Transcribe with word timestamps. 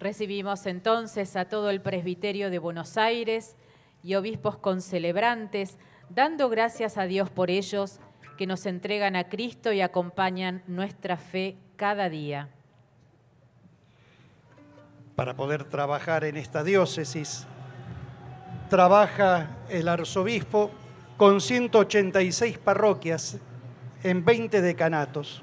Recibimos 0.00 0.66
entonces 0.66 1.34
a 1.34 1.46
todo 1.46 1.70
el 1.70 1.80
presbiterio 1.80 2.50
de 2.50 2.60
Buenos 2.60 2.96
Aires 2.96 3.56
y 4.02 4.14
obispos 4.14 4.56
concelebrantes, 4.56 5.76
dando 6.08 6.48
gracias 6.48 6.96
a 6.98 7.04
Dios 7.04 7.30
por 7.30 7.50
ellos 7.50 7.98
que 8.36 8.46
nos 8.46 8.64
entregan 8.66 9.16
a 9.16 9.28
Cristo 9.28 9.72
y 9.72 9.80
acompañan 9.80 10.62
nuestra 10.68 11.16
fe 11.16 11.56
cada 11.76 12.08
día. 12.08 12.48
Para 15.16 15.34
poder 15.34 15.64
trabajar 15.64 16.22
en 16.22 16.36
esta 16.36 16.62
diócesis, 16.62 17.44
trabaja 18.70 19.56
el 19.68 19.88
arzobispo 19.88 20.70
con 21.16 21.40
186 21.40 22.58
parroquias 22.58 23.38
en 24.04 24.24
20 24.24 24.62
decanatos, 24.62 25.42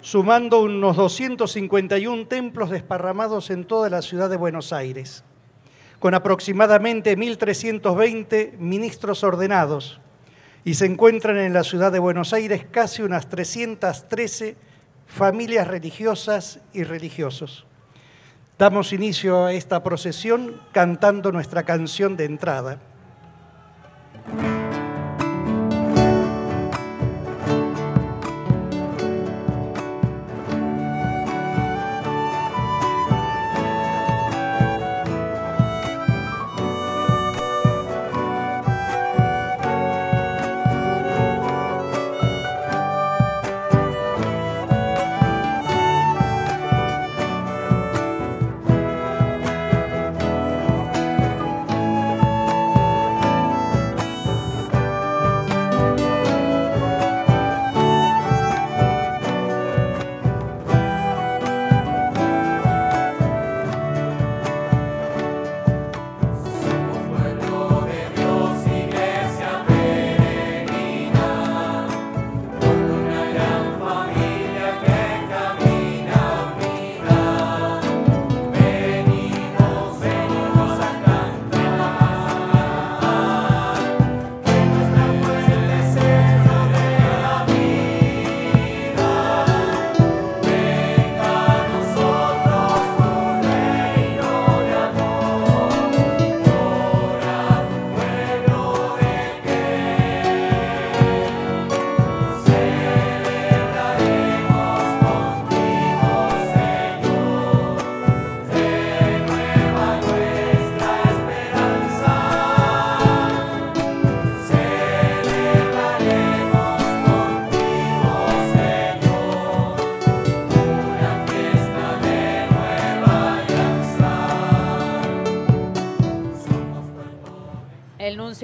sumando 0.00 0.62
unos 0.62 0.96
251 0.96 2.26
templos 2.28 2.70
desparramados 2.70 3.50
en 3.50 3.64
toda 3.64 3.90
la 3.90 4.02
ciudad 4.02 4.30
de 4.30 4.36
Buenos 4.36 4.72
Aires, 4.72 5.24
con 5.98 6.14
aproximadamente 6.14 7.16
1.320 7.16 8.56
ministros 8.58 9.24
ordenados, 9.24 10.00
y 10.64 10.74
se 10.74 10.86
encuentran 10.86 11.38
en 11.38 11.52
la 11.52 11.64
ciudad 11.64 11.90
de 11.92 11.98
Buenos 11.98 12.32
Aires 12.32 12.66
casi 12.70 13.02
unas 13.02 13.28
313 13.28 14.56
familias 15.06 15.66
religiosas 15.66 16.60
y 16.72 16.84
religiosos. 16.84 17.66
Damos 18.58 18.92
inicio 18.92 19.46
a 19.46 19.52
esta 19.52 19.82
procesión 19.82 20.60
cantando 20.72 21.32
nuestra 21.32 21.62
canción 21.62 22.16
de 22.16 22.24
entrada. 22.24 22.80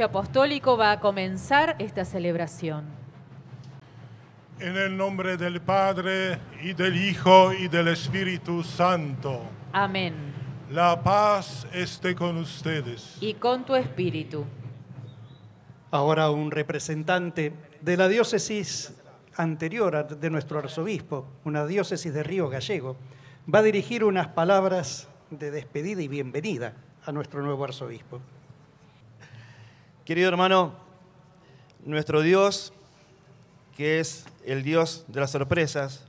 Apostólico 0.02 0.76
va 0.76 0.92
a 0.92 1.00
comenzar 1.00 1.76
esta 1.78 2.04
celebración. 2.04 2.84
En 4.58 4.76
el 4.76 4.96
nombre 4.96 5.36
del 5.36 5.60
Padre 5.60 6.38
y 6.62 6.72
del 6.74 6.96
Hijo 6.96 7.52
y 7.52 7.68
del 7.68 7.88
Espíritu 7.88 8.62
Santo. 8.62 9.42
Amén. 9.72 10.14
La 10.70 11.02
paz 11.02 11.66
esté 11.72 12.14
con 12.14 12.36
ustedes. 12.38 13.18
Y 13.20 13.34
con 13.34 13.64
tu 13.64 13.74
espíritu. 13.74 14.44
Ahora 15.90 16.30
un 16.30 16.50
representante 16.50 17.52
de 17.80 17.96
la 17.96 18.08
diócesis 18.08 18.94
anterior 19.36 20.08
de 20.08 20.30
nuestro 20.30 20.58
arzobispo, 20.58 21.26
una 21.44 21.66
diócesis 21.66 22.12
de 22.12 22.22
Río 22.22 22.48
Gallego, 22.48 22.96
va 23.52 23.58
a 23.58 23.62
dirigir 23.62 24.04
unas 24.04 24.28
palabras 24.28 25.08
de 25.30 25.50
despedida 25.50 26.00
y 26.02 26.08
bienvenida 26.08 26.74
a 27.04 27.12
nuestro 27.12 27.42
nuevo 27.42 27.64
arzobispo. 27.64 28.20
Querido 30.04 30.28
hermano, 30.28 30.74
nuestro 31.82 32.20
Dios, 32.20 32.74
que 33.74 34.00
es 34.00 34.26
el 34.44 34.62
Dios 34.62 35.06
de 35.08 35.18
las 35.18 35.30
sorpresas, 35.30 36.04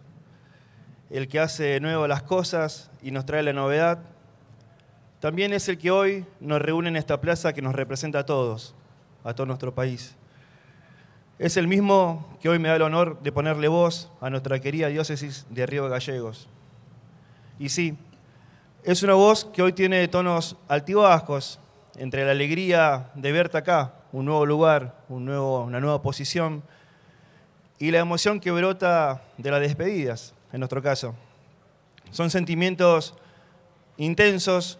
el 1.10 1.30
que 1.30 1.40
hace 1.40 1.64
de 1.64 1.80
nuevo 1.80 2.06
las 2.06 2.22
cosas 2.22 2.92
y 3.02 3.12
nos 3.12 3.26
trae 3.26 3.42
la 3.42 3.54
novedad, 3.54 4.00
también 5.22 5.54
es 5.54 5.70
el 5.70 5.78
que 5.78 5.92
hoy 5.92 6.26
nos 6.42 6.62
reúne 6.62 6.90
en 6.90 6.98
esta 6.98 7.22
plaza 7.22 7.54
que 7.54 7.62
nos 7.62 7.74
representa 7.74 8.20
a 8.20 8.26
todos, 8.26 8.76
a 9.24 9.34
todo 9.34 9.48
nuestro 9.48 9.74
país. 9.74 10.14
Es 11.40 11.56
el 11.56 11.66
mismo 11.66 12.38
que 12.42 12.50
hoy 12.50 12.60
me 12.60 12.68
da 12.68 12.76
el 12.76 12.82
honor 12.82 13.22
de 13.24 13.32
ponerle 13.32 13.70
voz 13.70 14.12
a 14.20 14.30
nuestra 14.30 14.60
querida 14.60 14.90
diócesis 14.90 15.46
de 15.50 15.66
Río 15.66 15.88
Gallegos. 15.88 16.50
Y 17.60 17.70
sí, 17.70 17.98
es 18.84 19.04
una 19.04 19.14
voz 19.14 19.46
que 19.46 19.62
hoy 19.62 19.72
tiene 19.72 20.06
tonos 20.10 20.58
altibajos, 20.68 21.62
entre 21.98 22.26
la 22.26 22.32
alegría 22.32 23.12
de 23.16 23.32
verte 23.32 23.58
acá, 23.58 23.94
un 24.12 24.26
nuevo 24.26 24.46
lugar, 24.46 24.96
un 25.10 25.26
nuevo, 25.26 25.64
una 25.64 25.80
nueva 25.80 26.02
posición, 26.02 26.64
y 27.80 27.92
la 27.92 28.00
emoción 28.00 28.40
que 28.40 28.52
brota 28.52 29.22
de 29.38 29.52
las 29.52 29.62
despedidas, 29.62 30.34
en 30.52 30.60
nuestro 30.60 30.82
caso. 30.82 31.16
Son 32.12 32.30
sentimientos 32.30 33.16
intensos, 33.98 34.80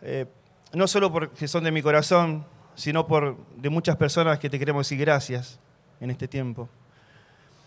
eh, 0.00 0.26
no 0.72 0.86
solo 0.88 1.12
porque 1.12 1.48
son 1.48 1.64
de 1.64 1.70
mi 1.70 1.82
corazón, 1.82 2.44
sino 2.74 3.06
por 3.06 3.36
de 3.56 3.68
muchas 3.68 3.96
personas 3.96 4.38
que 4.38 4.48
te 4.48 4.58
queremos 4.58 4.86
decir 4.86 4.98
gracias 4.98 5.58
en 6.00 6.10
este 6.10 6.26
tiempo. 6.26 6.68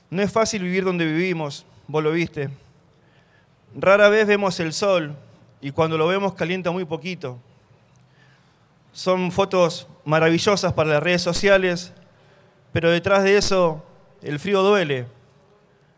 No 0.10 0.22
es 0.22 0.32
fácil 0.32 0.64
vivir 0.64 0.84
donde 0.84 1.06
vivimos, 1.06 1.66
vos 1.88 2.04
lo 2.04 2.12
viste. 2.12 2.50
Rara 3.76 4.10
vez 4.10 4.28
vemos 4.28 4.60
el 4.60 4.74
sol 4.74 5.16
y 5.62 5.72
cuando 5.72 5.98
lo 5.98 6.08
vemos 6.08 6.34
calienta 6.34 6.72
muy 6.72 6.86
poquito. 6.86 7.40
Son 8.96 9.30
fotos 9.34 9.90
maravillosas 10.06 10.72
para 10.72 10.92
las 10.92 11.04
redes 11.04 11.22
sociales, 11.22 11.92
pero 12.72 12.90
detrás 12.90 13.26
de 13.26 13.36
eso 13.36 13.84
el 14.22 14.40
frío 14.40 14.64
duele, 14.64 15.06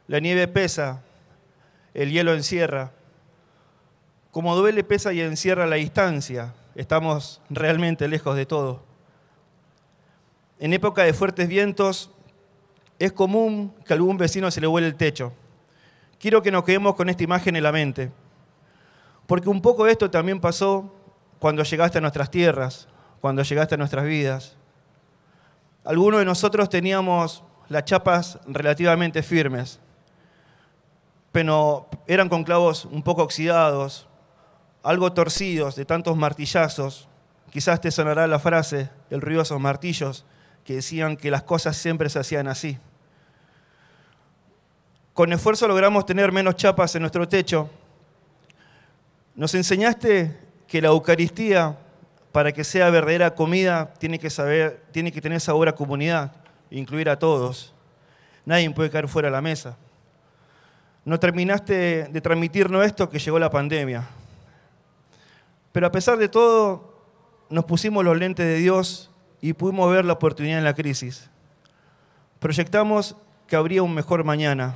la 0.07 0.19
nieve 0.19 0.47
pesa, 0.47 1.03
el 1.93 2.09
hielo 2.09 2.33
encierra. 2.33 2.91
Como 4.31 4.55
duele, 4.55 4.83
pesa 4.83 5.13
y 5.13 5.21
encierra 5.21 5.67
la 5.67 5.75
distancia, 5.75 6.55
estamos 6.73 7.39
realmente 7.51 8.07
lejos 8.07 8.35
de 8.35 8.47
todo. 8.47 8.81
En 10.57 10.73
época 10.73 11.03
de 11.03 11.13
fuertes 11.13 11.47
vientos 11.47 12.09
es 12.97 13.11
común 13.11 13.75
que 13.85 13.93
a 13.93 13.95
algún 13.95 14.17
vecino 14.17 14.49
se 14.49 14.59
le 14.59 14.65
vuele 14.65 14.87
el 14.87 14.95
techo. 14.95 15.33
Quiero 16.19 16.41
que 16.41 16.51
nos 16.51 16.63
quedemos 16.63 16.95
con 16.95 17.09
esta 17.09 17.23
imagen 17.23 17.55
en 17.55 17.61
la 17.61 17.71
mente, 17.71 18.09
porque 19.27 19.49
un 19.49 19.61
poco 19.61 19.85
esto 19.85 20.09
también 20.09 20.41
pasó 20.41 20.96
cuando 21.39 21.63
llegaste 21.63 21.97
a 21.97 22.01
nuestras 22.01 22.31
tierras, 22.31 22.87
cuando 23.21 23.43
llegaste 23.43 23.75
a 23.75 23.77
nuestras 23.77 24.05
vidas. 24.05 24.55
Algunos 25.83 26.19
de 26.19 26.25
nosotros 26.25 26.69
teníamos 26.69 27.43
las 27.69 27.85
chapas 27.85 28.39
relativamente 28.47 29.23
firmes, 29.23 29.79
pero 31.31 31.87
eran 32.07 32.29
con 32.29 32.43
clavos 32.43 32.85
un 32.85 33.03
poco 33.03 33.23
oxidados, 33.23 34.07
algo 34.83 35.11
torcidos 35.13 35.75
de 35.75 35.85
tantos 35.85 36.15
martillazos. 36.15 37.07
Quizás 37.51 37.79
te 37.81 37.91
sonará 37.91 38.27
la 38.27 38.39
frase, 38.39 38.89
el 39.09 39.21
ruido 39.21 39.39
de 39.39 39.43
esos 39.43 39.59
martillos, 39.59 40.25
que 40.63 40.75
decían 40.75 41.15
que 41.15 41.31
las 41.31 41.43
cosas 41.43 41.77
siempre 41.77 42.09
se 42.09 42.19
hacían 42.19 42.47
así. 42.47 42.77
Con 45.13 45.33
esfuerzo 45.33 45.67
logramos 45.67 46.05
tener 46.05 46.31
menos 46.31 46.55
chapas 46.55 46.95
en 46.95 47.01
nuestro 47.01 47.27
techo, 47.27 47.69
Nos 49.35 49.53
enseñaste 49.53 50.46
que 50.67 50.81
la 50.81 50.89
Eucaristía, 50.89 51.77
para 52.31 52.51
que 52.51 52.63
sea 52.63 52.89
verdadera 52.89 53.33
comida, 53.33 53.93
tiene 53.97 54.19
que, 54.19 54.29
saber, 54.29 54.83
tiene 54.91 55.11
que 55.11 55.21
tener 55.21 55.39
sabor 55.39 55.69
a 55.69 55.75
comunidad, 55.75 56.33
incluir 56.69 57.09
a 57.09 57.17
todos. 57.17 57.73
Nadie 58.45 58.69
puede 58.71 58.89
caer 58.89 59.07
fuera 59.07 59.27
de 59.29 59.31
la 59.31 59.41
mesa. 59.41 59.77
No 61.05 61.19
terminaste 61.19 62.09
de 62.11 62.21
transmitirnos 62.21 62.85
esto 62.85 63.09
que 63.09 63.19
llegó 63.19 63.39
la 63.39 63.49
pandemia. 63.49 64.07
Pero 65.71 65.87
a 65.87 65.91
pesar 65.91 66.17
de 66.17 66.27
todo, 66.27 67.01
nos 67.49 67.65
pusimos 67.65 68.03
los 68.03 68.17
lentes 68.17 68.45
de 68.45 68.57
Dios 68.57 69.09
y 69.39 69.53
pudimos 69.53 69.89
ver 69.89 70.03
la 70.03 70.13
oportunidad 70.13 70.57
en 70.57 70.65
la 70.65 70.73
crisis. 70.73 71.29
Proyectamos 72.39 73.15
que 73.47 73.55
habría 73.55 73.83
un 73.83 73.93
mejor 73.93 74.23
mañana 74.23 74.75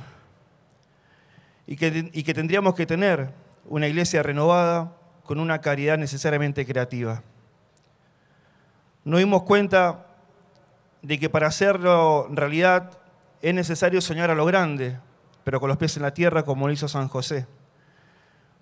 y 1.66 1.76
que, 1.76 2.10
y 2.12 2.22
que 2.22 2.32
tendríamos 2.32 2.74
que 2.74 2.86
tener 2.86 3.30
una 3.66 3.86
iglesia 3.86 4.22
renovada 4.22 4.96
con 5.24 5.38
una 5.38 5.60
caridad 5.60 5.98
necesariamente 5.98 6.66
creativa. 6.66 7.22
Nos 9.04 9.20
dimos 9.20 9.42
cuenta 9.42 10.06
de 11.02 11.18
que 11.18 11.28
para 11.28 11.48
hacerlo 11.48 12.28
realidad 12.30 12.98
es 13.40 13.54
necesario 13.54 14.00
soñar 14.00 14.30
a 14.30 14.34
lo 14.34 14.44
grande, 14.44 14.98
pero 15.44 15.58
con 15.58 15.68
los 15.68 15.78
pies 15.78 15.96
en 15.96 16.02
la 16.02 16.14
tierra 16.14 16.44
como 16.44 16.66
lo 16.66 16.72
hizo 16.72 16.88
San 16.88 17.08
José. 17.08 17.46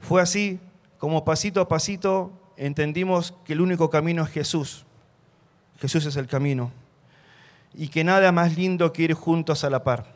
Fue 0.01 0.23
así 0.23 0.59
como 0.99 1.25
pasito 1.25 1.61
a 1.61 1.69
pasito 1.69 2.33
entendimos 2.57 3.35
que 3.45 3.55
el 3.55 3.61
único 3.61 3.91
camino 3.91 4.23
es 4.23 4.31
Jesús. 4.31 4.85
Jesús 5.79 6.05
es 6.07 6.17
el 6.17 6.27
camino. 6.27 6.71
Y 7.75 7.89
que 7.89 8.05
nada 8.05 8.33
más 8.33 8.57
lindo 8.57 8.93
que 8.93 9.03
ir 9.03 9.15
juntos 9.15 9.65
a 9.65 9.71
la 9.71 9.83
par. 9.83 10.07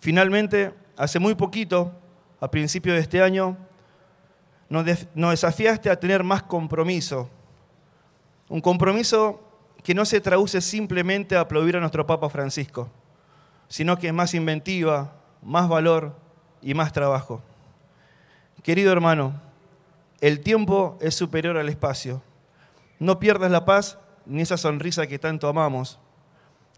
Finalmente, 0.00 0.74
hace 0.96 1.18
muy 1.18 1.34
poquito, 1.34 1.92
a 2.40 2.50
principio 2.50 2.92
de 2.92 3.00
este 3.00 3.22
año, 3.22 3.56
nos, 4.68 4.84
desafiaste 5.14 5.90
a 5.90 5.98
tener 5.98 6.22
más 6.22 6.42
compromiso. 6.42 7.28
Un 8.48 8.60
compromiso 8.60 9.40
que 9.82 9.94
no 9.94 10.04
se 10.04 10.20
traduce 10.20 10.60
simplemente 10.60 11.36
a 11.36 11.40
aplaudir 11.40 11.76
a 11.76 11.80
nuestro 11.80 12.06
Papa 12.06 12.28
Francisco, 12.28 12.88
sino 13.68 13.98
que 13.98 14.08
es 14.08 14.14
más 14.14 14.34
inventiva, 14.34 15.12
más 15.42 15.68
valor 15.68 16.14
y 16.60 16.74
más 16.74 16.92
trabajo. 16.92 17.42
Querido 18.62 18.92
hermano, 18.92 19.40
el 20.20 20.40
tiempo 20.40 20.98
es 21.00 21.14
superior 21.14 21.56
al 21.56 21.68
espacio. 21.68 22.22
No 22.98 23.18
pierdas 23.18 23.50
la 23.50 23.64
paz 23.64 23.98
ni 24.26 24.42
esa 24.42 24.56
sonrisa 24.56 25.06
que 25.06 25.18
tanto 25.18 25.48
amamos. 25.48 25.98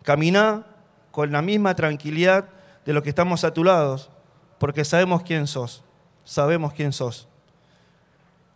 Camina 0.03 0.67
con 1.11 1.33
la 1.33 1.43
misma 1.43 1.75
tranquilidad 1.75 2.49
de 2.85 2.93
los 2.93 3.03
que 3.03 3.09
estamos 3.09 3.45
a 3.45 3.53
tu 3.53 3.65
lado, 3.65 3.99
porque 4.59 4.85
sabemos 4.85 5.23
quién 5.23 5.47
sos, 5.47 5.83
sabemos 6.25 6.73
quién 6.73 6.93
sos. 6.93 7.30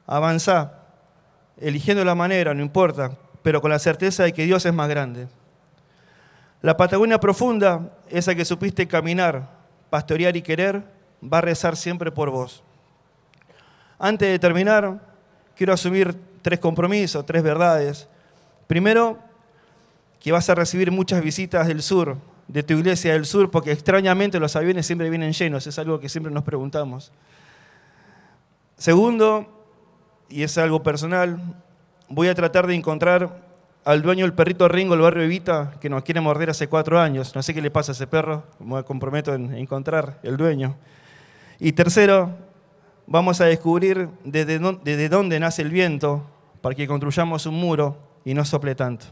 Avanza, 0.06 0.72
eligiendo 1.60 2.04
la 2.04 2.14
manera, 2.14 2.54
no 2.54 2.62
importa, 2.62 3.12
pero 3.42 3.60
con 3.60 3.70
la 3.70 3.78
certeza 3.78 4.24
de 4.24 4.32
que 4.32 4.44
Dios 4.44 4.64
es 4.66 4.74
más 4.74 4.88
grande. 4.88 5.28
La 6.62 6.76
Patagonia 6.76 7.18
profunda, 7.18 7.92
esa 8.08 8.34
que 8.34 8.44
supiste 8.44 8.86
caminar, 8.86 9.48
pastorear 9.90 10.36
y 10.36 10.42
querer, 10.42 10.82
va 11.22 11.38
a 11.38 11.42
rezar 11.42 11.76
siempre 11.76 12.10
por 12.10 12.30
vos. 12.30 12.62
Antes 13.98 14.28
de 14.28 14.38
terminar, 14.38 15.00
quiero 15.56 15.72
asumir 15.72 16.16
tres 16.42 16.58
compromisos, 16.58 17.24
tres 17.24 17.42
verdades. 17.42 18.08
Primero, 18.66 19.18
que 20.20 20.32
vas 20.32 20.48
a 20.48 20.54
recibir 20.54 20.90
muchas 20.90 21.22
visitas 21.22 21.66
del 21.66 21.82
sur, 21.82 22.16
de 22.48 22.62
tu 22.62 22.74
iglesia 22.74 23.12
del 23.12 23.26
sur, 23.26 23.50
porque 23.50 23.72
extrañamente 23.72 24.40
los 24.40 24.56
aviones 24.56 24.86
siempre 24.86 25.10
vienen 25.10 25.32
llenos, 25.32 25.66
es 25.66 25.78
algo 25.78 26.00
que 26.00 26.08
siempre 26.08 26.32
nos 26.32 26.44
preguntamos. 26.44 27.12
Segundo, 28.76 29.53
y 30.28 30.42
es 30.42 30.58
algo 30.58 30.82
personal, 30.82 31.38
voy 32.08 32.28
a 32.28 32.34
tratar 32.34 32.66
de 32.66 32.74
encontrar 32.74 33.44
al 33.84 34.02
dueño 34.02 34.24
del 34.24 34.32
perrito 34.32 34.66
Ringo 34.68 34.94
del 34.94 35.02
barrio 35.02 35.22
Evita, 35.22 35.74
que 35.80 35.90
nos 35.90 36.02
quiere 36.02 36.20
morder 36.20 36.50
hace 36.50 36.68
cuatro 36.68 36.98
años. 36.98 37.34
No 37.34 37.42
sé 37.42 37.52
qué 37.52 37.60
le 37.60 37.70
pasa 37.70 37.92
a 37.92 37.94
ese 37.94 38.06
perro, 38.06 38.44
me 38.58 38.82
comprometo 38.82 39.34
en 39.34 39.54
encontrar 39.54 40.18
el 40.22 40.36
dueño. 40.36 40.76
Y 41.60 41.72
tercero, 41.72 42.30
vamos 43.06 43.40
a 43.40 43.44
descubrir 43.44 44.08
desde 44.24 45.08
dónde, 45.08 45.40
nace 45.40 45.62
el 45.62 45.70
viento 45.70 46.26
para 46.60 46.74
que 46.74 46.86
construyamos 46.86 47.46
un 47.46 47.54
muro 47.54 47.98
y 48.24 48.34
no 48.34 48.44
sople 48.44 48.74
tanto. 48.74 49.06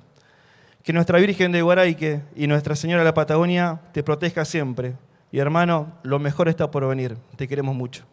Que 0.83 0.93
nuestra 0.93 1.19
Virgen 1.19 1.53
de 1.53 1.63
Guaraique 1.63 2.23
y 2.35 2.47
Nuestra 2.47 2.75
Señora 2.75 3.03
de 3.03 3.05
la 3.05 3.15
Patagonia 3.15 3.81
te 3.93 4.03
proteja 4.03 4.45
siempre. 4.45 4.95
Y 5.31 5.39
hermano, 5.39 5.93
lo 6.03 6.19
mejor 6.19 6.49
está 6.49 6.71
por 6.71 6.87
venir. 6.89 7.17
Te 7.37 7.47
queremos 7.47 7.77
mucho. 7.77 8.05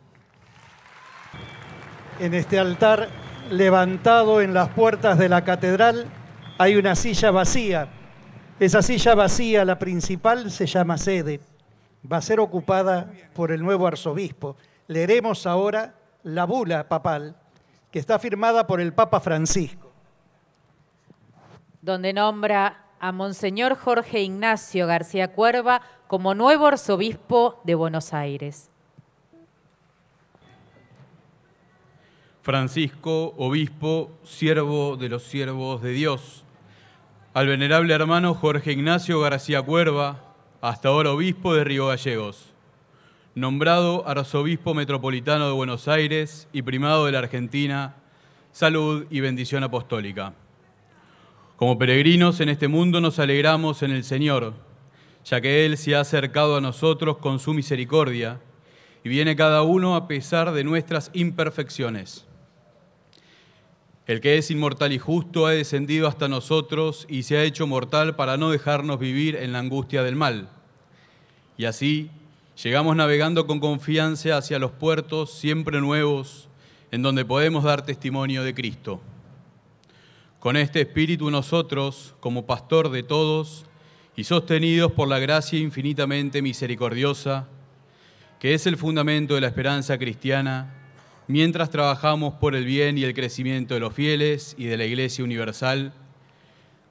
En 2.20 2.34
este 2.34 2.60
altar, 2.60 3.08
levantado 3.50 4.42
en 4.42 4.54
las 4.54 4.68
puertas 4.70 5.18
de 5.18 5.30
la 5.30 5.46
catedral, 5.46 6.06
hay 6.58 6.76
una 6.76 6.94
silla 6.96 7.32
vacía. 7.32 7.88
Esa 8.60 8.82
silla 8.82 9.16
vacía, 9.16 9.64
la 9.64 9.80
principal, 9.80 10.52
se 10.52 10.66
llama 10.66 10.98
sede. 10.98 11.40
Va 12.12 12.18
a 12.18 12.22
ser 12.22 12.42
ocupada 12.42 13.10
por 13.34 13.54
el 13.54 13.62
nuevo 13.62 13.88
arzobispo. 13.88 14.58
Leeremos 14.88 15.48
ahora 15.48 15.96
la 16.24 16.44
bula 16.44 16.90
papal, 16.90 17.38
que 17.90 18.00
está 18.00 18.20
firmada 18.20 18.68
por 18.68 18.82
el 18.82 18.92
Papa 18.92 19.22
Francisco. 19.22 19.90
Donde 21.82 22.12
nombra 22.12 22.84
a 23.00 23.14
Monseñor 23.14 23.78
Jorge 23.78 24.20
Ignacio 24.20 24.88
García 24.88 25.32
Cuerva 25.32 25.82
como 26.08 26.36
nuevo 26.36 26.68
arzobispo 26.68 27.62
de 27.64 27.76
Buenos 27.76 28.14
Aires. 28.14 28.69
Francisco, 32.50 33.36
obispo, 33.38 34.10
siervo 34.24 34.98
de 34.98 35.08
los 35.08 35.22
siervos 35.22 35.84
de 35.84 35.92
Dios. 35.92 36.44
Al 37.36 37.46
venerable 37.46 37.94
hermano 37.94 38.34
Jorge 38.34 38.72
Ignacio 38.72 39.20
García 39.20 39.62
Cuerva, 39.62 40.34
hasta 40.60 40.90
ahora 40.90 41.12
obispo 41.12 41.54
de 41.54 41.64
Río 41.64 41.86
Gallegos. 41.86 42.48
Nombrado 43.36 44.08
arzobispo 44.08 44.74
metropolitano 44.74 45.46
de 45.46 45.54
Buenos 45.54 45.88
Aires 45.88 46.48
y 46.52 46.64
primado 46.64 47.06
de 47.06 47.12
la 47.12 47.20
Argentina, 47.20 47.98
salud 48.52 49.06
y 49.12 49.20
bendición 49.20 49.64
apostólica. 49.64 50.34
Como 51.56 51.78
peregrinos 51.78 52.40
en 52.40 52.50
este 52.50 52.68
mundo 52.68 53.00
nos 53.00 53.20
alegramos 53.20 53.84
en 53.84 53.92
el 53.92 54.04
Señor, 54.04 54.56
ya 55.24 55.40
que 55.40 55.68
Él 55.68 55.78
se 55.78 55.96
ha 55.96 56.00
acercado 56.00 56.58
a 56.58 56.62
nosotros 56.62 57.18
con 57.18 57.38
su 57.38 57.54
misericordia 57.54 58.42
y 59.04 59.10
viene 59.10 59.36
cada 59.36 59.62
uno 59.62 59.96
a 59.96 60.08
pesar 60.08 60.52
de 60.52 60.64
nuestras 60.64 61.12
imperfecciones. 61.14 62.26
El 64.10 64.22
que 64.22 64.40
es 64.40 64.50
inmortal 64.50 64.92
y 64.92 64.98
justo 64.98 65.46
ha 65.46 65.52
descendido 65.52 66.08
hasta 66.08 66.28
nosotros 66.28 67.06
y 67.08 67.22
se 67.22 67.38
ha 67.38 67.44
hecho 67.44 67.68
mortal 67.68 68.16
para 68.16 68.38
no 68.38 68.50
dejarnos 68.50 68.98
vivir 69.00 69.36
en 69.36 69.52
la 69.52 69.60
angustia 69.60 70.02
del 70.02 70.16
mal. 70.16 70.50
Y 71.60 71.66
así 71.66 72.10
llegamos 72.64 72.96
navegando 72.96 73.46
con 73.46 73.60
confianza 73.60 74.36
hacia 74.36 74.58
los 74.58 74.72
puertos 74.72 75.32
siempre 75.34 75.80
nuevos 75.80 76.50
en 76.90 77.04
donde 77.04 77.24
podemos 77.24 77.64
dar 77.64 77.86
testimonio 77.86 78.44
de 78.44 78.56
Cristo. 78.56 79.00
Con 80.40 80.58
este 80.58 80.82
espíritu 80.82 81.30
nosotros, 81.30 82.16
como 82.20 82.48
pastor 82.48 82.90
de 82.90 83.04
todos 83.04 83.68
y 84.16 84.24
sostenidos 84.24 84.92
por 84.92 85.08
la 85.08 85.20
gracia 85.20 85.60
infinitamente 85.60 86.42
misericordiosa, 86.42 87.48
que 88.40 88.56
es 88.56 88.66
el 88.66 88.76
fundamento 88.76 89.36
de 89.36 89.42
la 89.42 89.48
esperanza 89.50 90.00
cristiana, 90.00 90.79
mientras 91.30 91.70
trabajamos 91.70 92.34
por 92.34 92.56
el 92.56 92.66
bien 92.66 92.98
y 92.98 93.04
el 93.04 93.14
crecimiento 93.14 93.76
de 93.76 93.80
los 93.80 93.94
fieles 93.94 94.56
y 94.58 94.66
de 94.66 94.78
la 94.78 94.86
Iglesia 94.86 95.24
Universal, 95.24 95.94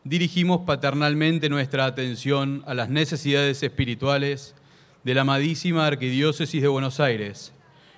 dirigimos 0.05 0.61
paternalmente 0.61 1.49
nuestra 1.49 1.87
atención 1.87 2.63
a 2.65 2.73
las 2.73 2.89
necesidades 2.89 3.65
espirituales 3.65 4.55
de 5.03 5.15
la 5.15 5.23
amadísima 5.23 5.89
Arquidiócesis 5.89 6.63
de 6.63 6.69
Buenos 6.69 7.01
Aires, 7.01 7.53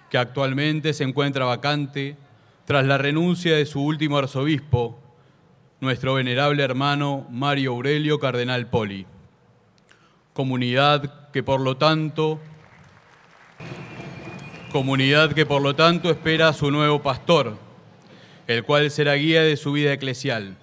que 0.09 0.17
actualmente 0.17 0.95
se 0.95 1.05
encuentra 1.05 1.45
vacante 1.45 2.17
tras 2.65 2.87
la 2.87 2.97
renuncia 2.97 3.55
de 3.55 3.67
su 3.67 3.85
último 3.85 4.17
arzobispo, 4.17 4.99
nuestro 5.79 6.15
venerable 6.15 6.63
hermano 6.63 7.27
Mario 7.31 7.73
Aurelio 7.73 8.19
Cardenal 8.19 8.67
Poli. 8.67 9.05
Comunidad 10.33 11.31
que 11.33 11.43
por 11.43 11.61
lo 11.61 11.77
tanto 11.77 12.41
comunidad 14.71 15.33
que 15.33 15.45
por 15.45 15.61
lo 15.61 15.75
tanto 15.75 16.11
espera 16.11 16.49
a 16.49 16.53
su 16.55 16.71
nuevo 16.71 17.03
pastor, 17.03 17.59
el 18.47 18.65
cual 18.65 18.91
será 18.91 19.15
guía 19.15 19.43
de 19.43 19.57
su 19.57 19.73
vida 19.73 19.93
eclesial. 19.93 20.57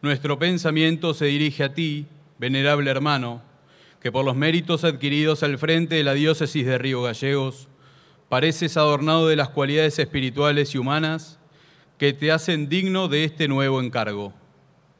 Nuestro 0.00 0.38
pensamiento 0.38 1.12
se 1.12 1.26
dirige 1.26 1.64
a 1.64 1.74
ti, 1.74 2.06
venerable 2.38 2.90
hermano, 2.90 3.42
que 4.00 4.12
por 4.12 4.24
los 4.24 4.36
méritos 4.36 4.84
adquiridos 4.84 5.42
al 5.42 5.58
frente 5.58 5.96
de 5.96 6.04
la 6.04 6.14
diócesis 6.14 6.64
de 6.64 6.78
Río 6.78 7.02
Gallegos, 7.02 7.68
pareces 8.28 8.76
adornado 8.76 9.28
de 9.28 9.36
las 9.36 9.50
cualidades 9.50 9.98
espirituales 9.98 10.74
y 10.74 10.78
humanas 10.78 11.38
que 11.98 12.12
te 12.12 12.32
hacen 12.32 12.68
digno 12.68 13.08
de 13.08 13.24
este 13.24 13.48
nuevo 13.48 13.80
encargo. 13.80 14.32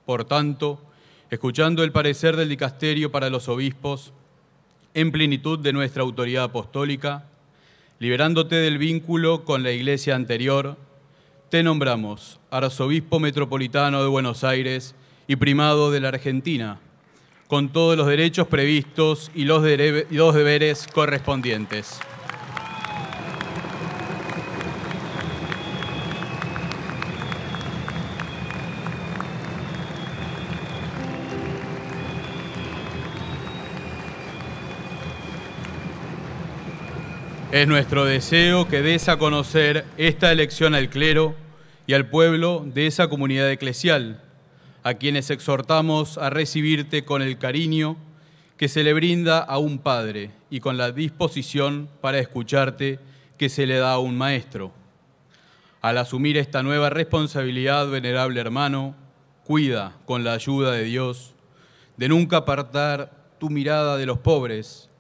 Por 0.04 0.25
tanto, 0.25 0.83
escuchando 1.30 1.83
el 1.85 1.92
parecer 1.92 2.37
del 2.37 2.49
dicasterio 2.49 3.11
para 3.11 3.30
los 3.30 3.49
obispos, 3.49 4.12
en 4.95 5.12
plenitud 5.12 5.59
de 5.59 5.73
nuestra 5.73 6.02
autoridad 6.02 6.45
apostólica, 6.45 7.26
liberándote 7.98 8.56
del 8.56 8.78
vínculo 8.78 9.44
con 9.44 9.62
la 9.62 9.72
iglesia 9.72 10.14
anterior, 10.14 10.76
te 11.48 11.62
nombramos 11.62 12.40
arzobispo 12.50 13.20
metropolitano 13.20 14.02
de 14.02 14.08
Buenos 14.08 14.44
Aires 14.44 14.94
y 15.26 15.36
primado 15.36 15.90
de 15.90 16.00
la 16.00 16.08
Argentina, 16.08 16.78
con 17.46 17.70
todos 17.70 17.96
los 17.96 18.06
derechos 18.06 18.48
previstos 18.48 19.30
y 19.34 19.44
los, 19.44 19.62
deberes 19.62 20.86
correspondientes. 20.92 22.00
Es 37.56 37.66
nuestro 37.66 38.04
deseo 38.04 38.68
que 38.68 38.82
des 38.82 39.08
a 39.08 39.16
conocer 39.16 39.86
esta 39.96 40.30
elección 40.30 40.75
al 40.75 40.90
clero 40.90 41.34
y 41.86 41.94
al 41.94 42.06
pueblo 42.10 42.62
de 42.66 42.86
esa 42.86 43.08
comunidad 43.08 43.50
eclesial, 43.50 44.22
a 44.82 44.92
quienes 44.92 45.30
exhortamos 45.30 46.18
a 46.18 46.28
recibirte 46.28 47.06
con 47.06 47.22
el 47.22 47.38
cariño 47.38 47.96
que 48.58 48.68
se 48.68 48.84
le 48.84 48.92
brinda 48.92 49.38
a 49.38 49.56
un 49.56 49.78
padre 49.78 50.32
y 50.50 50.60
con 50.60 50.76
la 50.76 50.92
disposición 50.92 51.88
para 52.02 52.18
escucharte 52.18 52.98
que 53.38 53.48
se 53.48 53.66
le 53.66 53.78
da 53.78 53.94
a 53.94 54.00
un 54.00 54.18
maestro. 54.18 54.70
Al 55.80 55.96
asumir 55.96 56.36
esta 56.36 56.62
nueva 56.62 56.90
responsabilidad, 56.90 57.88
venerable 57.88 58.38
hermano, 58.38 58.94
cuida 59.46 59.96
con 60.04 60.25
la 60.25 60.34
ayuda 60.34 60.72
de 60.72 60.84
Dios 60.84 61.32
de 61.96 62.10
nunca 62.10 62.36
apartar 62.36 63.10
tu 63.38 63.48
mirada 63.48 63.96
de 63.96 64.04
los 64.04 64.18
pobres 64.18 64.90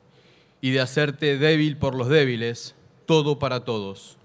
y 0.66 0.72
de 0.72 0.80
hacerte 0.80 1.38
débil 1.38 1.76
por 1.76 1.94
los 1.94 2.08
débiles, 2.08 2.74
todo 3.06 3.38
para 3.38 3.60
todos, 3.60 4.16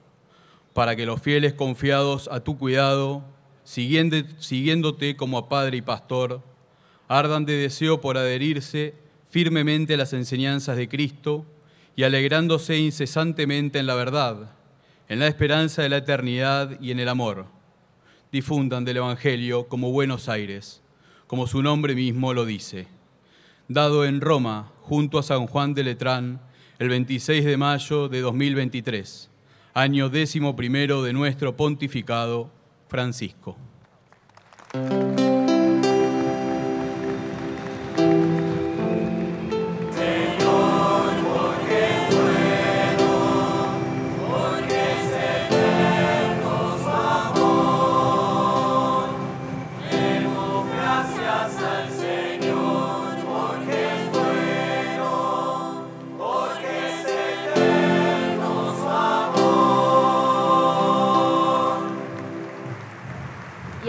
para 0.74 0.96
que 0.96 1.06
los 1.06 1.22
fieles 1.22 1.54
confiados 1.54 2.28
a 2.32 2.40
tu 2.40 2.58
cuidado, 2.58 3.24
siguiéndote 3.64 5.16
como 5.16 5.38
a 5.38 5.50
Padre 5.50 5.78
y 5.78 5.82
Pastor, 5.84 6.42
ardan 7.08 7.46
de 7.46 7.54
deseo 7.58 8.02
por 8.02 8.18
adherirse 8.18 8.96
firmemente 9.30 9.94
a 9.94 9.98
las 9.98 10.14
enseñanzas 10.14 10.78
de 10.78 10.90
Cristo 10.90 11.46
y 11.96 12.06
alegrándose 12.06 12.76
incesantemente 12.76 13.78
en 13.78 13.86
la 13.86 13.94
verdad, 13.94 14.50
en 15.10 15.20
la 15.20 15.28
esperanza 15.28 15.84
de 15.84 15.90
la 15.90 15.98
eternidad 15.98 16.76
y 16.82 16.90
en 16.90 17.00
el 17.00 17.10
amor. 17.10 17.46
Difundan 18.32 18.84
del 18.84 18.98
Evangelio 18.98 19.68
como 19.68 19.92
Buenos 19.92 20.28
Aires, 20.28 20.82
como 21.28 21.46
su 21.46 21.62
nombre 21.62 21.94
mismo 21.94 22.34
lo 22.34 22.46
dice 22.46 22.88
dado 23.74 24.06
en 24.06 24.22
Roma 24.22 24.72
junto 24.82 25.20
a 25.20 25.24
San 25.24 25.48
Juan 25.48 25.74
de 25.74 25.84
Letrán 25.84 26.42
el 26.80 26.90
26 26.90 27.46
de 27.46 27.58
mayo 27.58 28.10
de 28.10 28.22
2023, 28.22 29.30
año 29.74 30.10
décimo 30.10 30.56
primero 30.56 31.04
de 31.04 31.14
nuestro 31.14 31.56
pontificado 31.56 32.50
Francisco. 32.88 33.58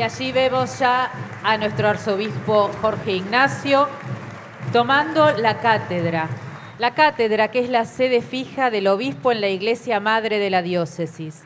Allí 0.02 0.32
vemos 0.32 0.80
ya 0.80 1.12
a 1.44 1.56
nuestro 1.58 1.88
arzobispo 1.88 2.70
Jorge 2.80 3.12
Ignacio 3.12 3.88
tomando 4.72 5.30
la 5.32 5.60
cátedra. 5.60 6.28
La 6.78 6.94
cátedra 6.94 7.52
que 7.52 7.60
es 7.60 7.70
la 7.70 7.84
sede 7.84 8.20
fija 8.20 8.70
del 8.70 8.88
obispo 8.88 9.30
en 9.30 9.40
la 9.40 9.48
iglesia 9.48 10.00
madre 10.00 10.40
de 10.40 10.50
la 10.50 10.60
diócesis. 10.62 11.44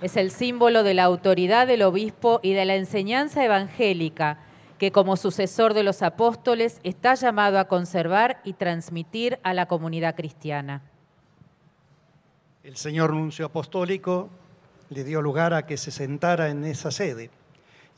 Es 0.00 0.16
el 0.16 0.30
símbolo 0.30 0.84
de 0.84 0.94
la 0.94 1.04
autoridad 1.04 1.66
del 1.66 1.82
obispo 1.82 2.38
y 2.40 2.52
de 2.52 2.66
la 2.66 2.76
enseñanza 2.76 3.44
evangélica 3.44 4.38
que 4.78 4.92
como 4.92 5.16
sucesor 5.16 5.74
de 5.74 5.82
los 5.82 6.02
apóstoles 6.02 6.78
está 6.84 7.14
llamado 7.14 7.58
a 7.58 7.66
conservar 7.66 8.40
y 8.44 8.52
transmitir 8.52 9.40
a 9.42 9.54
la 9.54 9.66
comunidad 9.66 10.14
cristiana. 10.14 10.82
El 12.62 12.76
señor 12.76 13.12
nuncio 13.12 13.46
apostólico 13.46 14.28
le 14.90 15.02
dio 15.02 15.20
lugar 15.20 15.52
a 15.52 15.66
que 15.66 15.76
se 15.76 15.90
sentara 15.90 16.48
en 16.50 16.64
esa 16.64 16.92
sede 16.92 17.30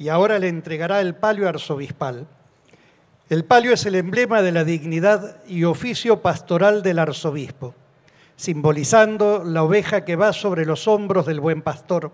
y 0.00 0.08
ahora 0.08 0.38
le 0.38 0.48
entregará 0.48 1.02
el 1.02 1.14
palio 1.14 1.46
arzobispal. 1.46 2.26
El 3.28 3.44
palio 3.44 3.74
es 3.74 3.84
el 3.84 3.96
emblema 3.96 4.40
de 4.40 4.50
la 4.50 4.64
dignidad 4.64 5.44
y 5.46 5.64
oficio 5.64 6.22
pastoral 6.22 6.82
del 6.82 6.98
arzobispo, 6.98 7.74
simbolizando 8.34 9.44
la 9.44 9.62
oveja 9.62 10.06
que 10.06 10.16
va 10.16 10.32
sobre 10.32 10.64
los 10.64 10.88
hombros 10.88 11.26
del 11.26 11.38
buen 11.38 11.60
pastor. 11.60 12.12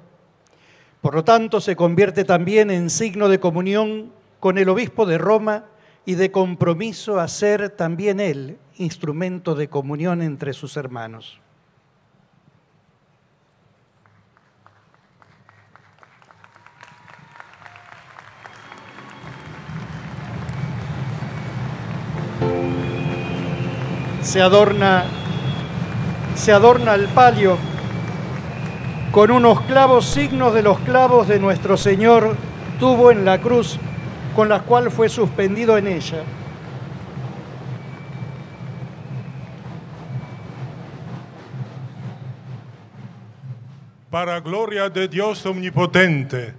Por 1.00 1.14
lo 1.14 1.22
tanto, 1.22 1.60
se 1.60 1.76
convierte 1.76 2.24
también 2.24 2.72
en 2.72 2.90
signo 2.90 3.28
de 3.28 3.38
comunión 3.38 4.10
con 4.40 4.58
el 4.58 4.68
obispo 4.68 5.06
de 5.06 5.18
Roma 5.18 5.66
y 6.04 6.16
de 6.16 6.32
compromiso 6.32 7.20
a 7.20 7.28
ser 7.28 7.70
también 7.70 8.18
él 8.18 8.58
instrumento 8.78 9.54
de 9.54 9.68
comunión 9.68 10.22
entre 10.22 10.54
sus 10.54 10.76
hermanos. 10.76 11.40
Se 24.26 24.42
adorna, 24.42 25.04
se 26.34 26.52
adorna 26.52 26.94
el 26.94 27.06
palio 27.06 27.56
con 29.12 29.30
unos 29.30 29.60
clavos 29.62 30.04
signos 30.04 30.52
de 30.52 30.62
los 30.62 30.80
clavos 30.80 31.28
de 31.28 31.38
nuestro 31.38 31.76
Señor 31.76 32.34
tuvo 32.80 33.12
en 33.12 33.24
la 33.24 33.40
cruz 33.40 33.78
con 34.34 34.48
la 34.48 34.62
cual 34.62 34.90
fue 34.90 35.08
suspendido 35.08 35.78
en 35.78 35.86
ella. 35.86 36.24
Para 44.10 44.40
gloria 44.40 44.90
de 44.90 45.06
Dios 45.06 45.46
omnipotente, 45.46 46.54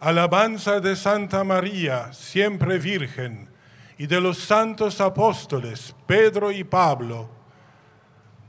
alabanza 0.00 0.80
de 0.80 0.96
Santa 0.96 1.44
María, 1.44 2.12
siempre 2.12 2.78
Virgen 2.78 3.53
y 3.98 4.06
de 4.06 4.20
los 4.20 4.38
santos 4.38 5.00
apóstoles 5.00 5.94
Pedro 6.06 6.50
y 6.50 6.64
Pablo, 6.64 7.28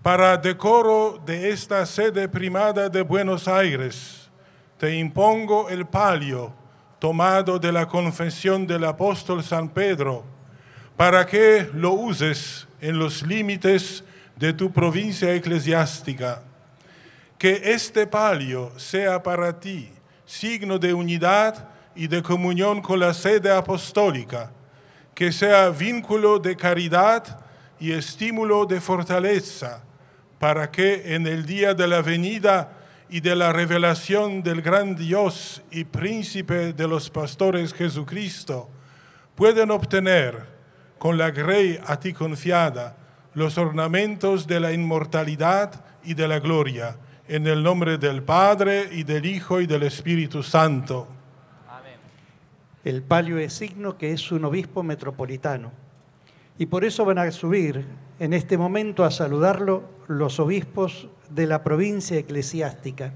para 0.02 0.38
decoro 0.38 1.20
de 1.25 1.50
esta 1.50 1.86
sede 1.86 2.28
primada 2.28 2.90
de 2.90 3.02
Buenos 3.02 3.48
Aires, 3.48 4.30
te 4.78 4.96
impongo 4.96 5.70
el 5.70 5.86
palio 5.86 6.54
tomado 7.00 7.60
de 7.60 7.72
la 7.72 7.88
confesión 7.88 8.68
del 8.68 8.86
apóstol 8.86 9.44
San 9.44 9.70
Pedro, 9.70 10.24
para 10.96 11.25
que 11.25 11.70
lo 11.74 11.94
uses 11.94 12.68
en 12.82 12.98
los 12.98 13.22
límites 13.24 14.04
de 14.36 14.54
tu 14.54 14.72
provincia 14.72 15.34
eclesiástica. 15.34 16.44
Que 17.38 17.62
este 17.74 18.08
palio 18.08 18.72
sea 18.78 19.22
para 19.22 19.60
ti 19.60 19.92
signo 20.25 20.80
de 20.80 20.94
unidad 20.94 21.70
y 21.96 22.08
de 22.08 22.24
comunión 22.24 22.82
con 22.82 23.00
la 23.00 23.14
sede 23.14 23.52
apostólica 23.52 24.52
que 25.15 25.31
sea 25.31 25.69
vínculo 25.69 26.39
de 26.39 26.57
caridad 26.57 27.39
y 27.79 27.93
estímulo 27.93 28.65
de 28.65 28.81
fortaleza, 28.81 29.81
para 30.39 30.69
que 30.69 31.15
en 31.15 31.25
el 31.25 31.45
día 31.45 31.74
de 31.74 31.88
la 31.88 32.01
venida 32.01 32.74
y 33.10 33.22
de 33.22 33.36
la 33.36 33.53
revelación 33.53 34.43
del 34.43 34.62
gran 34.62 34.95
Dios 34.95 35.63
y 35.72 35.86
príncipe 35.86 36.74
de 36.74 36.88
los 36.88 37.10
pastores 37.10 37.74
Jesucristo, 37.74 38.69
puedan 39.36 39.72
obtener 39.72 40.53
con 40.98 41.17
la 41.17 41.31
grey 41.31 41.79
a 41.88 41.98
ti 41.98 42.12
confiada 42.12 42.98
los 43.34 43.57
ornamentos 43.57 44.48
de 44.48 44.60
la 44.60 44.74
inmortalidad 44.74 45.84
y 46.03 46.13
de 46.13 46.27
la 46.27 46.39
gloria, 46.39 46.98
en 47.27 47.48
el 47.48 47.63
nombre 47.63 47.98
del 47.98 48.22
Padre 48.22 48.89
y 48.91 49.03
del 49.03 49.25
Hijo 49.25 49.62
y 49.62 49.65
del 49.65 49.84
Espíritu 49.84 50.43
Santo. 50.43 51.14
El 52.86 53.01
palio 53.01 53.39
es 53.39 53.51
signo 53.54 53.98
que 53.98 54.12
es 54.13 54.32
un 54.32 54.46
obispo 54.46 54.84
metropolitano. 54.84 55.72
Y 56.60 56.68
por 56.68 56.86
eso 56.86 57.04
van 57.04 57.18
a 57.18 57.32
subir 57.32 57.84
en 58.20 58.32
este 58.32 58.60
momento 58.60 59.04
a 59.04 59.10
saludarlo 59.10 59.84
los 60.08 60.39
obispos 60.39 61.10
de 61.32 61.48
la 61.48 61.63
provincia 61.63 62.15
eclesiástica. 62.15 63.12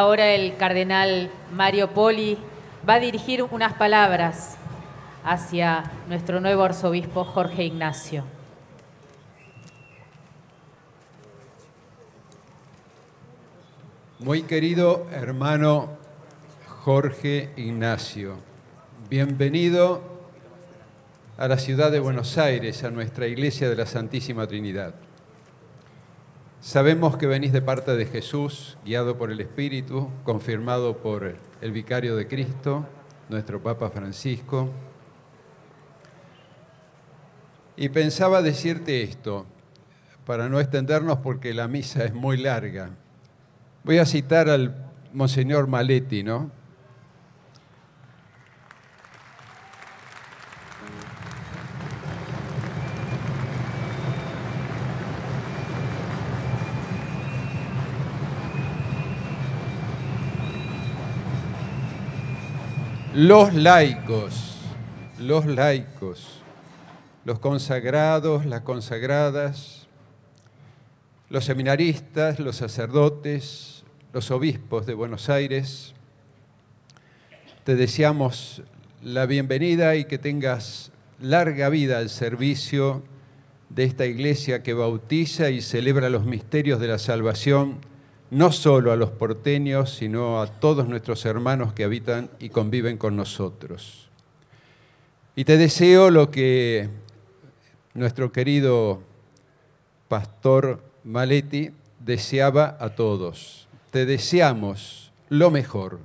Ahora 0.00 0.30
el 0.30 0.56
cardenal 0.56 1.30
Mario 1.52 1.90
Poli 1.92 2.38
va 2.88 2.94
a 2.94 3.00
dirigir 3.00 3.42
unas 3.42 3.74
palabras 3.74 4.56
hacia 5.24 5.92
nuestro 6.08 6.40
nuevo 6.40 6.62
arzobispo 6.62 7.22
Jorge 7.22 7.64
Ignacio. 7.64 8.24
Muy 14.20 14.44
querido 14.44 15.06
hermano 15.12 15.90
Jorge 16.66 17.50
Ignacio, 17.58 18.36
bienvenido 19.10 20.00
a 21.36 21.46
la 21.46 21.58
ciudad 21.58 21.92
de 21.92 22.00
Buenos 22.00 22.38
Aires, 22.38 22.84
a 22.84 22.90
nuestra 22.90 23.26
iglesia 23.26 23.68
de 23.68 23.76
la 23.76 23.84
Santísima 23.84 24.46
Trinidad. 24.46 24.94
Sabemos 26.60 27.16
que 27.16 27.26
venís 27.26 27.54
de 27.54 27.62
parte 27.62 27.96
de 27.96 28.04
Jesús, 28.04 28.76
guiado 28.84 29.16
por 29.16 29.30
el 29.30 29.40
Espíritu, 29.40 30.10
confirmado 30.24 30.98
por 30.98 31.36
el 31.62 31.72
Vicario 31.72 32.16
de 32.16 32.28
Cristo, 32.28 32.86
nuestro 33.30 33.62
Papa 33.62 33.88
Francisco. 33.88 34.68
Y 37.78 37.88
pensaba 37.88 38.42
decirte 38.42 39.02
esto, 39.02 39.46
para 40.26 40.50
no 40.50 40.60
extendernos 40.60 41.20
porque 41.20 41.54
la 41.54 41.66
misa 41.66 42.04
es 42.04 42.12
muy 42.12 42.36
larga. 42.36 42.90
Voy 43.82 43.96
a 43.96 44.04
citar 44.04 44.50
al 44.50 44.90
Monseñor 45.14 45.66
Maletti, 45.66 46.22
¿no? 46.22 46.50
Los 63.22 63.52
laicos, 63.52 64.56
los 65.18 65.44
laicos, 65.44 66.40
los 67.26 67.38
consagrados, 67.38 68.46
las 68.46 68.62
consagradas, 68.62 69.88
los 71.28 71.44
seminaristas, 71.44 72.40
los 72.40 72.56
sacerdotes, 72.56 73.84
los 74.14 74.30
obispos 74.30 74.86
de 74.86 74.94
Buenos 74.94 75.28
Aires, 75.28 75.92
te 77.64 77.76
deseamos 77.76 78.62
la 79.02 79.26
bienvenida 79.26 79.96
y 79.96 80.06
que 80.06 80.16
tengas 80.16 80.90
larga 81.20 81.68
vida 81.68 81.98
al 81.98 82.08
servicio 82.08 83.02
de 83.68 83.84
esta 83.84 84.06
iglesia 84.06 84.62
que 84.62 84.72
bautiza 84.72 85.50
y 85.50 85.60
celebra 85.60 86.08
los 86.08 86.24
misterios 86.24 86.80
de 86.80 86.88
la 86.88 86.98
salvación 86.98 87.80
no 88.30 88.52
solo 88.52 88.92
a 88.92 88.96
los 88.96 89.10
porteños, 89.10 89.94
sino 89.94 90.40
a 90.40 90.46
todos 90.46 90.88
nuestros 90.88 91.24
hermanos 91.24 91.72
que 91.72 91.84
habitan 91.84 92.30
y 92.38 92.50
conviven 92.50 92.96
con 92.96 93.16
nosotros. 93.16 94.08
Y 95.34 95.44
te 95.44 95.56
deseo 95.56 96.10
lo 96.10 96.30
que 96.30 96.88
nuestro 97.94 98.30
querido 98.30 99.02
pastor 100.08 100.82
Maletti 101.04 101.70
deseaba 101.98 102.76
a 102.80 102.90
todos. 102.94 103.68
Te 103.90 104.06
deseamos 104.06 105.12
lo 105.28 105.50
mejor, 105.50 105.98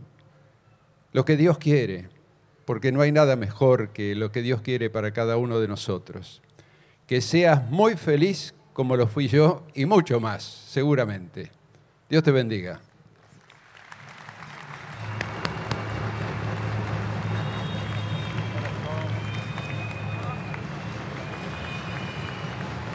lo 1.12 1.26
que 1.26 1.38
Dios 1.38 1.58
quiere, 1.58 2.10
porque 2.66 2.92
no 2.92 3.02
hay 3.02 3.12
nada 3.12 3.36
mejor 3.36 3.90
que 3.90 4.16
lo 4.16 4.32
que 4.32 4.42
Dios 4.42 4.62
quiere 4.62 4.90
para 4.90 5.12
cada 5.12 5.38
uno 5.38 5.60
de 5.60 5.68
nosotros. 5.68 6.42
Que 7.08 7.22
seas 7.22 7.70
muy 7.70 7.96
feliz 7.96 8.56
como 8.74 8.98
lo 8.98 9.08
fui 9.08 9.28
yo 9.28 9.64
y 9.74 9.86
mucho 9.86 10.20
más, 10.20 10.44
seguramente. 10.44 11.55
Dios 12.08 12.22
te 12.22 12.32
bendiga. 12.32 12.80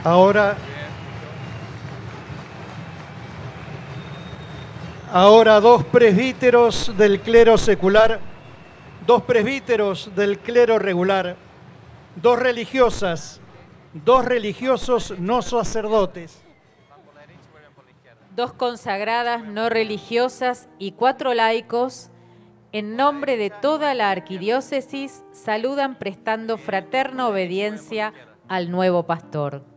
Ahora, 0.04 0.56
ahora 5.12 5.60
dos 5.60 5.84
presbíteros 5.84 6.96
del 6.96 7.20
clero 7.20 7.58
secular, 7.58 8.20
dos 9.04 9.22
presbíteros 9.22 10.14
del 10.14 10.38
clero 10.38 10.78
regular, 10.78 11.36
dos 12.14 12.38
religiosas, 12.38 13.40
dos 13.92 14.24
religiosos 14.24 15.18
no 15.18 15.42
sacerdotes 15.42 16.49
dos 18.34 18.52
consagradas 18.52 19.44
no 19.44 19.68
religiosas 19.68 20.68
y 20.78 20.92
cuatro 20.92 21.34
laicos, 21.34 22.10
en 22.72 22.96
nombre 22.96 23.36
de 23.36 23.50
toda 23.50 23.94
la 23.94 24.10
arquidiócesis, 24.10 25.24
saludan 25.32 25.98
prestando 25.98 26.56
fraterna 26.56 27.26
obediencia 27.28 28.12
al 28.48 28.70
nuevo 28.70 29.06
pastor. 29.06 29.69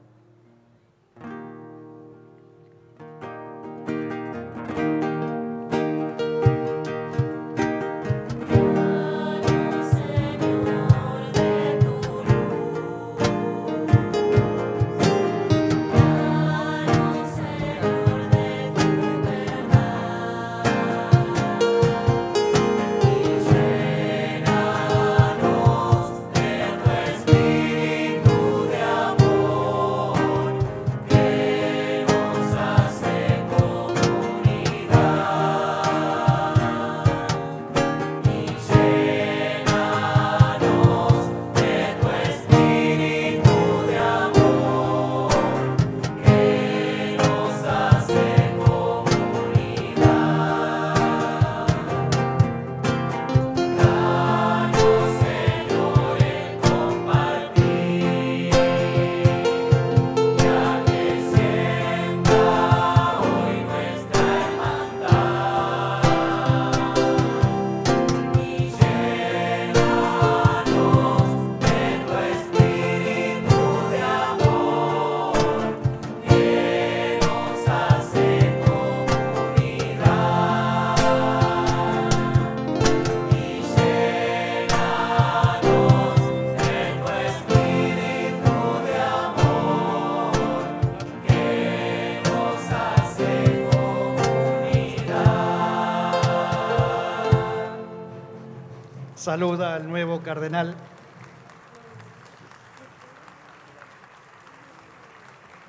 Saluda 99.23 99.75
al 99.75 99.87
nuevo 99.87 100.21
cardenal. 100.21 100.75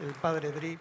El 0.03 0.13
padre 0.15 0.51
Dri. 0.51 0.77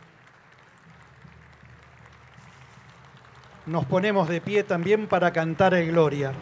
Nos 3.68 3.86
ponemos 3.86 4.28
de 4.28 4.42
pie 4.42 4.64
también 4.64 5.06
para 5.06 5.32
cantar 5.32 5.76
el 5.76 5.92
Gloria. 5.92 6.34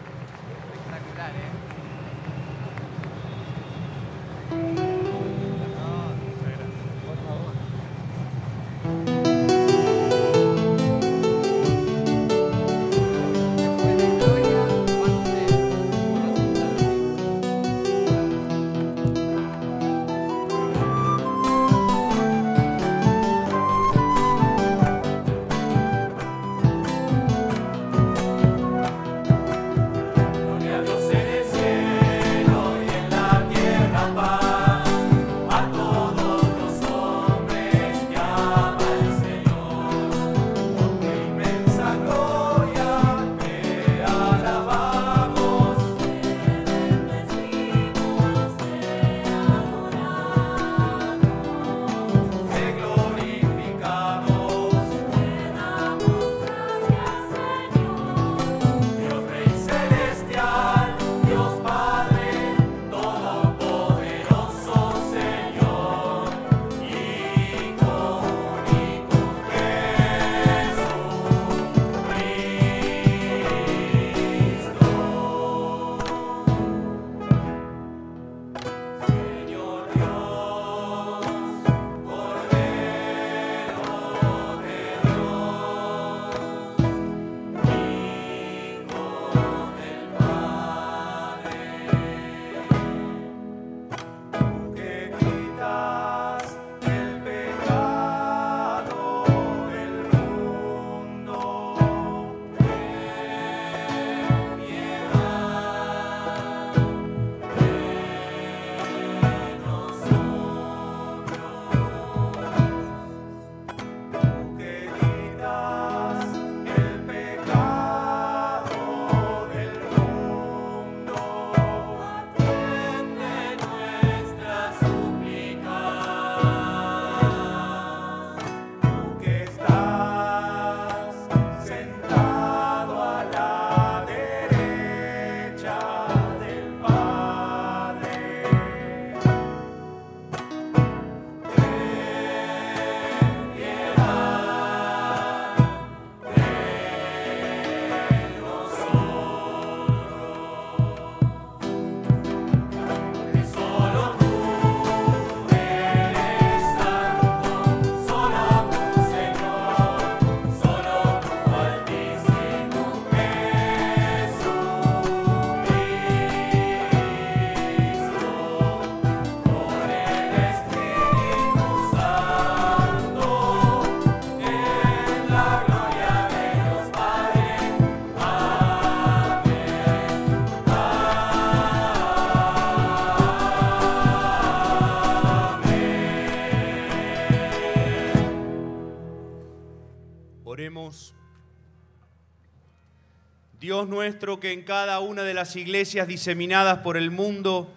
Que 194.22 194.52
en 194.52 194.62
cada 194.62 195.00
una 195.00 195.24
de 195.24 195.34
las 195.34 195.56
iglesias 195.56 196.08
diseminadas 196.08 196.80
por 196.80 196.96
el 196.96 197.10
mundo 197.10 197.74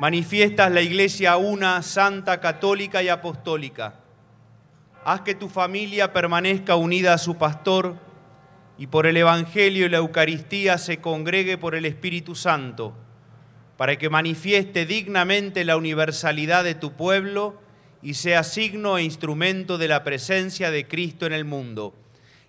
manifiestas 0.00 0.70
la 0.70 0.82
iglesia 0.82 1.38
una, 1.38 1.80
santa, 1.82 2.40
católica 2.40 3.02
y 3.02 3.08
apostólica. 3.08 3.94
Haz 5.02 5.22
que 5.22 5.34
tu 5.34 5.48
familia 5.48 6.12
permanezca 6.12 6.76
unida 6.76 7.14
a 7.14 7.18
su 7.18 7.38
pastor 7.38 7.96
y 8.76 8.88
por 8.88 9.06
el 9.06 9.16
Evangelio 9.16 9.86
y 9.86 9.88
la 9.88 9.96
Eucaristía 9.96 10.76
se 10.76 10.98
congregue 10.98 11.56
por 11.56 11.74
el 11.74 11.86
Espíritu 11.86 12.34
Santo, 12.34 12.94
para 13.78 13.96
que 13.96 14.10
manifieste 14.10 14.84
dignamente 14.84 15.64
la 15.64 15.78
universalidad 15.78 16.64
de 16.64 16.74
tu 16.74 16.92
pueblo 16.92 17.62
y 18.02 18.12
sea 18.12 18.44
signo 18.44 18.98
e 18.98 19.04
instrumento 19.04 19.78
de 19.78 19.88
la 19.88 20.04
presencia 20.04 20.70
de 20.70 20.86
Cristo 20.86 21.24
en 21.24 21.32
el 21.32 21.46
mundo 21.46 21.94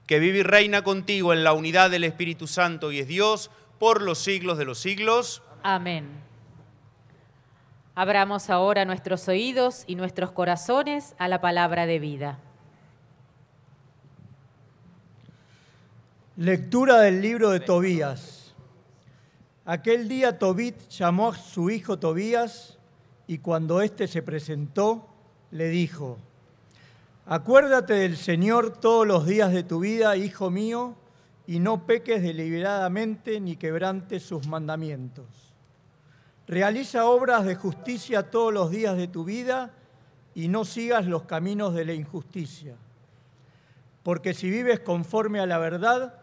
que 0.09 0.17
vive 0.17 0.39
y 0.39 0.43
reina 0.43 0.81
contigo 0.81 1.33
en 1.33 1.43
la 1.43 1.53
unidad 1.53 1.91
del 1.91 2.03
Espíritu 2.03 2.47
Santo 2.47 2.91
y 2.91 2.97
es 2.97 3.07
Dios 3.07 3.51
por 3.77 4.01
los 4.01 4.17
siglos 4.17 4.57
de 4.57 4.65
los 4.65 4.79
siglos. 4.79 5.43
Amén. 5.61 6.07
Abramos 7.93 8.49
ahora 8.49 8.85
nuestros 8.85 9.27
oídos 9.27 9.83
y 9.85 9.93
nuestros 9.93 10.31
corazones 10.31 11.13
a 11.19 11.27
la 11.27 11.41
palabra 11.41 11.85
de 11.85 11.99
vida. 11.99 12.39
Lectura 16.37 17.01
del 17.01 17.21
libro 17.21 17.51
de 17.51 17.59
Tobías. 17.59 18.55
Aquel 19.63 20.07
día 20.07 20.39
Tobit 20.39 20.89
llamó 20.89 21.29
a 21.29 21.37
su 21.37 21.69
hijo 21.69 21.99
Tobías 21.99 22.79
y 23.27 23.37
cuando 23.37 23.79
éste 23.79 24.07
se 24.07 24.23
presentó, 24.23 25.07
le 25.51 25.67
dijo, 25.67 26.17
Acuérdate 27.31 27.93
del 27.93 28.17
Señor 28.17 28.79
todos 28.79 29.05
los 29.05 29.27
días 29.27 29.51
de 29.51 29.61
tu 29.61 29.81
vida, 29.81 30.17
hijo 30.17 30.49
mío, 30.49 30.95
y 31.45 31.59
no 31.59 31.85
peques 31.85 32.23
deliberadamente 32.23 33.39
ni 33.39 33.55
quebrantes 33.55 34.23
sus 34.23 34.47
mandamientos. 34.47 35.27
Realiza 36.47 37.05
obras 37.05 37.45
de 37.45 37.53
justicia 37.53 38.31
todos 38.31 38.51
los 38.51 38.71
días 38.71 38.97
de 38.97 39.07
tu 39.07 39.25
vida 39.25 39.75
y 40.33 40.47
no 40.47 40.65
sigas 40.65 41.05
los 41.05 41.25
caminos 41.25 41.75
de 41.75 41.85
la 41.85 41.93
injusticia. 41.93 42.77
Porque 44.01 44.33
si 44.33 44.49
vives 44.49 44.79
conforme 44.79 45.39
a 45.39 45.45
la 45.45 45.59
verdad, 45.59 46.15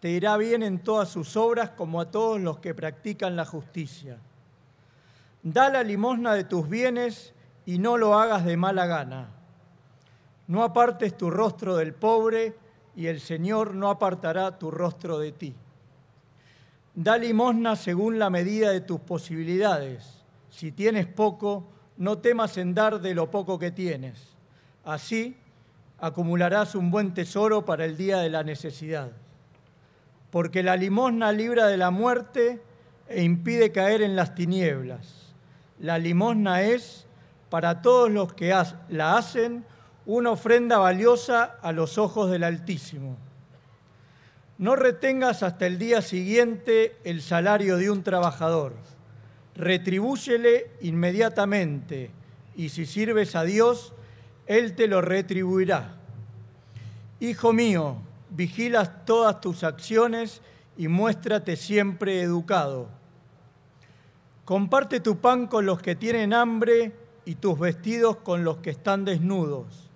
te 0.00 0.10
irá 0.10 0.36
bien 0.36 0.64
en 0.64 0.80
todas 0.80 1.08
sus 1.08 1.36
obras 1.36 1.70
como 1.70 2.00
a 2.00 2.10
todos 2.10 2.40
los 2.40 2.58
que 2.58 2.74
practican 2.74 3.36
la 3.36 3.44
justicia. 3.44 4.18
Da 5.44 5.68
la 5.68 5.84
limosna 5.84 6.34
de 6.34 6.42
tus 6.42 6.68
bienes 6.68 7.32
y 7.64 7.78
no 7.78 7.96
lo 7.96 8.18
hagas 8.18 8.44
de 8.44 8.56
mala 8.56 8.86
gana 8.86 9.37
no 10.48 10.64
apartes 10.64 11.16
tu 11.16 11.30
rostro 11.30 11.76
del 11.76 11.94
pobre 11.94 12.56
y 12.96 13.06
el 13.06 13.20
Señor 13.20 13.74
no 13.74 13.90
apartará 13.90 14.58
tu 14.58 14.70
rostro 14.70 15.18
de 15.18 15.32
ti. 15.32 15.54
Da 16.94 17.16
limosna 17.16 17.76
según 17.76 18.18
la 18.18 18.28
medida 18.28 18.70
de 18.70 18.80
tus 18.80 18.98
posibilidades. 18.98 20.24
Si 20.50 20.72
tienes 20.72 21.06
poco, 21.06 21.68
no 21.98 22.18
temas 22.18 22.56
en 22.56 22.74
dar 22.74 23.00
de 23.00 23.14
lo 23.14 23.30
poco 23.30 23.58
que 23.58 23.70
tienes. 23.70 24.36
Así 24.84 25.36
acumularás 26.00 26.74
un 26.74 26.90
buen 26.90 27.12
tesoro 27.12 27.64
para 27.64 27.84
el 27.84 27.96
día 27.96 28.18
de 28.18 28.30
la 28.30 28.42
necesidad. 28.42 29.12
Porque 30.30 30.62
la 30.62 30.76
limosna 30.76 31.30
libra 31.30 31.66
de 31.66 31.76
la 31.76 31.90
muerte 31.90 32.60
e 33.06 33.22
impide 33.22 33.70
caer 33.70 34.00
en 34.02 34.16
las 34.16 34.34
tinieblas. 34.34 35.34
La 35.78 35.98
limosna 35.98 36.62
es, 36.62 37.06
para 37.50 37.82
todos 37.82 38.10
los 38.10 38.32
que 38.32 38.54
la 38.88 39.16
hacen, 39.16 39.64
una 40.08 40.30
ofrenda 40.30 40.78
valiosa 40.78 41.58
a 41.60 41.70
los 41.70 41.98
ojos 41.98 42.30
del 42.30 42.42
Altísimo. 42.42 43.18
No 44.56 44.74
retengas 44.74 45.42
hasta 45.42 45.66
el 45.66 45.78
día 45.78 46.00
siguiente 46.00 46.96
el 47.04 47.20
salario 47.20 47.76
de 47.76 47.90
un 47.90 48.02
trabajador. 48.02 48.72
Retribúyele 49.54 50.70
inmediatamente 50.80 52.10
y 52.56 52.70
si 52.70 52.86
sirves 52.86 53.36
a 53.36 53.42
Dios, 53.42 53.92
Él 54.46 54.74
te 54.74 54.86
lo 54.86 55.02
retribuirá. 55.02 55.96
Hijo 57.20 57.52
mío, 57.52 57.96
vigilas 58.30 59.04
todas 59.04 59.42
tus 59.42 59.62
acciones 59.62 60.40
y 60.78 60.88
muéstrate 60.88 61.54
siempre 61.54 62.22
educado. 62.22 62.88
Comparte 64.46 65.00
tu 65.00 65.18
pan 65.18 65.48
con 65.48 65.66
los 65.66 65.82
que 65.82 65.94
tienen 65.94 66.32
hambre 66.32 66.94
y 67.26 67.34
tus 67.34 67.58
vestidos 67.58 68.16
con 68.16 68.42
los 68.42 68.56
que 68.56 68.70
están 68.70 69.04
desnudos 69.04 69.87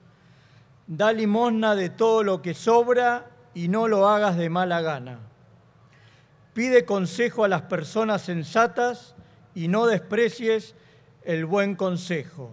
Da 0.95 1.11
limosna 1.11 1.75
de 1.75 1.89
todo 1.89 2.23
lo 2.23 2.43
que 2.43 2.53
sobra 2.53 3.31
y 3.55 3.69
no 3.69 3.89
lo 3.89 4.07
hagas 4.07 4.37
de 4.37 4.51
mala 4.51 4.83
gana. 4.83 5.21
Pide 6.53 6.85
consejo 6.85 7.45
a 7.45 7.49
las 7.49 7.63
personas 7.63 8.21
sensatas 8.21 9.15
y 9.55 9.69
no 9.69 9.87
desprecies 9.87 10.75
el 11.25 11.47
buen 11.47 11.77
consejo. 11.77 12.51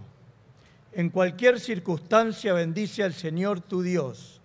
En 0.93 1.09
cualquier 1.09 1.59
circunstancia 1.59 2.53
bendice 2.53 3.03
al 3.03 3.13
Señor 3.13 3.59
tu 3.59 3.81
Dios. 3.81 4.39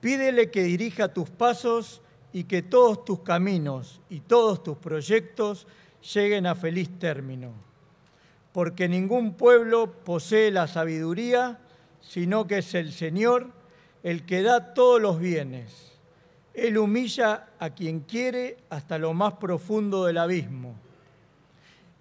Pídele 0.00 0.52
que 0.52 0.62
dirija 0.62 1.12
tus 1.12 1.28
pasos 1.28 2.02
y 2.32 2.44
que 2.44 2.62
todos 2.62 3.04
tus 3.04 3.22
caminos 3.22 4.00
y 4.08 4.20
todos 4.20 4.62
tus 4.62 4.78
proyectos 4.78 5.66
lleguen 6.14 6.46
a 6.46 6.54
feliz 6.54 6.88
término. 7.00 7.50
Porque 8.52 8.88
ningún 8.88 9.34
pueblo 9.34 9.90
posee 10.04 10.52
la 10.52 10.68
sabiduría 10.68 11.58
sino 12.00 12.46
que 12.46 12.58
es 12.58 12.74
el 12.74 12.92
Señor 12.92 13.48
el 14.02 14.24
que 14.24 14.42
da 14.42 14.74
todos 14.74 15.00
los 15.00 15.18
bienes. 15.18 15.92
Él 16.54 16.78
humilla 16.78 17.48
a 17.58 17.70
quien 17.70 18.00
quiere 18.00 18.58
hasta 18.70 18.98
lo 18.98 19.14
más 19.14 19.34
profundo 19.34 20.04
del 20.04 20.18
abismo. 20.18 20.74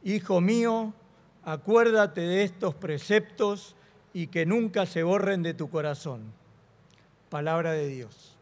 Hijo 0.04 0.42
mío, 0.42 0.94
acuérdate 1.44 2.22
de 2.22 2.44
estos 2.44 2.76
preceptos 2.76 3.76
y 4.14 4.28
que 4.28 4.46
nunca 4.46 4.86
se 4.86 5.04
borren 5.04 5.44
de 5.44 5.54
tu 5.54 5.70
corazón. 5.70 6.22
Palabra 7.30 7.74
de 7.74 7.88
Dios. 7.88 8.37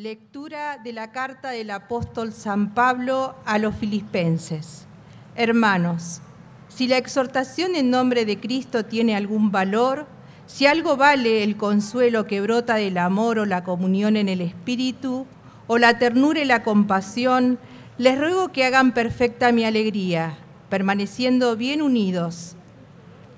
Lectura 0.00 0.78
de 0.78 0.92
la 0.92 1.10
carta 1.10 1.50
del 1.50 1.72
apóstol 1.72 2.32
San 2.32 2.72
Pablo 2.72 3.34
a 3.44 3.58
los 3.58 3.74
filipenses. 3.74 4.86
Hermanos, 5.34 6.20
si 6.68 6.86
la 6.86 6.98
exhortación 6.98 7.74
en 7.74 7.90
nombre 7.90 8.24
de 8.24 8.38
Cristo 8.38 8.84
tiene 8.84 9.16
algún 9.16 9.50
valor, 9.50 10.06
si 10.46 10.66
algo 10.66 10.96
vale 10.96 11.42
el 11.42 11.56
consuelo 11.56 12.28
que 12.28 12.40
brota 12.40 12.76
del 12.76 12.96
amor 12.96 13.40
o 13.40 13.44
la 13.44 13.64
comunión 13.64 14.16
en 14.16 14.28
el 14.28 14.40
Espíritu, 14.40 15.26
o 15.66 15.78
la 15.78 15.98
ternura 15.98 16.38
y 16.38 16.44
la 16.44 16.62
compasión, 16.62 17.58
les 17.98 18.20
ruego 18.20 18.52
que 18.52 18.64
hagan 18.64 18.94
perfecta 18.94 19.50
mi 19.50 19.64
alegría, 19.64 20.38
permaneciendo 20.68 21.56
bien 21.56 21.82
unidos. 21.82 22.54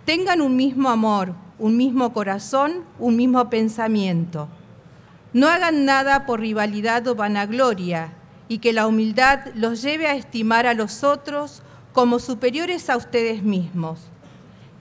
Tengan 0.05 0.43
un 0.43 0.57
mismo 0.57 0.91
amor, 0.91 1.33
un 1.59 1.79
mismo 1.79 2.13
corazón, 2.13 2.85
un 2.99 3.17
mismo 3.17 3.49
pensamiento. 3.49 4.51
No 5.33 5.49
hagan 5.49 5.85
nada 5.85 6.27
por 6.27 6.41
rivalidad 6.41 7.07
o 7.07 7.15
vanagloria, 7.15 8.13
y 8.49 8.59
que 8.59 8.73
la 8.73 8.89
humildad 8.89 9.47
los 9.55 9.81
lleve 9.81 10.09
a 10.09 10.17
estimar 10.17 10.67
a 10.67 10.75
los 10.75 11.05
otros 11.05 11.63
como 11.93 12.19
superiores 12.19 12.91
a 12.91 12.97
ustedes 12.97 13.43
mismos. 13.43 14.01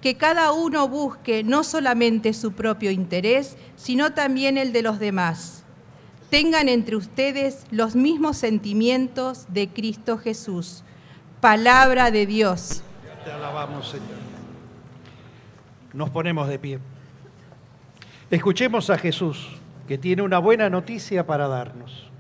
Que 0.02 0.16
cada 0.16 0.52
uno 0.54 0.88
busque 0.88 1.44
no 1.44 1.64
solamente 1.64 2.34
su 2.34 2.54
propio 2.54 2.90
interés, 2.90 3.58
sino 3.76 4.14
también 4.14 4.58
el 4.58 4.74
de 4.74 4.82
los 4.82 4.98
demás. 4.98 5.64
Tengan 6.32 6.68
entre 6.68 6.96
ustedes 6.96 7.66
los 7.70 7.96
mismos 7.96 8.38
sentimientos 8.38 9.46
de 9.50 9.68
Cristo 9.68 10.18
Jesús. 10.18 10.84
Palabra 11.40 12.12
de 12.12 12.26
Dios. 12.26 12.82
Te 13.24 13.32
alabamos, 13.32 13.88
Señor. 13.88 14.18
Nos 15.94 16.10
ponemos 16.10 16.48
de 16.48 16.58
pie. 16.58 16.80
Escuchemos 18.32 18.90
a 18.90 18.98
Jesús, 18.98 19.59
que 19.90 19.98
tiene 19.98 20.22
una 20.22 20.38
buena 20.38 20.70
noticia 20.70 21.26
para 21.26 21.48
darnos. 21.48 22.12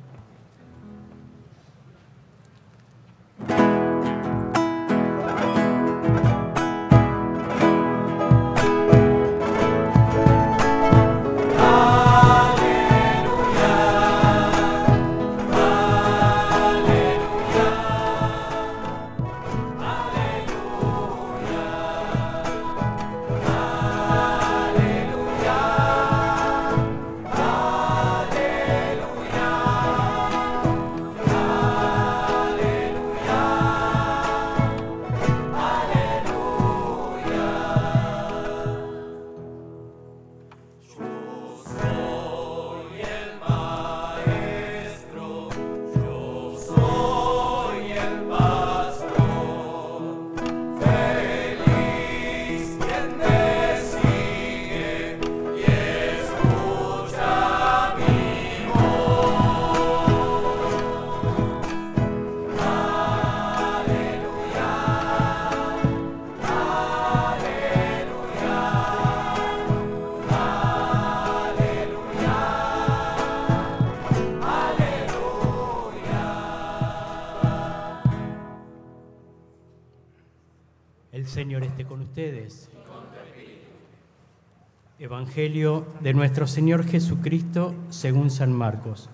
Evangelio 85.20 85.86
de 86.00 86.14
nuestro 86.14 86.48
Señor 86.48 86.86
Jesucristo 86.86 87.76
según 87.90 88.30
San 88.30 88.54
Marcos. 88.54 89.10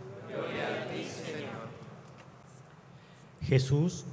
Jesús 3.41 4.05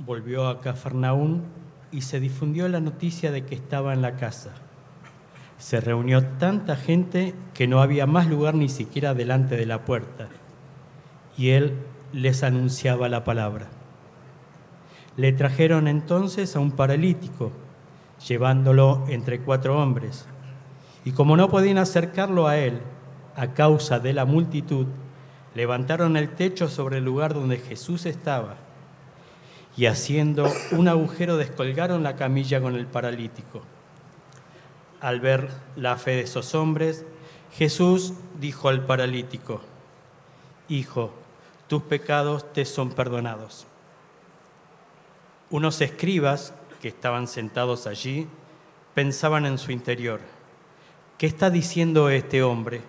volvió 0.00 0.48
a 0.48 0.60
Cafarnaún 0.60 1.44
y 1.92 2.00
se 2.00 2.18
difundió 2.18 2.66
la 2.66 2.80
noticia 2.80 3.30
de 3.30 3.44
que 3.44 3.54
estaba 3.54 3.92
en 3.92 4.02
la 4.02 4.16
casa. 4.16 4.50
Se 5.58 5.80
reunió 5.80 6.24
tanta 6.24 6.74
gente 6.74 7.36
que 7.54 7.68
no 7.68 7.82
había 7.82 8.06
más 8.06 8.26
lugar 8.26 8.56
ni 8.56 8.68
siquiera 8.68 9.14
delante 9.14 9.56
de 9.56 9.66
la 9.66 9.84
puerta, 9.84 10.26
y 11.36 11.50
él 11.50 11.74
les 12.12 12.42
anunciaba 12.42 13.08
la 13.08 13.22
palabra. 13.22 13.68
Le 15.16 15.32
trajeron 15.32 15.86
entonces 15.86 16.56
a 16.56 16.58
un 16.58 16.72
paralítico, 16.72 17.52
llevándolo 18.26 19.04
entre 19.08 19.38
cuatro 19.38 19.80
hombres. 19.80 20.26
Y 21.08 21.12
como 21.12 21.38
no 21.38 21.48
podían 21.48 21.78
acercarlo 21.78 22.48
a 22.48 22.58
él 22.58 22.80
a 23.34 23.54
causa 23.54 23.98
de 23.98 24.12
la 24.12 24.26
multitud, 24.26 24.86
levantaron 25.54 26.18
el 26.18 26.34
techo 26.34 26.68
sobre 26.68 26.98
el 26.98 27.06
lugar 27.06 27.32
donde 27.32 27.56
Jesús 27.56 28.04
estaba 28.04 28.56
y 29.74 29.86
haciendo 29.86 30.52
un 30.72 30.86
agujero 30.86 31.38
descolgaron 31.38 32.02
la 32.02 32.16
camilla 32.16 32.60
con 32.60 32.74
el 32.74 32.84
paralítico. 32.84 33.62
Al 35.00 35.20
ver 35.20 35.48
la 35.76 35.96
fe 35.96 36.10
de 36.10 36.20
esos 36.24 36.54
hombres, 36.54 37.06
Jesús 37.54 38.12
dijo 38.38 38.68
al 38.68 38.84
paralítico, 38.84 39.62
Hijo, 40.68 41.14
tus 41.68 41.84
pecados 41.84 42.52
te 42.52 42.66
son 42.66 42.90
perdonados. 42.90 43.66
Unos 45.48 45.80
escribas 45.80 46.52
que 46.82 46.88
estaban 46.88 47.28
sentados 47.28 47.86
allí 47.86 48.28
pensaban 48.92 49.46
en 49.46 49.56
su 49.56 49.72
interior, 49.72 50.20
¿qué 51.18 51.26
está 51.26 51.50
diciendo 51.50 52.08
este 52.08 52.42
hombre? 52.42 52.80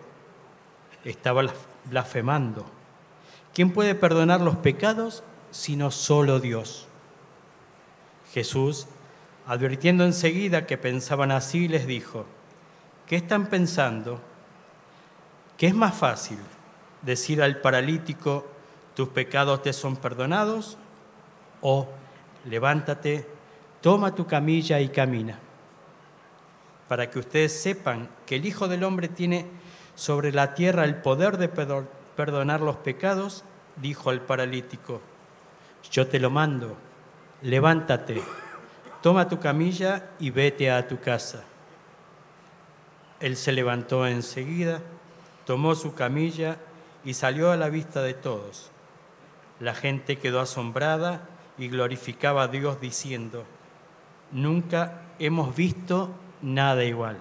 Estaba 1.03 1.43
blasfemando. 1.85 2.65
¿Quién 3.53 3.71
puede 3.71 3.95
perdonar 3.95 4.39
los 4.39 4.55
pecados 4.57 5.23
sino 5.51 5.89
solo 5.89 6.39
Dios? 6.39 6.87
Jesús, 8.31 8.87
advirtiendo 9.47 10.05
enseguida 10.05 10.67
que 10.67 10.77
pensaban 10.77 11.31
así, 11.31 11.67
les 11.67 11.87
dijo, 11.87 12.25
¿qué 13.07 13.15
están 13.15 13.47
pensando? 13.47 14.21
¿Qué 15.57 15.67
es 15.67 15.73
más 15.73 15.95
fácil 15.95 16.37
decir 17.01 17.41
al 17.41 17.59
paralítico, 17.59 18.45
tus 18.95 19.09
pecados 19.09 19.63
te 19.63 19.73
son 19.73 19.95
perdonados? 19.95 20.77
¿O 21.61 21.87
levántate, 22.45 23.27
toma 23.81 24.13
tu 24.13 24.27
camilla 24.27 24.79
y 24.79 24.89
camina? 24.89 25.39
Para 26.89 27.10
que 27.10 27.19
ustedes 27.19 27.54
sepan 27.54 28.10
que 28.25 28.36
el 28.36 28.45
Hijo 28.45 28.67
del 28.67 28.84
Hombre 28.84 29.08
tiene 29.08 29.45
sobre 29.95 30.34
la 30.34 30.56
tierra 30.56 30.84
el 30.84 30.95
poder 30.95 31.38
de 31.38 31.47
perdonar 31.47 32.62
los 32.62 32.78
pecados, 32.78 33.45
dijo 33.78 34.10
al 34.10 34.21
paralítico, 34.21 34.99
yo 35.91 36.08
te 36.08 36.19
lo 36.19 36.32
mando, 36.32 36.75
levántate, 37.43 38.21
toma 39.02 39.29
tu 39.29 39.40
camilla 39.40 40.10
y 40.19 40.31
vete 40.31 40.71
a 40.71 40.87
tu 40.87 41.00
casa. 41.00 41.44
Él 43.19 43.37
se 43.37 43.52
levantó 43.52 44.08
enseguida, 44.08 44.81
tomó 45.46 45.75
su 45.75 45.94
camilla 45.94 46.58
y 47.06 47.13
salió 47.13 47.52
a 47.52 47.58
la 47.58 47.69
vista 47.69 48.02
de 48.02 48.15
todos. 48.15 48.71
La 49.60 49.75
gente 49.75 50.17
quedó 50.17 50.40
asombrada 50.40 51.27
y 51.58 51.67
glorificaba 51.67 52.44
a 52.44 52.48
Dios 52.48 52.81
diciendo, 52.81 53.46
nunca 54.31 55.02
hemos 55.19 55.56
visto 55.56 56.10
nada 56.42 56.83
igual. 56.83 57.17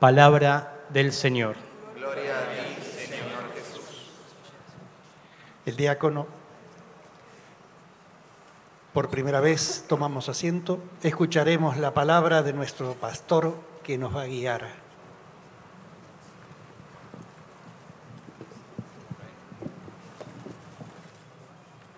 Palabra 0.00 0.82
del 0.90 1.12
Señor. 1.12 1.56
Gloria 1.96 2.38
a 2.38 2.42
ti, 2.42 2.82
Señor 2.82 3.52
Jesús. 3.54 4.10
El 5.66 5.76
diácono, 5.76 6.26
por 8.92 9.08
primera 9.08 9.40
vez 9.40 9.84
tomamos 9.88 10.28
asiento, 10.28 10.80
escucharemos 11.02 11.76
la 11.78 11.94
palabra 11.94 12.42
de 12.42 12.52
nuestro 12.52 12.94
pastor 12.94 13.54
que 13.82 13.98
nos 13.98 14.14
va 14.14 14.22
a 14.22 14.26
guiar. 14.26 14.84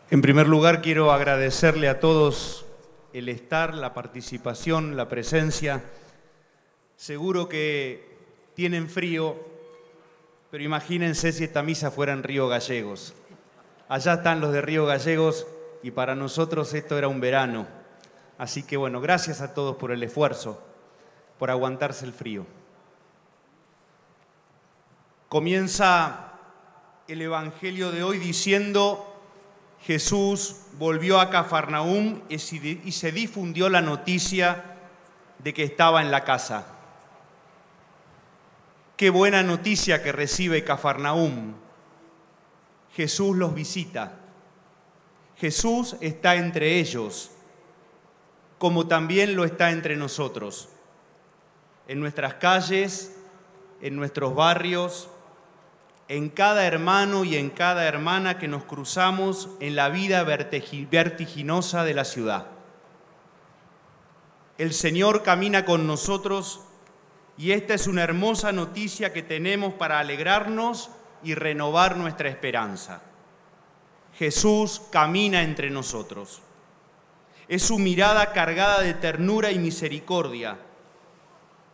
En 0.09 0.23
primer 0.23 0.47
lugar, 0.47 0.83
quiero 0.83 1.11
agradecerle 1.11 1.89
a 1.89 1.99
todos 1.99 2.66
el 3.19 3.31
estar, 3.31 3.73
la 3.73 3.95
participación, 3.95 4.95
la 4.95 5.09
presencia. 5.09 5.83
Seguro 6.97 7.49
que 7.49 8.15
tienen 8.55 8.91
frío, 8.91 9.37
pero 10.51 10.63
imagínense 10.63 11.33
si 11.33 11.45
esta 11.45 11.63
misa 11.63 11.91
fuera 11.91 12.13
en 12.13 12.23
Río 12.23 12.47
Gallegos. 12.47 13.15
Allá 13.89 14.15
están 14.15 14.43
los 14.43 14.53
de 14.53 14.61
Río 14.61 14.85
Gallegos 14.85 15.47
y 15.83 15.93
para 15.93 16.15
nosotros 16.15 16.75
esto 16.75 16.99
era 16.99 17.09
un 17.09 17.19
verano. 17.19 17.67
Así 18.37 18.63
que 18.63 18.77
bueno, 18.77 19.01
gracias 19.01 19.41
a 19.41 19.55
todos 19.55 19.77
por 19.77 19.93
el 19.93 20.03
esfuerzo, 20.03 20.63
por 21.39 21.51
aguantarse 21.51 22.05
el 22.05 22.13
frío. 22.13 22.45
Comienza 25.31 26.35
el 27.09 27.23
Evangelio 27.23 27.93
de 27.93 28.03
hoy 28.03 28.19
diciendo, 28.19 29.16
Jesús 29.87 30.57
volvió 30.79 31.21
a 31.21 31.31
Cafarnaúm 31.31 32.23
y 32.29 32.39
se- 32.39 33.13
difundió 33.13 33.69
la 33.69 33.81
noticia 33.81 34.65
de 35.39 35.55
que 35.55 35.63
estaba 35.63 36.03
en 36.03 36.11
la 36.11 36.25
casa. 36.25 36.67
Qué 38.97 39.11
buena 39.11 39.45
noticia 39.45 40.03
que 40.03 40.11
recibe 40.11 40.65
Cafarnaúm. 40.65 41.55
Jesús 42.95 43.37
los 43.37 43.55
visita. 43.55 44.15
Jesús 45.37 45.97
está 46.01 46.35
entre 46.35 46.81
ellos, 46.81 47.31
como 48.59 48.89
también 48.89 49.37
lo 49.37 49.45
está 49.45 49.71
entre 49.71 49.95
nosotros, 49.97 50.69
en 51.87 52.01
nuestras 52.01 52.35
calles, 52.35 53.15
en 53.83 53.95
nuestros 53.95 54.35
barrios, 54.35 55.11
en 56.09 56.29
cada 56.29 56.67
hermano 56.67 57.25
y 57.25 57.37
en 57.37 57.51
cada 57.51 57.85
hermana 57.87 58.39
que 58.39 58.49
nos 58.49 58.65
cruzamos 58.65 59.49
en 59.61 59.75
la 59.75 59.89
vida 59.89 60.25
vertigi- 60.25 60.89
vertiginosa 60.89 61.85
de 61.85 61.95
la 61.95 62.05
ciudad. 62.05 62.47
El 64.59 64.73
Señor 64.73 65.23
camina 65.23 65.65
con 65.65 65.87
nosotros 65.87 66.61
y 67.37 67.53
esta 67.53 67.75
es 67.75 67.87
una 67.87 68.03
hermosa 68.03 68.53
noticia 68.53 69.13
que 69.13 69.23
tenemos 69.23 69.75
para 69.75 69.99
alegrarnos 69.99 70.91
y 71.23 71.35
renovar 71.35 71.97
nuestra 71.97 72.29
esperanza. 72.29 73.03
Jesús 74.15 74.81
camina 74.91 75.43
entre 75.43 75.71
nosotros. 75.71 76.41
Es 77.49 77.65
su 77.65 77.79
mirada 77.79 78.33
cargada 78.33 78.81
de 78.81 78.95
ternura 78.95 79.51
y 79.51 79.59
misericordia. 79.59 80.59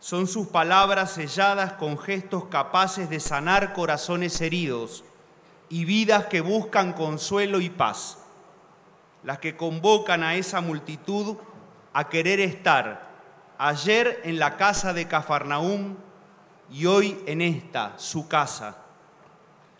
Son 0.03 0.27
sus 0.27 0.47
palabras 0.47 1.11
selladas 1.11 1.75
con 1.75 1.97
gestos 1.97 2.47
capaces 2.47 3.09
de 3.09 3.21
sanar 3.21 3.71
corazones 3.71 4.41
heridos 4.41 5.01
y 5.69 5.85
vidas 5.85 6.25
que 6.25 6.41
buscan 6.41 6.91
consuelo 6.91 7.61
y 7.61 7.69
paz, 7.69 8.17
las 9.23 9.39
que 9.39 9.55
convocan 9.55 10.21
a 10.21 10.35
esa 10.35 10.59
multitud 10.59 11.37
a 11.93 12.09
querer 12.09 12.41
estar 12.41 13.11
ayer 13.57 14.19
en 14.25 14.39
la 14.39 14.57
casa 14.57 14.91
de 14.91 15.07
Cafarnaúm 15.07 15.95
y 16.69 16.85
hoy 16.85 17.23
en 17.25 17.39
esta, 17.39 17.93
su 17.97 18.27
casa, 18.27 18.75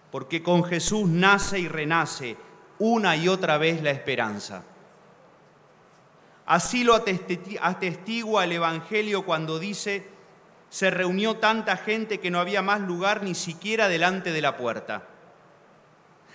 porque 0.10 0.42
con 0.42 0.64
Jesús 0.64 1.06
nace 1.06 1.60
y 1.60 1.68
renace 1.68 2.38
una 2.80 3.18
y 3.18 3.28
otra 3.28 3.58
vez 3.58 3.84
la 3.84 3.92
esperanza. 3.92 4.64
Así 6.46 6.86
lo 6.86 6.96
atesti- 6.96 7.60
atestigua 7.62 8.46
el 8.46 8.54
Evangelio 8.54 9.26
cuando 9.26 9.60
dice, 9.60 10.13
se 10.74 10.90
reunió 10.90 11.38
tanta 11.38 11.78
gente 11.78 12.20
que 12.20 12.32
no 12.32 12.40
había 12.40 12.64
más 12.64 12.82
lugar 12.82 13.22
ni 13.22 13.36
siquiera 13.36 13.88
delante 13.90 14.32
de 14.32 14.42
la 14.42 14.58
puerta. 14.58 15.04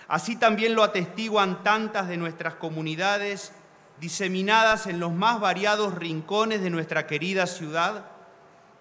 Así 0.07 0.37
también 0.37 0.75
lo 0.75 0.83
atestiguan 0.83 1.61
tantas 1.61 2.07
de 2.07 2.15
nuestras 2.15 2.53
comunidades 2.53 3.51
diseminadas 3.99 4.87
en 4.87 5.01
los 5.01 5.11
más 5.11 5.41
variados 5.41 5.93
rincones 5.93 6.61
de 6.61 6.69
nuestra 6.69 7.05
querida 7.05 7.47
ciudad, 7.47 8.05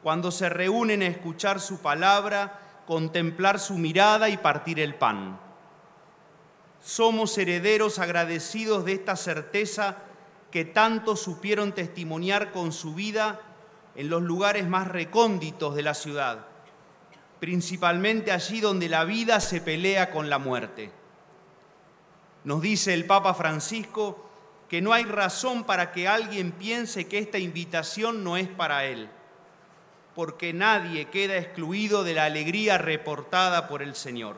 cuando 0.01 0.31
se 0.31 0.49
reúnen 0.49 1.03
a 1.03 1.09
escuchar 1.09 1.59
su 1.59 1.83
palabra, 1.83 2.61
contemplar 2.87 3.59
su 3.59 3.79
mirada 3.79 4.29
y 4.29 4.37
partir 4.37 4.79
el 4.79 4.95
pan. 4.95 5.41
Somos 6.81 7.37
herederos 7.37 7.99
agradecidos 7.99 8.85
de 8.85 8.93
esta 8.93 9.17
certeza 9.17 9.97
que 10.53 10.65
tanto 10.65 11.17
supieron 11.17 11.73
testimoniar 11.73 12.53
con 12.53 12.71
su 12.71 12.95
vida 12.95 13.41
en 13.95 14.09
los 14.09 14.23
lugares 14.23 14.69
más 14.69 14.89
recónditos 14.89 15.75
de 15.75 15.83
la 15.83 15.95
ciudad, 15.95 16.47
principalmente 17.41 18.33
allí 18.33 18.61
donde 18.61 18.89
la 18.89 19.05
vida 19.05 19.41
se 19.41 19.61
pelea 19.61 20.11
con 20.11 20.31
la 20.31 20.39
muerte. 20.39 20.91
Nos 22.45 22.63
dice 22.63 22.95
el 22.95 23.05
Papa 23.05 23.35
Francisco 23.35 24.29
que 24.69 24.81
no 24.81 24.93
hay 24.93 25.05
razón 25.05 25.65
para 25.65 25.93
que 25.93 26.09
alguien 26.09 26.53
piense 26.53 27.09
que 27.09 27.19
esta 27.19 27.39
invitación 27.39 28.23
no 28.23 28.37
es 28.37 28.49
para 28.49 28.85
él, 28.85 29.09
porque 30.15 30.53
nadie 30.53 31.07
queda 31.07 31.37
excluido 31.37 32.05
de 32.05 32.15
la 32.15 32.25
alegría 32.25 32.79
reportada 32.79 33.67
por 33.69 33.83
el 33.83 33.95
Señor. 33.95 34.37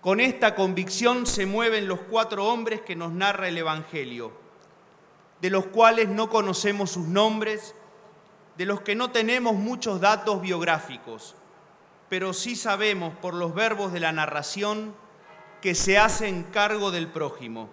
Con 0.00 0.20
esta 0.20 0.54
convicción 0.54 1.26
se 1.26 1.46
mueven 1.46 1.88
los 1.88 2.00
cuatro 2.00 2.46
hombres 2.46 2.80
que 2.80 2.96
nos 2.96 3.12
narra 3.12 3.48
el 3.48 3.58
Evangelio, 3.58 4.45
de 5.40 5.50
los 5.50 5.66
cuales 5.66 6.08
no 6.08 6.30
conocemos 6.30 6.90
sus 6.90 7.06
nombres, 7.06 7.74
de 8.56 8.64
los 8.64 8.80
que 8.80 8.94
no 8.94 9.10
tenemos 9.10 9.54
muchos 9.54 10.00
datos 10.00 10.40
biográficos, 10.40 11.34
pero 12.08 12.32
sí 12.32 12.56
sabemos 12.56 13.14
por 13.18 13.34
los 13.34 13.54
verbos 13.54 13.92
de 13.92 14.00
la 14.00 14.12
narración 14.12 14.94
que 15.60 15.74
se 15.74 15.98
hacen 15.98 16.44
cargo 16.44 16.90
del 16.90 17.08
prójimo. 17.08 17.68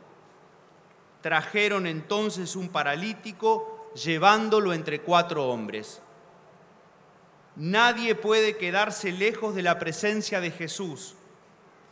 Trajeron 1.21 1.87
entonces 1.87 2.55
un 2.55 2.69
paralítico 2.69 3.89
llevándolo 3.95 4.73
entre 4.73 5.01
cuatro 5.01 5.47
hombres. 5.47 6.01
Nadie 7.55 8.15
puede 8.15 8.57
quedarse 8.57 9.11
lejos 9.11 9.55
de 9.55 9.61
la 9.61 9.77
presencia 9.79 10.41
de 10.41 10.51
Jesús, 10.51 11.15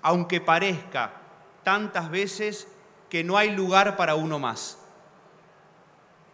aunque 0.01 0.41
parezca 0.41 1.21
tantas 1.63 2.09
veces 2.09 2.67
que 3.09 3.23
no 3.23 3.37
hay 3.37 3.51
lugar 3.51 3.95
para 3.95 4.15
uno 4.15 4.39
más. 4.39 4.80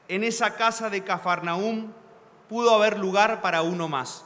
En 0.07 0.23
esa 0.23 0.55
casa 0.55 0.89
de 0.89 1.03
Cafarnaúm 1.03 1.91
pudo 2.47 2.73
haber 2.73 2.97
lugar 2.97 3.41
para 3.41 3.61
uno 3.61 3.87
más, 3.87 4.23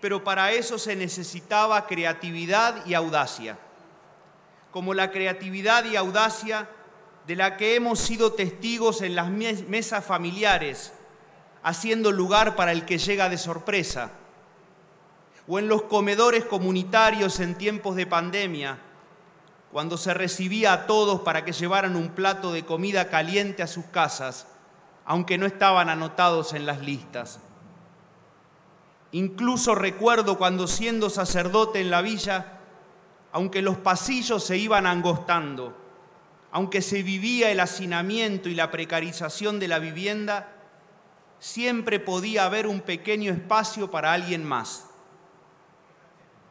pero 0.00 0.24
para 0.24 0.52
eso 0.52 0.78
se 0.78 0.96
necesitaba 0.96 1.86
creatividad 1.86 2.84
y 2.86 2.94
audacia, 2.94 3.58
como 4.72 4.94
la 4.94 5.10
creatividad 5.10 5.84
y 5.84 5.96
audacia 5.96 6.68
de 7.26 7.36
la 7.36 7.56
que 7.56 7.76
hemos 7.76 8.00
sido 8.00 8.32
testigos 8.32 9.02
en 9.02 9.14
las 9.14 9.28
mes- 9.28 9.68
mesas 9.68 10.04
familiares, 10.04 10.92
haciendo 11.62 12.10
lugar 12.10 12.56
para 12.56 12.72
el 12.72 12.84
que 12.86 12.98
llega 12.98 13.28
de 13.28 13.38
sorpresa, 13.38 14.10
o 15.46 15.58
en 15.58 15.68
los 15.68 15.82
comedores 15.82 16.44
comunitarios 16.44 17.38
en 17.38 17.54
tiempos 17.54 17.94
de 17.94 18.06
pandemia, 18.06 18.78
cuando 19.72 19.96
se 19.96 20.14
recibía 20.14 20.72
a 20.72 20.86
todos 20.86 21.20
para 21.20 21.44
que 21.44 21.52
llevaran 21.52 21.96
un 21.96 22.10
plato 22.10 22.52
de 22.52 22.64
comida 22.64 23.08
caliente 23.08 23.62
a 23.62 23.68
sus 23.68 23.84
casas, 23.86 24.46
aunque 25.04 25.38
no 25.38 25.46
estaban 25.46 25.88
anotados 25.88 26.52
en 26.54 26.66
las 26.66 26.80
listas. 26.80 27.38
Incluso 29.12 29.74
recuerdo 29.74 30.38
cuando 30.38 30.66
siendo 30.66 31.10
sacerdote 31.10 31.80
en 31.80 31.90
la 31.90 32.02
villa, 32.02 32.58
aunque 33.32 33.62
los 33.62 33.76
pasillos 33.76 34.44
se 34.44 34.56
iban 34.56 34.86
angostando, 34.86 35.76
aunque 36.52 36.82
se 36.82 37.02
vivía 37.02 37.50
el 37.50 37.60
hacinamiento 37.60 38.48
y 38.48 38.54
la 38.54 38.70
precarización 38.70 39.60
de 39.60 39.68
la 39.68 39.78
vivienda, 39.78 40.52
siempre 41.38 42.00
podía 42.00 42.44
haber 42.44 42.66
un 42.66 42.80
pequeño 42.80 43.32
espacio 43.32 43.90
para 43.90 44.12
alguien 44.12 44.44
más. 44.44 44.86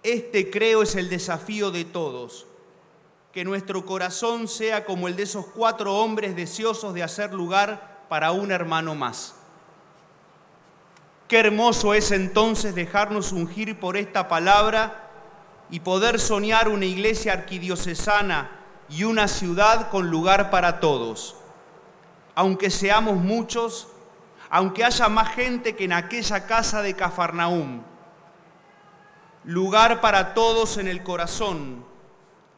Este 0.04 0.50
creo 0.50 0.84
es 0.84 0.96
el 0.96 1.10
desafío 1.10 1.72
de 1.72 1.84
todos, 1.84 2.48
que 3.32 3.44
nuestro 3.44 3.86
corazón 3.86 4.48
sea 4.48 4.86
como 4.86 5.08
el 5.08 5.16
de 5.16 5.24
esos 5.24 5.46
cuatro 5.46 5.96
hombres 5.96 6.36
deseosos 6.36 6.94
de 6.94 7.04
hacer 7.04 7.34
lugar 7.34 8.06
para 8.10 8.32
un 8.32 8.52
hermano 8.52 8.96
más. 8.96 9.36
Qué 11.28 11.40
hermoso 11.40 11.94
es 11.94 12.10
entonces 12.12 12.74
dejarnos 12.74 13.32
ungir 13.32 13.80
por 13.80 13.98
esta 13.98 14.28
palabra 14.28 15.12
y 15.70 15.82
poder 15.82 16.20
soñar 16.20 16.70
una 16.70 16.86
iglesia 16.86 17.34
arquidiocesana 17.34 18.50
y 18.90 19.04
una 19.04 19.28
ciudad 19.28 19.92
con 19.92 20.10
lugar 20.10 20.50
para 20.50 20.80
todos. 20.80 21.36
Aunque 22.34 22.72
seamos 22.72 23.18
muchos, 23.18 23.90
aunque 24.50 24.84
haya 24.84 25.08
más 25.08 25.30
gente 25.36 25.76
que 25.76 25.84
en 25.84 25.94
aquella 25.94 26.48
casa 26.48 26.82
de 26.82 26.96
Cafarnaúm, 26.96 27.84
lugar 29.44 30.02
para 30.02 30.34
todos 30.34 30.78
en 30.78 30.88
el 30.88 31.04
corazón, 31.04 31.86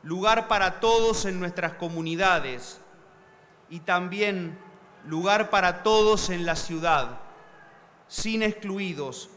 lugar 0.03 0.47
para 0.47 0.79
todos 0.79 1.25
en 1.25 1.39
nuestras 1.39 1.73
comunidades 1.73 2.79
y 3.69 3.81
también 3.81 4.57
lugar 5.05 5.49
para 5.49 5.83
todos 5.83 6.29
en 6.29 6.45
la 6.45 6.55
ciudad, 6.55 7.19
sin 8.07 8.43
excluidos, 8.43 9.29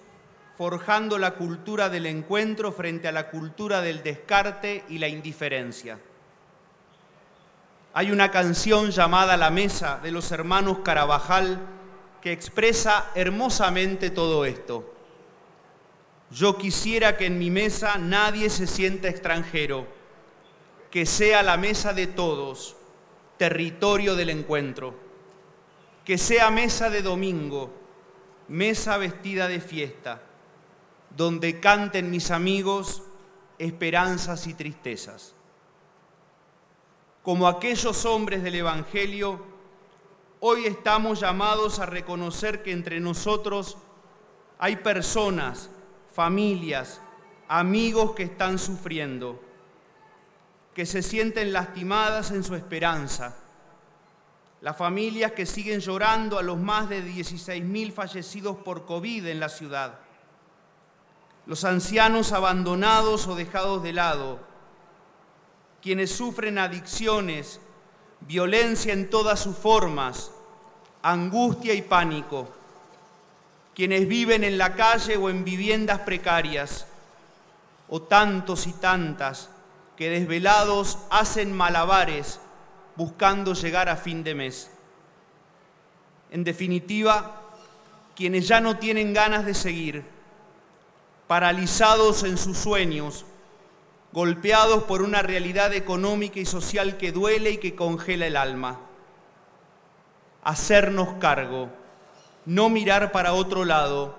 forjando 0.56 1.18
la 1.18 1.32
cultura 1.32 1.88
del 1.88 2.06
encuentro 2.06 2.72
frente 2.72 3.08
a 3.08 3.12
la 3.12 3.30
cultura 3.30 3.80
del 3.80 4.02
descarte 4.02 4.84
y 4.88 4.98
la 4.98 5.08
indiferencia. 5.08 5.98
Hay 7.92 8.10
una 8.10 8.30
canción 8.30 8.90
llamada 8.90 9.36
La 9.36 9.50
Mesa 9.50 10.00
de 10.02 10.10
los 10.10 10.32
hermanos 10.32 10.78
Carabajal 10.84 11.60
que 12.20 12.32
expresa 12.32 13.10
hermosamente 13.14 14.10
todo 14.10 14.44
esto. 14.44 14.92
Yo 16.30 16.56
quisiera 16.56 17.16
que 17.16 17.26
en 17.26 17.38
mi 17.38 17.50
mesa 17.50 17.98
nadie 17.98 18.50
se 18.50 18.66
sienta 18.66 19.08
extranjero, 19.08 19.86
que 20.94 21.06
sea 21.06 21.42
la 21.42 21.56
mesa 21.56 21.92
de 21.92 22.06
todos, 22.06 22.76
territorio 23.36 24.14
del 24.14 24.30
encuentro, 24.30 24.94
que 26.04 26.16
sea 26.16 26.52
mesa 26.52 26.88
de 26.88 27.02
domingo, 27.02 27.72
mesa 28.46 28.96
vestida 28.96 29.48
de 29.48 29.60
fiesta, 29.60 30.22
donde 31.10 31.58
canten 31.58 32.12
mis 32.12 32.30
amigos 32.30 33.02
esperanzas 33.58 34.46
y 34.46 34.54
tristezas. 34.54 35.34
Como 37.24 37.48
aquellos 37.48 38.04
hombres 38.04 38.44
del 38.44 38.54
Evangelio, 38.54 39.44
hoy 40.38 40.66
estamos 40.66 41.18
llamados 41.18 41.80
a 41.80 41.86
reconocer 41.86 42.62
que 42.62 42.70
entre 42.70 43.00
nosotros 43.00 43.78
hay 44.60 44.76
personas, 44.76 45.70
familias, 46.12 47.00
amigos 47.48 48.12
que 48.12 48.22
están 48.22 48.60
sufriendo, 48.60 49.40
que 50.74 50.86
se 50.86 51.02
sienten 51.02 51.52
lastimadas 51.52 52.32
en 52.32 52.42
su 52.42 52.56
esperanza, 52.56 53.36
las 54.60 54.76
familias 54.76 55.32
que 55.32 55.46
siguen 55.46 55.80
llorando 55.80 56.38
a 56.38 56.42
los 56.42 56.58
más 56.58 56.88
de 56.88 57.04
16.000 57.04 57.92
fallecidos 57.92 58.56
por 58.56 58.84
COVID 58.84 59.26
en 59.26 59.38
la 59.38 59.48
ciudad, 59.48 60.00
los 61.46 61.64
ancianos 61.64 62.32
abandonados 62.32 63.28
o 63.28 63.36
dejados 63.36 63.82
de 63.82 63.92
lado, 63.92 64.40
quienes 65.80 66.10
sufren 66.10 66.58
adicciones, 66.58 67.60
violencia 68.20 68.92
en 68.92 69.10
todas 69.10 69.38
sus 69.38 69.56
formas, 69.56 70.32
angustia 71.02 71.74
y 71.74 71.82
pánico, 71.82 72.48
quienes 73.74 74.08
viven 74.08 74.42
en 74.42 74.58
la 74.58 74.74
calle 74.74 75.16
o 75.16 75.30
en 75.30 75.44
viviendas 75.44 76.00
precarias, 76.00 76.86
o 77.88 78.02
tantos 78.02 78.66
y 78.66 78.72
tantas 78.72 79.50
que 79.96 80.10
desvelados 80.10 80.98
hacen 81.10 81.52
malabares 81.52 82.40
buscando 82.96 83.54
llegar 83.54 83.88
a 83.88 83.96
fin 83.96 84.24
de 84.24 84.34
mes. 84.34 84.70
En 86.30 86.44
definitiva, 86.44 87.42
quienes 88.14 88.48
ya 88.48 88.60
no 88.60 88.78
tienen 88.78 89.12
ganas 89.12 89.44
de 89.46 89.54
seguir, 89.54 90.04
paralizados 91.26 92.22
en 92.24 92.36
sus 92.36 92.58
sueños, 92.58 93.24
golpeados 94.12 94.84
por 94.84 95.02
una 95.02 95.22
realidad 95.22 95.72
económica 95.74 96.38
y 96.38 96.46
social 96.46 96.96
que 96.96 97.12
duele 97.12 97.50
y 97.50 97.58
que 97.58 97.74
congela 97.74 98.26
el 98.26 98.36
alma. 98.36 98.80
Hacernos 100.42 101.14
cargo, 101.20 101.68
no 102.44 102.68
mirar 102.68 103.10
para 103.10 103.32
otro 103.32 103.64
lado, 103.64 104.16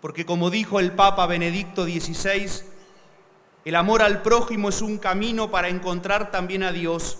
porque 0.00 0.24
como 0.24 0.50
dijo 0.50 0.78
el 0.80 0.92
Papa 0.92 1.26
Benedicto 1.26 1.84
XVI, 1.84 2.64
el 3.68 3.76
amor 3.76 4.00
al 4.00 4.22
prójimo 4.22 4.70
es 4.70 4.80
un 4.80 4.96
camino 4.96 5.50
para 5.50 5.68
encontrar 5.68 6.30
también 6.30 6.62
a 6.62 6.72
Dios 6.72 7.18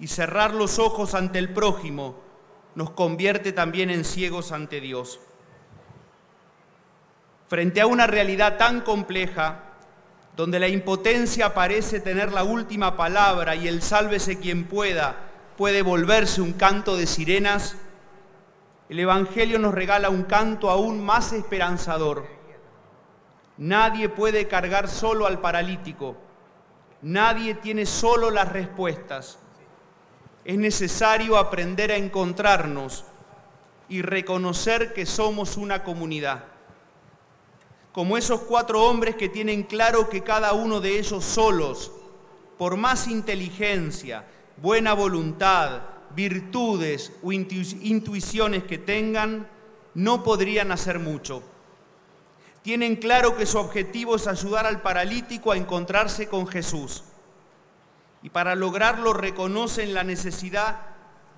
y 0.00 0.08
cerrar 0.08 0.52
los 0.52 0.80
ojos 0.80 1.14
ante 1.14 1.38
el 1.38 1.52
prójimo 1.52 2.16
nos 2.74 2.90
convierte 2.90 3.52
también 3.52 3.90
en 3.90 4.04
ciegos 4.04 4.50
ante 4.50 4.80
Dios. 4.80 5.20
Frente 7.46 7.80
a 7.80 7.86
una 7.86 8.08
realidad 8.08 8.58
tan 8.58 8.80
compleja, 8.80 9.66
donde 10.36 10.58
la 10.58 10.66
impotencia 10.66 11.54
parece 11.54 12.00
tener 12.00 12.32
la 12.32 12.42
última 12.42 12.96
palabra 12.96 13.54
y 13.54 13.68
el 13.68 13.82
sálvese 13.82 14.40
quien 14.40 14.64
pueda 14.64 15.14
puede 15.56 15.82
volverse 15.82 16.40
un 16.40 16.54
canto 16.54 16.96
de 16.96 17.06
sirenas, 17.06 17.76
el 18.88 18.98
Evangelio 18.98 19.60
nos 19.60 19.74
regala 19.74 20.10
un 20.10 20.24
canto 20.24 20.70
aún 20.70 21.00
más 21.00 21.32
esperanzador. 21.32 22.39
Nadie 23.60 24.08
puede 24.08 24.48
cargar 24.48 24.88
solo 24.88 25.26
al 25.26 25.40
paralítico, 25.40 26.16
nadie 27.02 27.54
tiene 27.54 27.86
solo 27.86 28.30
las 28.30 28.50
respuestas 28.50 29.38
es 30.44 30.58
necesario 30.58 31.36
aprender 31.36 31.92
a 31.92 31.96
encontrarnos 31.96 33.04
y 33.88 34.02
reconocer 34.02 34.92
que 34.94 35.04
somos 35.04 35.56
una 35.56 35.84
comunidad. 35.84 36.44
Como 37.92 38.16
esos 38.16 38.40
cuatro 38.42 38.84
hombres 38.84 39.16
que 39.16 39.28
tienen 39.28 39.64
claro 39.64 40.08
que 40.08 40.22
cada 40.22 40.52
uno 40.52 40.80
de 40.80 40.98
ellos 40.98 41.24
solos, 41.24 41.92
por 42.56 42.76
más 42.76 43.08
inteligencia, 43.08 44.24
buena 44.56 44.94
voluntad, 44.94 45.82
virtudes 46.14 47.12
o 47.22 47.32
intuiciones 47.32 48.64
que 48.64 48.78
tengan, 48.78 49.48
no 49.94 50.22
podrían 50.22 50.72
hacer 50.72 50.98
mucho. 50.98 51.42
Tienen 52.62 52.96
claro 52.96 53.36
que 53.36 53.46
su 53.46 53.58
objetivo 53.58 54.16
es 54.16 54.26
ayudar 54.26 54.66
al 54.66 54.82
paralítico 54.82 55.52
a 55.52 55.56
encontrarse 55.56 56.28
con 56.28 56.46
Jesús 56.46 57.04
y 58.22 58.28
para 58.28 58.54
lograrlo 58.54 59.14
reconocen 59.14 59.94
la 59.94 60.04
necesidad 60.04 60.80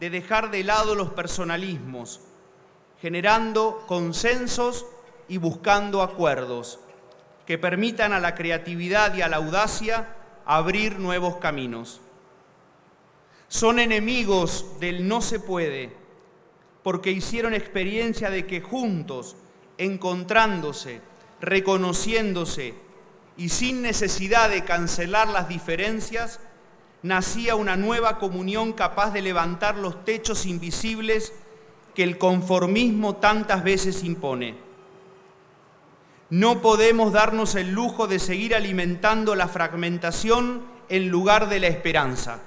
de 0.01 0.11
dejar 0.11 0.51
de 0.51 0.65
lado 0.65 0.97
los 0.97 1.11
personalismos, 1.11 2.21
generando 3.01 3.85
consensos 3.87 4.85
y 5.29 5.39
buscando 5.39 6.03
acuerdos 6.03 6.81
que 7.47 7.57
permitan 7.59 8.13
a 8.13 8.21
la 8.21 8.35
creatividad 8.35 9.15
y 9.15 9.23
a 9.23 9.29
la 9.29 9.37
audacia 9.37 10.17
abrir 10.45 10.99
nuevos 10.99 11.37
caminos. 11.37 12.01
Son 13.49 13.79
enemigos 13.79 14.67
del 14.81 15.07
no 15.07 15.21
se 15.21 15.39
puede, 15.39 15.93
porque 16.83 17.11
hicieron 17.11 17.55
experiencia 17.55 18.31
de 18.31 18.47
que 18.47 18.61
juntos, 18.61 19.37
encontrándose, 19.79 21.01
reconociéndose 21.43 22.75
y 23.37 23.49
sin 23.51 23.83
necesidad 23.83 24.49
de 24.49 24.65
cancelar 24.65 25.29
las 25.29 25.49
diferencias, 25.49 26.41
nacía 27.03 27.57
una 27.57 27.77
nueva 27.77 28.19
comunión 28.19 28.73
capaz 28.73 29.11
de 29.11 29.23
levantar 29.23 29.77
los 29.77 30.05
techos 30.05 30.47
invisibles 30.47 31.33
que 31.95 32.05
el 32.05 32.17
conformismo 32.17 33.17
tantas 33.17 33.65
veces 33.65 34.05
impone. 34.05 34.55
No 36.31 36.63
podemos 36.63 37.13
darnos 37.13 37.57
el 37.57 37.73
lujo 37.73 38.07
de 38.07 38.19
seguir 38.19 38.55
alimentando 38.55 39.35
la 39.35 39.49
fragmentación 39.49 40.63
en 40.89 41.09
lugar 41.09 41.49
de 41.49 41.61
la 41.61 41.67
esperanza. 41.67 42.39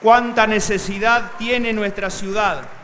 ¿Cuánta 0.00 0.46
necesidad 0.46 1.32
tiene 1.38 1.72
nuestra 1.72 2.08
ciudad? 2.08 2.77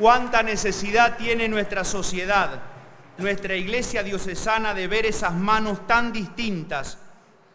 ¿Cuánta 0.00 0.42
necesidad 0.42 1.18
tiene 1.18 1.46
nuestra 1.46 1.84
sociedad, 1.84 2.62
nuestra 3.18 3.54
iglesia 3.54 4.02
diocesana 4.02 4.72
de 4.72 4.88
ver 4.88 5.04
esas 5.04 5.34
manos 5.34 5.86
tan 5.86 6.10
distintas 6.10 6.96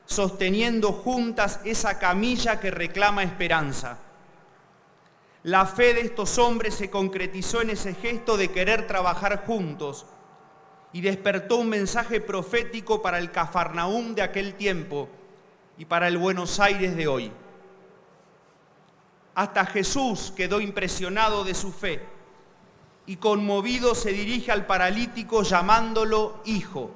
sosteniendo 0.06 0.92
juntas 0.92 1.60
esa 1.66 1.98
camilla 1.98 2.60
que 2.60 2.70
reclama 2.70 3.24
esperanza. 3.24 3.98
La 5.42 5.66
fe 5.66 5.96
de 5.96 6.02
estos 6.02 6.38
hombres 6.38 6.76
se 6.76 6.92
concretizó 6.92 7.64
en 7.64 7.72
ese 7.72 7.96
gesto 7.96 8.38
de 8.38 8.52
querer 8.52 8.86
trabajar 8.86 9.44
juntos 9.48 10.06
y 10.94 11.02
despertó 11.02 11.56
un 11.56 11.70
mensaje 11.70 12.22
profético 12.22 13.02
para 13.02 13.18
el 13.18 13.32
Cafarnaúm 13.32 14.14
de 14.14 14.22
aquel 14.22 14.54
tiempo 14.54 15.10
y 15.80 15.86
para 15.86 16.08
el 16.08 16.20
Buenos 16.20 16.60
Aires 16.60 16.96
de 16.96 17.08
hoy. 17.08 17.32
Hasta 19.34 19.66
Jesús 19.66 20.32
quedó 20.38 20.62
impresionado 20.62 21.44
de 21.44 21.56
su 21.56 21.72
fe 21.72 22.14
y 23.08 23.18
conmovido 23.18 23.96
se 23.96 24.12
dirige 24.12 24.52
al 24.52 24.66
paralítico 24.66 25.44
llamándolo 25.44 26.42
hijo. 26.46 26.92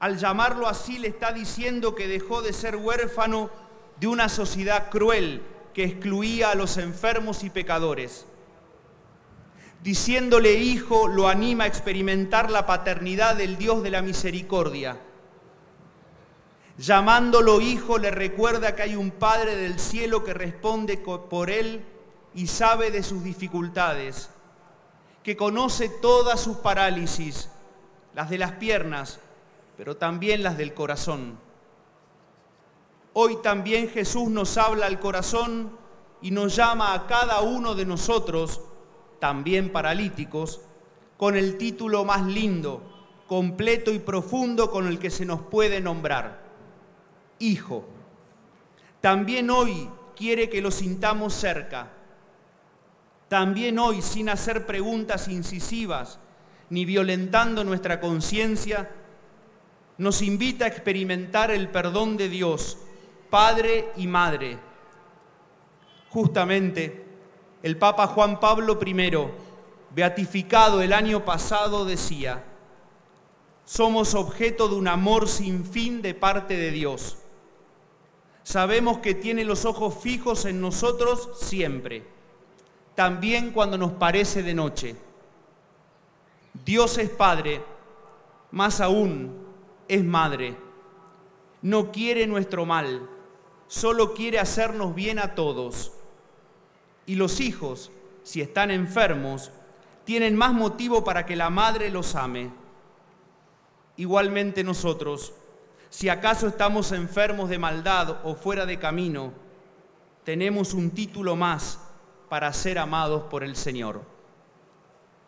Al 0.00 0.18
llamarlo 0.18 0.68
así 0.68 0.98
le 0.98 1.08
está 1.08 1.32
diciendo 1.32 1.94
que 1.94 2.08
dejó 2.08 2.42
de 2.42 2.52
ser 2.52 2.76
huérfano 2.76 3.50
de 3.98 4.06
una 4.06 4.28
sociedad 4.28 4.90
cruel 4.90 5.42
que 5.74 5.84
excluía 5.84 6.50
a 6.50 6.54
los 6.54 6.76
enfermos 6.76 7.44
y 7.44 7.50
pecadores. 7.50 8.26
Diciéndole 9.82 10.54
hijo, 10.54 11.06
lo 11.06 11.28
anima 11.28 11.64
a 11.64 11.68
experimentar 11.68 12.50
la 12.50 12.66
paternidad 12.66 13.36
del 13.36 13.58
Dios 13.58 13.82
de 13.82 13.90
la 13.90 14.02
misericordia. 14.02 14.98
Llamándolo 16.78 17.60
hijo, 17.60 17.98
le 17.98 18.10
recuerda 18.10 18.74
que 18.74 18.82
hay 18.82 18.96
un 18.96 19.10
Padre 19.10 19.56
del 19.56 19.78
cielo 19.78 20.22
que 20.24 20.34
responde 20.34 20.96
por 20.96 21.50
él 21.50 21.84
y 22.34 22.46
sabe 22.46 22.90
de 22.90 23.02
sus 23.02 23.24
dificultades, 23.24 24.30
que 25.22 25.36
conoce 25.36 25.88
todas 25.88 26.40
sus 26.40 26.58
parálisis, 26.58 27.48
las 28.14 28.30
de 28.30 28.38
las 28.38 28.52
piernas, 28.52 29.20
pero 29.76 29.96
también 29.96 30.42
las 30.42 30.56
del 30.56 30.74
corazón. 30.74 31.38
Hoy 33.12 33.38
también 33.42 33.88
Jesús 33.88 34.28
nos 34.28 34.56
habla 34.58 34.86
al 34.86 35.00
corazón 35.00 35.76
y 36.20 36.30
nos 36.30 36.56
llama 36.56 36.94
a 36.94 37.06
cada 37.06 37.40
uno 37.40 37.74
de 37.74 37.86
nosotros, 37.86 38.60
también 39.18 39.72
paralíticos, 39.72 40.60
con 41.16 41.36
el 41.36 41.58
título 41.58 42.04
más 42.04 42.24
lindo, 42.26 42.82
completo 43.26 43.92
y 43.92 43.98
profundo 43.98 44.70
con 44.70 44.86
el 44.86 44.98
que 44.98 45.10
se 45.10 45.26
nos 45.26 45.40
puede 45.42 45.80
nombrar, 45.80 46.48
Hijo. 47.40 47.84
También 49.00 49.50
hoy 49.50 49.88
quiere 50.16 50.48
que 50.48 50.60
lo 50.60 50.70
sintamos 50.70 51.34
cerca. 51.34 51.92
También 53.28 53.78
hoy, 53.78 54.00
sin 54.02 54.28
hacer 54.28 54.66
preguntas 54.66 55.28
incisivas 55.28 56.18
ni 56.70 56.84
violentando 56.84 57.64
nuestra 57.64 58.00
conciencia, 58.00 58.90
nos 59.98 60.22
invita 60.22 60.64
a 60.64 60.68
experimentar 60.68 61.50
el 61.50 61.68
perdón 61.68 62.16
de 62.16 62.28
Dios, 62.28 62.78
Padre 63.30 63.90
y 63.96 64.06
Madre. 64.06 64.58
Justamente, 66.10 67.04
el 67.62 67.76
Papa 67.76 68.06
Juan 68.06 68.40
Pablo 68.40 68.78
I, 68.84 69.10
beatificado 69.94 70.80
el 70.80 70.92
año 70.92 71.24
pasado, 71.24 71.84
decía, 71.84 72.44
somos 73.64 74.14
objeto 74.14 74.68
de 74.68 74.76
un 74.76 74.88
amor 74.88 75.28
sin 75.28 75.64
fin 75.64 76.00
de 76.00 76.14
parte 76.14 76.56
de 76.56 76.70
Dios. 76.70 77.18
Sabemos 78.42 78.98
que 78.98 79.14
tiene 79.14 79.44
los 79.44 79.66
ojos 79.66 79.94
fijos 80.00 80.46
en 80.46 80.60
nosotros 80.60 81.30
siempre, 81.38 82.06
también 82.98 83.52
cuando 83.52 83.78
nos 83.78 83.92
parece 83.92 84.42
de 84.42 84.54
noche. 84.54 84.96
Dios 86.64 86.98
es 86.98 87.08
Padre, 87.08 87.62
más 88.50 88.80
aún 88.80 89.38
es 89.86 90.02
Madre. 90.02 90.56
No 91.62 91.92
quiere 91.92 92.26
nuestro 92.26 92.66
mal, 92.66 93.08
solo 93.68 94.14
quiere 94.14 94.40
hacernos 94.40 94.96
bien 94.96 95.20
a 95.20 95.36
todos. 95.36 95.92
Y 97.06 97.14
los 97.14 97.38
hijos, 97.38 97.92
si 98.24 98.40
están 98.40 98.72
enfermos, 98.72 99.52
tienen 100.02 100.34
más 100.34 100.52
motivo 100.52 101.04
para 101.04 101.24
que 101.24 101.36
la 101.36 101.50
madre 101.50 101.90
los 101.90 102.16
ame. 102.16 102.50
Igualmente 103.96 104.64
nosotros, 104.64 105.34
si 105.88 106.08
acaso 106.08 106.48
estamos 106.48 106.90
enfermos 106.90 107.48
de 107.48 107.58
maldad 107.58 108.26
o 108.26 108.34
fuera 108.34 108.66
de 108.66 108.80
camino, 108.80 109.32
tenemos 110.24 110.74
un 110.74 110.90
título 110.90 111.36
más 111.36 111.84
para 112.28 112.52
ser 112.52 112.78
amados 112.78 113.24
por 113.24 113.44
el 113.44 113.56
Señor. 113.56 114.02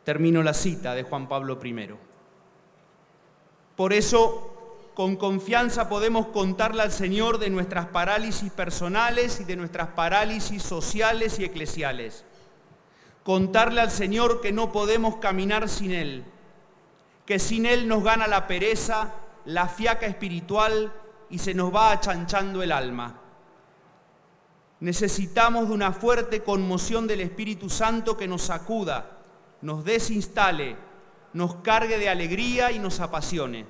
Termino 0.05 0.43
la 0.43 0.55
cita 0.55 0.95
de 0.95 1.03
Juan 1.03 1.29
Pablo 1.29 1.59
I. 1.63 1.91
Por 3.77 3.93
eso, 3.93 4.91
con 4.95 5.17
confianza 5.17 5.89
podemos 5.89 6.27
contarle 6.27 6.83
al 6.83 6.93
Señor 6.93 7.39
de 7.39 7.51
nuestras 7.51 7.87
parálisis 7.87 8.51
personales 8.53 9.41
y 9.41 9.45
de 9.45 9.57
nuestras 9.57 9.89
parálisis 9.89 10.63
sociales 10.63 11.39
y 11.39 11.45
eclesiales. 11.45 12.25
Contarle 13.23 13.81
al 13.81 13.91
Señor 13.91 14.41
que 14.41 14.53
no 14.53 14.73
podemos 14.73 15.17
caminar 15.17 15.69
sin 15.69 15.93
Él, 15.93 16.25
que 17.25 17.39
sin 17.39 17.67
Él 17.67 17.87
nos 17.87 18.03
gana 18.03 18.27
la 18.27 18.47
pereza, 18.47 19.13
la 19.45 19.69
fiaca 19.69 20.07
espiritual 20.07 20.93
y 21.31 21.39
se 21.39 21.55
nos 21.55 21.75
va 21.75 21.93
achanchando 21.93 22.63
el 22.63 22.73
alma. 22.73 23.21
Necesitamos 24.81 25.69
de 25.69 25.75
una 25.75 25.93
fuerte 25.93 26.43
conmoción 26.43 27.07
del 27.07 27.21
Espíritu 27.21 27.69
Santo 27.69 28.17
que 28.17 28.27
nos 28.27 28.43
sacuda, 28.43 29.19
nos 29.61 29.85
desinstale, 29.85 30.77
nos 31.35 31.57
cargue 31.57 31.99
de 31.99 32.09
alegría 32.09 32.73
y 32.73 32.79
nos 32.79 33.01
apasione. 33.01 33.67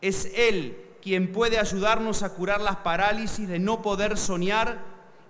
Es 0.00 0.30
Él 0.36 0.84
quien 1.02 1.32
puede 1.32 1.58
ayudarnos 1.58 2.22
a 2.22 2.34
curar 2.34 2.60
las 2.60 2.76
parálisis 2.76 3.48
de 3.48 3.58
no 3.58 3.82
poder 3.82 4.16
soñar 4.16 4.78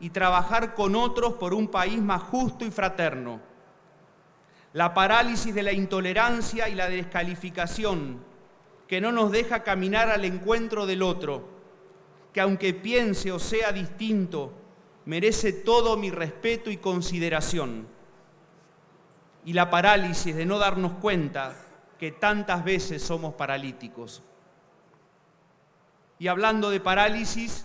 y 0.00 0.10
trabajar 0.10 0.74
con 0.74 0.94
otros 0.94 1.34
por 1.34 1.54
un 1.54 1.68
país 1.68 2.00
más 2.00 2.22
justo 2.22 2.64
y 2.64 2.70
fraterno. 2.70 3.40
La 4.74 4.92
parálisis 4.92 5.54
de 5.54 5.62
la 5.62 5.72
intolerancia 5.72 6.68
y 6.68 6.74
la 6.74 6.88
descalificación 6.88 8.18
que 8.86 9.00
no 9.00 9.12
nos 9.12 9.30
deja 9.30 9.62
caminar 9.62 10.10
al 10.10 10.24
encuentro 10.24 10.86
del 10.86 11.02
otro, 11.02 11.57
que 12.38 12.42
aunque 12.42 12.72
piense 12.72 13.32
o 13.32 13.40
sea 13.40 13.72
distinto, 13.72 14.52
merece 15.06 15.52
todo 15.52 15.96
mi 15.96 16.12
respeto 16.12 16.70
y 16.70 16.76
consideración. 16.76 17.88
Y 19.44 19.54
la 19.54 19.70
parálisis 19.70 20.36
de 20.36 20.46
no 20.46 20.60
darnos 20.60 20.92
cuenta 21.00 21.56
que 21.98 22.12
tantas 22.12 22.62
veces 22.62 23.02
somos 23.02 23.34
paralíticos. 23.34 24.22
Y 26.20 26.28
hablando 26.28 26.70
de 26.70 26.78
parálisis, 26.78 27.64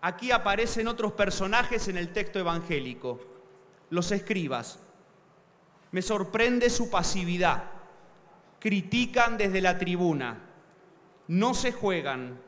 aquí 0.00 0.30
aparecen 0.30 0.86
otros 0.86 1.10
personajes 1.14 1.88
en 1.88 1.96
el 1.96 2.12
texto 2.12 2.38
evangélico, 2.38 3.18
los 3.90 4.12
escribas. 4.12 4.78
Me 5.90 6.02
sorprende 6.02 6.70
su 6.70 6.88
pasividad. 6.88 7.64
Critican 8.60 9.36
desde 9.36 9.60
la 9.60 9.76
tribuna, 9.76 10.38
no 11.26 11.52
se 11.52 11.72
juegan, 11.72 12.38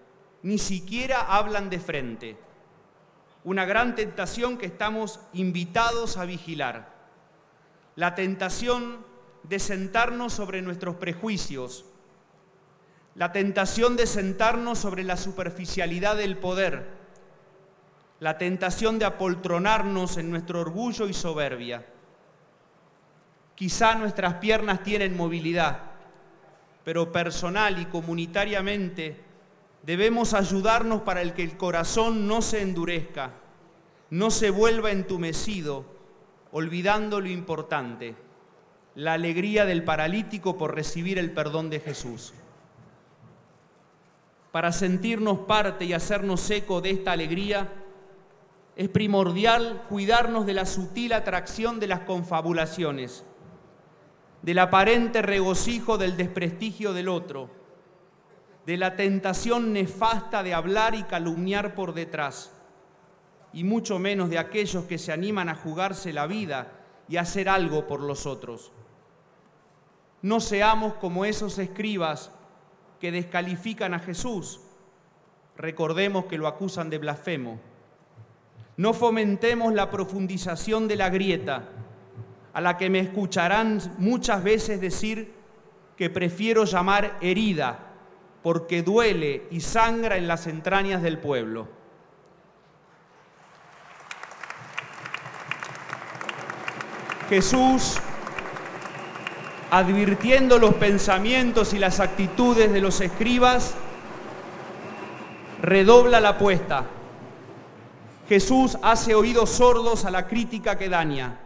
ni 0.45 0.59
siquiera 0.59 1.23
hablan 1.23 1.71
de 1.71 1.81
frente. 1.81 2.37
Una 3.45 3.65
gran 3.65 3.95
tentación 3.95 4.59
que 4.59 4.67
estamos 4.67 5.19
invitados 5.33 6.19
a 6.19 6.27
vigilar. 6.27 6.93
La 7.97 8.15
tentación 8.15 8.99
de 9.43 9.59
sentarnos 9.59 10.35
sobre 10.35 10.61
nuestros 10.61 10.97
prejuicios, 10.97 11.87
la 13.15 13.33
tentación 13.33 13.97
de 13.97 14.07
sentarnos 14.07 14.79
sobre 14.79 15.03
la 15.03 15.17
superficialidad 15.17 16.17
del 16.17 16.37
poder, 16.37 16.89
la 18.21 18.37
tentación 18.37 18.99
de 18.99 19.07
apoltronarnos 19.07 20.19
en 20.19 20.31
nuestro 20.31 20.61
orgullo 20.61 21.09
y 21.09 21.15
soberbia. 21.15 21.87
Quizá 23.55 23.95
nuestras 23.95 24.35
piernas 24.35 24.83
tienen 24.83 25.17
movilidad, 25.17 25.79
pero 26.85 27.11
personal 27.11 27.79
y 27.79 27.87
comunitariamente 27.87 29.24
debemos 29.85 30.33
ayudarnos 30.33 31.03
para 31.03 31.21
el 31.21 31.35
que 31.35 31.43
el 31.43 31.57
corazón 31.57 32.27
no 32.27 32.43
se 32.43 32.63
endurezca, 32.63 33.33
no 34.11 34.31
se 34.31 34.51
vuelva 34.51 34.91
entumecido, 34.91 35.85
olvidando 36.53 37.21
lo 37.21 37.29
importante, 37.29 38.15
la 38.95 39.15
alegría 39.15 39.67
del 39.67 39.85
paralítico 39.85 40.57
por 40.57 40.75
recibir 40.75 41.19
el 41.19 41.33
perdón 41.33 41.69
de 41.69 41.81
Jesús. 41.81 42.33
Para 44.53 44.73
sentirnos 44.73 45.41
parte 45.41 45.85
y 45.85 45.93
hacernos 45.93 46.49
eco 46.51 46.81
de 46.81 46.91
esta 46.91 47.13
alegría, 47.13 47.73
es 48.77 48.89
primordial 48.89 49.85
cuidarnos 49.89 50.47
de 50.47 50.55
la 50.55 50.65
sutil 50.65 51.13
atracción 51.13 51.79
de 51.79 51.89
las 51.89 52.01
confabulaciones, 52.01 53.25
del 54.43 54.59
aparente 54.61 55.23
regocijo 55.23 55.99
del 55.99 56.17
desprestigio 56.17 56.93
del 56.93 57.09
otro, 57.09 57.64
de 58.67 58.77
la 58.77 58.97
tentación 58.97 59.73
nefasta 59.73 60.43
de 60.43 60.55
hablar 60.55 60.95
y 60.95 61.03
calumniar 61.03 61.75
por 61.75 61.95
detrás, 61.95 62.53
y 63.53 63.65
mucho 63.65 63.99
menos 63.99 64.31
de 64.31 64.39
aquellos 64.39 64.85
que 64.85 64.99
se 64.99 65.13
animan 65.13 65.49
a 65.49 65.55
jugarse 65.55 66.13
la 66.13 66.27
vida 66.27 66.73
y 67.09 67.17
a 67.17 67.23
hacer 67.23 67.49
algo 67.49 67.87
por 67.87 68.01
los 68.01 68.27
otros. 68.27 68.73
No 70.23 70.41
seamos 70.41 70.95
como 70.95 71.25
esos 71.25 71.59
escribas 71.59 72.31
que 72.99 73.13
descalifican 73.13 73.93
a 73.93 73.99
Jesús. 73.99 74.61
Recordemos 75.57 76.25
que 76.25 76.39
lo 76.39 76.49
acusan 76.49 76.89
de 76.89 76.99
blasfemo. 76.99 77.61
No 78.77 78.95
fomentemos 78.95 79.75
la 79.75 79.91
profundización 79.91 80.89
de 80.89 80.97
la 80.97 81.11
grieta, 81.11 81.69
a 82.55 82.61
la 82.61 82.79
que 82.79 82.89
me 82.89 83.01
escucharán 83.01 83.81
muchas 83.99 84.43
veces 84.43 84.81
decir 84.81 85.35
que 85.97 86.11
prefiero 86.11 86.65
llamar 86.65 87.19
herida, 87.21 87.94
porque 88.45 88.83
duele 88.83 89.49
y 89.51 89.61
sangra 89.61 90.17
en 90.17 90.29
las 90.29 90.47
entrañas 90.47 91.03
del 91.03 91.19
pueblo. 91.19 91.67
Jesús 97.29 97.99
advirtiendo 99.75 100.61
los 100.61 100.75
pensamientos 100.75 101.75
y 101.75 101.81
las 101.81 101.99
actitudes 101.99 102.73
de 102.73 102.81
los 102.81 103.01
escribas, 103.01 103.75
redobla 105.61 106.21
la 106.21 106.29
apuesta. 106.31 106.85
Jesús 108.29 108.79
hace 108.83 109.17
oídos 109.17 109.51
sordos 109.51 110.05
a 110.05 110.13
la 110.13 110.29
crítica 110.29 110.79
que 110.79 110.89
daña. 110.89 111.41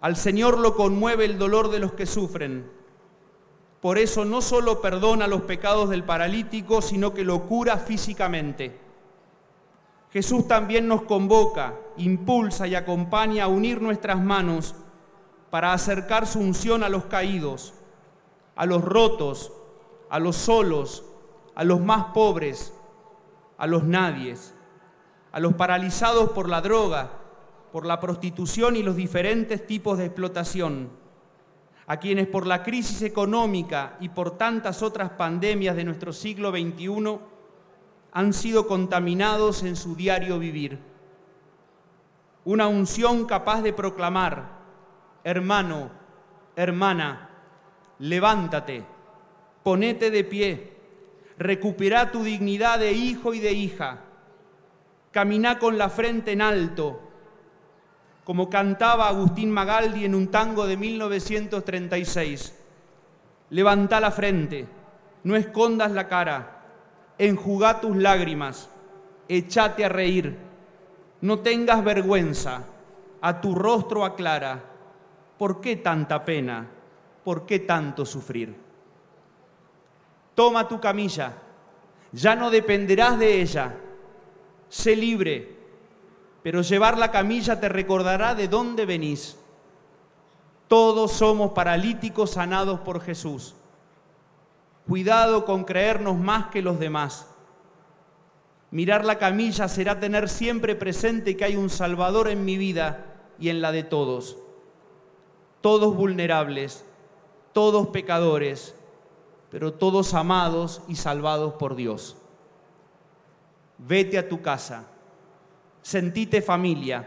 Al 0.00 0.16
Señor 0.16 0.58
lo 0.58 0.74
conmueve 0.74 1.24
el 1.24 1.38
dolor 1.38 1.70
de 1.70 1.78
los 1.78 1.92
que 1.92 2.06
sufren. 2.06 2.81
Por 3.82 3.98
eso 3.98 4.24
no 4.24 4.40
solo 4.42 4.80
perdona 4.80 5.26
los 5.26 5.42
pecados 5.42 5.90
del 5.90 6.04
paralítico, 6.04 6.80
sino 6.80 7.12
que 7.12 7.24
lo 7.24 7.48
cura 7.48 7.78
físicamente. 7.78 8.78
Jesús 10.12 10.46
también 10.46 10.86
nos 10.86 11.02
convoca, 11.02 11.74
impulsa 11.96 12.68
y 12.68 12.76
acompaña 12.76 13.42
a 13.42 13.48
unir 13.48 13.82
nuestras 13.82 14.20
manos 14.20 14.76
para 15.50 15.72
acercar 15.72 16.28
su 16.28 16.38
unción 16.38 16.84
a 16.84 16.88
los 16.88 17.06
caídos, 17.06 17.74
a 18.54 18.66
los 18.66 18.84
rotos, 18.84 19.52
a 20.10 20.20
los 20.20 20.36
solos, 20.36 21.04
a 21.56 21.64
los 21.64 21.80
más 21.80 22.04
pobres, 22.14 22.72
a 23.58 23.66
los 23.66 23.82
nadies, 23.82 24.54
a 25.32 25.40
los 25.40 25.54
paralizados 25.54 26.30
por 26.30 26.48
la 26.48 26.60
droga, 26.60 27.10
por 27.72 27.84
la 27.84 27.98
prostitución 27.98 28.76
y 28.76 28.84
los 28.84 28.94
diferentes 28.94 29.66
tipos 29.66 29.98
de 29.98 30.04
explotación, 30.04 31.01
a 31.86 31.96
quienes 31.98 32.26
por 32.28 32.46
la 32.46 32.62
crisis 32.62 33.02
económica 33.02 33.96
y 34.00 34.08
por 34.08 34.36
tantas 34.36 34.82
otras 34.82 35.10
pandemias 35.10 35.76
de 35.76 35.84
nuestro 35.84 36.12
siglo 36.12 36.50
XXI 36.50 37.18
han 38.12 38.32
sido 38.32 38.66
contaminados 38.66 39.62
en 39.62 39.76
su 39.76 39.96
diario 39.96 40.38
vivir. 40.38 40.78
Una 42.44 42.68
unción 42.68 43.24
capaz 43.24 43.62
de 43.62 43.72
proclamar, 43.72 44.60
hermano, 45.24 45.90
hermana, 46.56 47.30
levántate, 47.98 48.84
ponete 49.62 50.10
de 50.10 50.24
pie, 50.24 50.76
recupera 51.38 52.10
tu 52.10 52.22
dignidad 52.24 52.78
de 52.78 52.92
hijo 52.92 53.32
y 53.32 53.40
de 53.40 53.52
hija, 53.52 54.00
camina 55.10 55.58
con 55.58 55.78
la 55.78 55.88
frente 55.88 56.32
en 56.32 56.42
alto, 56.42 57.11
como 58.24 58.48
cantaba 58.48 59.08
Agustín 59.08 59.50
Magaldi 59.50 60.04
en 60.04 60.14
un 60.14 60.28
tango 60.28 60.66
de 60.66 60.76
1936. 60.76 62.54
Levanta 63.50 64.00
la 64.00 64.10
frente, 64.10 64.66
no 65.24 65.36
escondas 65.36 65.90
la 65.90 66.08
cara, 66.08 66.62
enjugá 67.18 67.80
tus 67.80 67.96
lágrimas, 67.96 68.68
echate 69.28 69.84
a 69.84 69.88
reír, 69.88 70.36
no 71.20 71.40
tengas 71.40 71.84
vergüenza, 71.84 72.64
a 73.20 73.40
tu 73.40 73.54
rostro 73.54 74.04
aclara, 74.04 74.60
¿por 75.38 75.60
qué 75.60 75.76
tanta 75.76 76.24
pena? 76.24 76.68
¿Por 77.22 77.46
qué 77.46 77.60
tanto 77.60 78.04
sufrir? 78.04 78.54
Toma 80.34 80.66
tu 80.66 80.80
camilla, 80.80 81.34
ya 82.10 82.34
no 82.34 82.50
dependerás 82.50 83.18
de 83.18 83.40
ella, 83.40 83.74
sé 84.68 84.96
libre, 84.96 85.61
pero 86.42 86.62
llevar 86.62 86.98
la 86.98 87.10
camilla 87.10 87.60
te 87.60 87.68
recordará 87.68 88.34
de 88.34 88.48
dónde 88.48 88.86
venís. 88.86 89.36
Todos 90.68 91.12
somos 91.12 91.52
paralíticos 91.52 92.30
sanados 92.30 92.80
por 92.80 93.00
Jesús. 93.00 93.54
Cuidado 94.88 95.44
con 95.44 95.64
creernos 95.64 96.18
más 96.18 96.46
que 96.46 96.62
los 96.62 96.78
demás. 96.80 97.28
Mirar 98.70 99.04
la 99.04 99.18
camilla 99.18 99.68
será 99.68 100.00
tener 100.00 100.28
siempre 100.28 100.74
presente 100.74 101.36
que 101.36 101.44
hay 101.44 101.56
un 101.56 101.70
Salvador 101.70 102.28
en 102.28 102.44
mi 102.44 102.56
vida 102.56 103.06
y 103.38 103.50
en 103.50 103.60
la 103.60 103.70
de 103.70 103.84
todos. 103.84 104.38
Todos 105.60 105.94
vulnerables, 105.94 106.84
todos 107.52 107.88
pecadores, 107.88 108.74
pero 109.50 109.74
todos 109.74 110.14
amados 110.14 110.80
y 110.88 110.96
salvados 110.96 111.54
por 111.54 111.76
Dios. 111.76 112.16
Vete 113.76 114.18
a 114.18 114.28
tu 114.28 114.40
casa, 114.40 114.86
sentite 115.82 116.40
familia, 116.40 117.06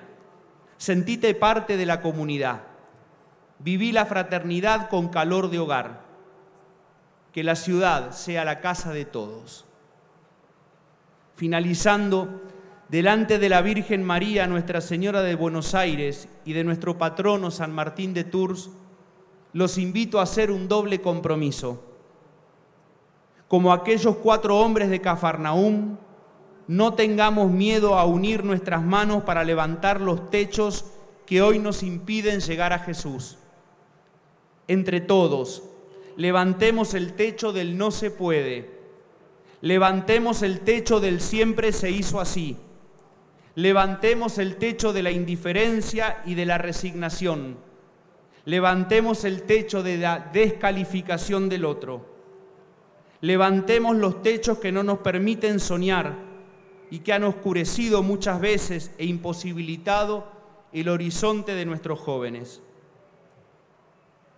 sentite 0.78 1.34
parte 1.34 1.78
de 1.78 1.86
la 1.86 2.02
comunidad, 2.02 2.64
viví 3.60 3.92
la 3.92 4.06
fraternidad 4.06 4.90
con 4.90 5.10
calor 5.10 5.50
de 5.50 5.60
hogar 5.60 6.06
que 7.32 7.44
la 7.44 7.56
ciudad 7.56 8.12
sea 8.12 8.46
la 8.46 8.62
casa 8.62 8.94
de 8.94 9.04
todos. 9.04 9.66
Finalizando, 11.36 12.42
delante 12.88 13.40
de 13.40 13.50
la 13.50 13.62
Virgen 13.62 14.04
María, 14.04 14.48
Nuestra 14.48 14.80
Señora 14.80 15.22
de 15.22 15.36
Buenos 15.36 15.76
Aires 15.76 16.30
y 16.46 16.54
de 16.54 16.64
nuestro 16.64 16.98
patrono 16.98 17.52
San 17.52 17.74
Martín 17.74 18.14
de 18.14 18.24
Tours, 18.24 18.70
los 19.52 19.78
invito 19.78 20.20
a 20.20 20.24
hacer 20.24 20.50
un 20.50 20.70
doble 20.70 21.02
compromiso. 21.02 21.84
Como 23.50 23.74
aquellos 23.74 24.16
cuatro 24.16 24.58
hombres 24.58 24.90
de 24.90 25.02
Cafarnaúm, 25.02 25.98
no 26.68 26.94
tengamos 26.94 27.52
miedo 27.52 27.98
a 27.98 28.06
unir 28.06 28.44
nuestras 28.44 28.82
manos 28.82 29.24
para 29.24 29.44
levantar 29.44 30.02
los 30.02 30.30
techos 30.30 30.86
que 31.26 31.42
hoy 31.42 31.60
nos 31.60 31.84
impiden 31.84 32.40
llegar 32.40 32.74
a 32.74 32.80
Jesús. 32.80 33.38
Entre 34.68 35.00
todos, 35.00 35.64
levantemos 36.18 36.94
el 36.94 37.14
techo 37.14 37.54
del 37.54 37.78
no 37.78 37.92
se 37.92 38.10
puede, 38.10 38.70
levantemos 39.62 40.42
el 40.42 40.62
techo 40.62 41.00
del 41.00 41.22
siempre 41.22 41.72
se 41.72 41.92
hizo 41.92 42.20
así, 42.20 42.58
levantemos 43.54 44.40
el 44.40 44.56
techo 44.56 44.92
de 44.92 45.04
la 45.04 45.12
indiferencia 45.12 46.24
y 46.26 46.34
de 46.34 46.46
la 46.46 46.58
resignación, 46.58 47.58
levantemos 48.46 49.24
el 49.24 49.44
techo 49.44 49.84
de 49.84 49.98
la 49.98 50.32
descalificación 50.34 51.48
del 51.48 51.66
otro, 51.66 52.08
levantemos 53.22 53.96
los 53.96 54.24
techos 54.24 54.58
que 54.58 54.72
no 54.72 54.82
nos 54.82 55.00
permiten 55.00 55.60
soñar 55.60 56.25
y 56.92 57.00
que 57.00 57.14
han 57.14 57.24
oscurecido 57.24 58.04
muchas 58.04 58.40
veces 58.40 58.92
e 58.98 59.06
imposibilitado 59.06 60.26
el 60.72 60.90
horizonte 60.90 61.56
de 61.56 61.66
nuestros 61.66 62.00
jóvenes. 62.00 62.62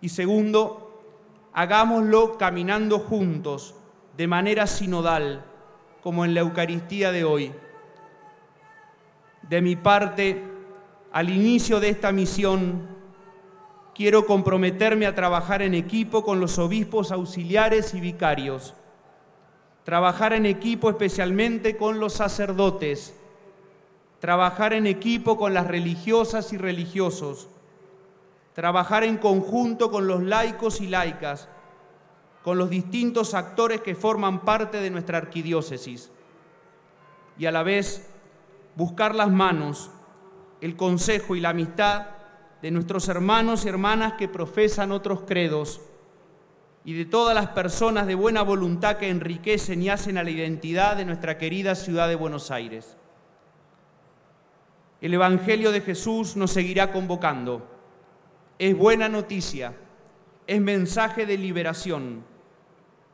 Y 0.01 0.09
segundo, 0.09 1.01
hagámoslo 1.53 2.37
caminando 2.37 2.99
juntos, 2.99 3.75
de 4.15 4.27
manera 4.27 4.67
sinodal, 4.67 5.43
como 6.01 6.25
en 6.25 6.33
la 6.33 6.41
Eucaristía 6.41 7.11
de 7.11 7.23
hoy. 7.23 7.51
De 9.43 9.61
mi 9.61 9.75
parte, 9.75 10.43
al 11.11 11.29
inicio 11.29 11.79
de 11.79 11.89
esta 11.89 12.11
misión, 12.11 12.87
quiero 13.95 14.25
comprometerme 14.25 15.07
a 15.07 15.15
trabajar 15.15 15.61
en 15.63 15.73
equipo 15.73 16.23
con 16.23 16.39
los 16.39 16.59
obispos 16.59 17.11
auxiliares 17.11 17.93
y 17.95 17.99
vicarios, 17.99 18.75
trabajar 19.87 20.33
en 20.33 20.45
equipo 20.45 20.89
especialmente 20.89 21.77
con 21.77 21.97
los 21.97 22.11
sacerdotes, 22.11 23.15
trabajar 24.19 24.73
en 24.73 24.85
equipo 24.85 25.37
con 25.37 25.53
las 25.53 25.65
religiosas 25.65 26.51
y 26.51 26.57
religiosos, 26.57 27.47
trabajar 28.51 29.05
en 29.05 29.17
conjunto 29.17 29.89
con 29.89 30.05
los 30.05 30.21
laicos 30.21 30.81
y 30.81 30.87
laicas, 30.87 31.47
con 32.43 32.57
los 32.57 32.69
distintos 32.69 33.33
actores 33.33 33.79
que 33.79 33.95
forman 33.95 34.41
parte 34.41 34.81
de 34.81 34.89
nuestra 34.89 35.19
arquidiócesis, 35.19 36.11
y 37.37 37.45
a 37.45 37.51
la 37.53 37.63
vez 37.63 38.09
buscar 38.75 39.15
las 39.15 39.31
manos, 39.31 39.89
el 40.59 40.75
consejo 40.75 41.33
y 41.33 41.39
la 41.39 41.51
amistad 41.51 42.07
de 42.61 42.71
nuestros 42.71 43.07
hermanos 43.07 43.63
y 43.63 43.69
hermanas 43.69 44.15
que 44.17 44.27
profesan 44.27 44.91
otros 44.91 45.21
credos 45.25 45.79
y 46.87 46.93
de 46.93 47.03
todas 47.03 47.35
las 47.35 47.47
personas 47.47 48.07
de 48.07 48.15
buena 48.15 48.43
voluntad 48.43 48.95
que 48.95 49.09
enriquecen 49.09 49.83
y 49.83 49.89
hacen 49.89 50.17
a 50.17 50.23
la 50.23 50.29
identidad 50.29 50.95
de 50.95 51.03
nuestra 51.03 51.37
querida 51.37 51.75
ciudad 51.75 52.07
de 52.07 52.15
Buenos 52.15 52.49
Aires. 52.49 52.95
El 55.01 55.13
Evangelio 55.13 55.73
de 55.73 55.81
Jesús 55.81 56.37
nos 56.37 56.51
seguirá 56.51 56.93
convocando 56.93 57.67
es 58.57 58.77
buena 58.77 59.09
noticia, 59.09 59.73
es 60.47 60.61
mensaje 60.61 61.25
de 61.25 61.37
liberación, 61.37 62.23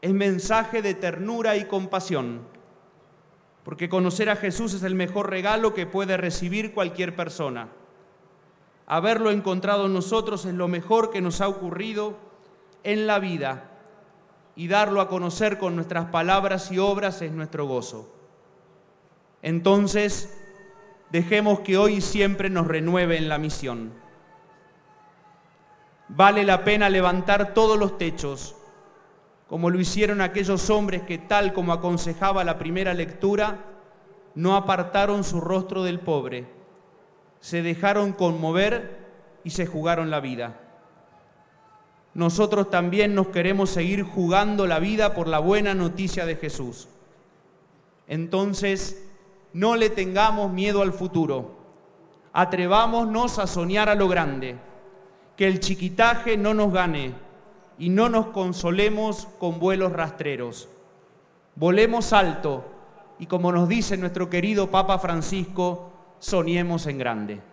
es 0.03 0.13
mensaje 0.13 0.83
de 0.83 0.93
ternura 0.93 1.57
y 1.57 1.65
compasión, 1.65 2.41
porque 3.63 3.89
conocer 3.89 4.29
a 4.29 4.35
Jesús 4.35 4.75
es 4.75 4.83
el 4.83 4.93
mejor 4.93 5.31
regalo 5.31 5.73
que 5.73 5.87
puede 5.87 6.15
recibir 6.15 6.75
cualquier 6.75 7.15
persona. 7.15 7.69
Haberlo 8.85 9.31
encontrado 9.31 9.87
en 9.87 9.93
nosotros 9.93 10.45
es 10.45 10.53
lo 10.53 10.67
mejor 10.67 11.09
que 11.09 11.21
nos 11.21 11.41
ha 11.41 11.47
ocurrido 11.47 12.32
en 12.83 13.07
la 13.07 13.19
vida 13.19 13.69
y 14.55 14.67
darlo 14.67 15.01
a 15.01 15.07
conocer 15.07 15.57
con 15.57 15.75
nuestras 15.75 16.05
palabras 16.05 16.71
y 16.71 16.79
obras 16.79 17.21
es 17.21 17.31
nuestro 17.31 17.65
gozo. 17.65 18.13
Entonces, 19.41 20.37
dejemos 21.09 21.61
que 21.61 21.77
hoy 21.77 21.95
y 21.95 22.01
siempre 22.01 22.49
nos 22.49 22.67
renueve 22.67 23.17
en 23.17 23.29
la 23.29 23.37
misión. 23.37 23.93
Vale 26.07 26.43
la 26.43 26.63
pena 26.63 26.89
levantar 26.89 27.53
todos 27.53 27.77
los 27.77 27.97
techos, 27.97 28.55
como 29.47 29.69
lo 29.69 29.79
hicieron 29.79 30.21
aquellos 30.21 30.69
hombres 30.69 31.01
que, 31.03 31.17
tal 31.17 31.53
como 31.53 31.73
aconsejaba 31.73 32.43
la 32.43 32.57
primera 32.57 32.93
lectura, 32.93 33.57
no 34.35 34.55
apartaron 34.55 35.23
su 35.23 35.41
rostro 35.41 35.83
del 35.83 35.99
pobre, 35.99 36.47
se 37.39 37.61
dejaron 37.61 38.13
conmover 38.13 39.03
y 39.43 39.51
se 39.51 39.65
jugaron 39.65 40.09
la 40.09 40.19
vida. 40.19 40.62
Nosotros 42.13 42.69
también 42.69 43.15
nos 43.15 43.27
queremos 43.27 43.71
seguir 43.71 44.03
jugando 44.03 44.67
la 44.67 44.79
vida 44.79 45.13
por 45.15 45.27
la 45.27 45.39
buena 45.39 45.73
noticia 45.73 46.25
de 46.25 46.35
Jesús. 46.35 46.87
Entonces, 48.07 49.09
no 49.53 49.75
le 49.75 49.89
tengamos 49.89 50.51
miedo 50.51 50.81
al 50.81 50.93
futuro. 50.93 51.57
Atrevámonos 52.33 53.39
a 53.39 53.47
soñar 53.47 53.89
a 53.89 53.95
lo 53.95 54.07
grande 54.07 54.57
que 55.35 55.47
el 55.47 55.59
chiquitaje 55.59 56.37
no 56.37 56.53
nos 56.53 56.71
gane 56.71 57.13
y 57.79 57.89
no 57.89 58.09
nos 58.09 58.27
consolemos 58.27 59.27
con 59.39 59.59
vuelos 59.59 59.91
rastreros. 59.91 60.69
Volemos 61.55 62.13
alto 62.13 62.65
y 63.19 63.25
como 63.25 63.51
nos 63.51 63.67
dice 63.67 63.97
nuestro 63.97 64.29
querido 64.29 64.69
Papa 64.69 64.99
Francisco, 64.99 65.91
soñemos 66.19 66.87
en 66.87 66.97
grande. 66.97 67.52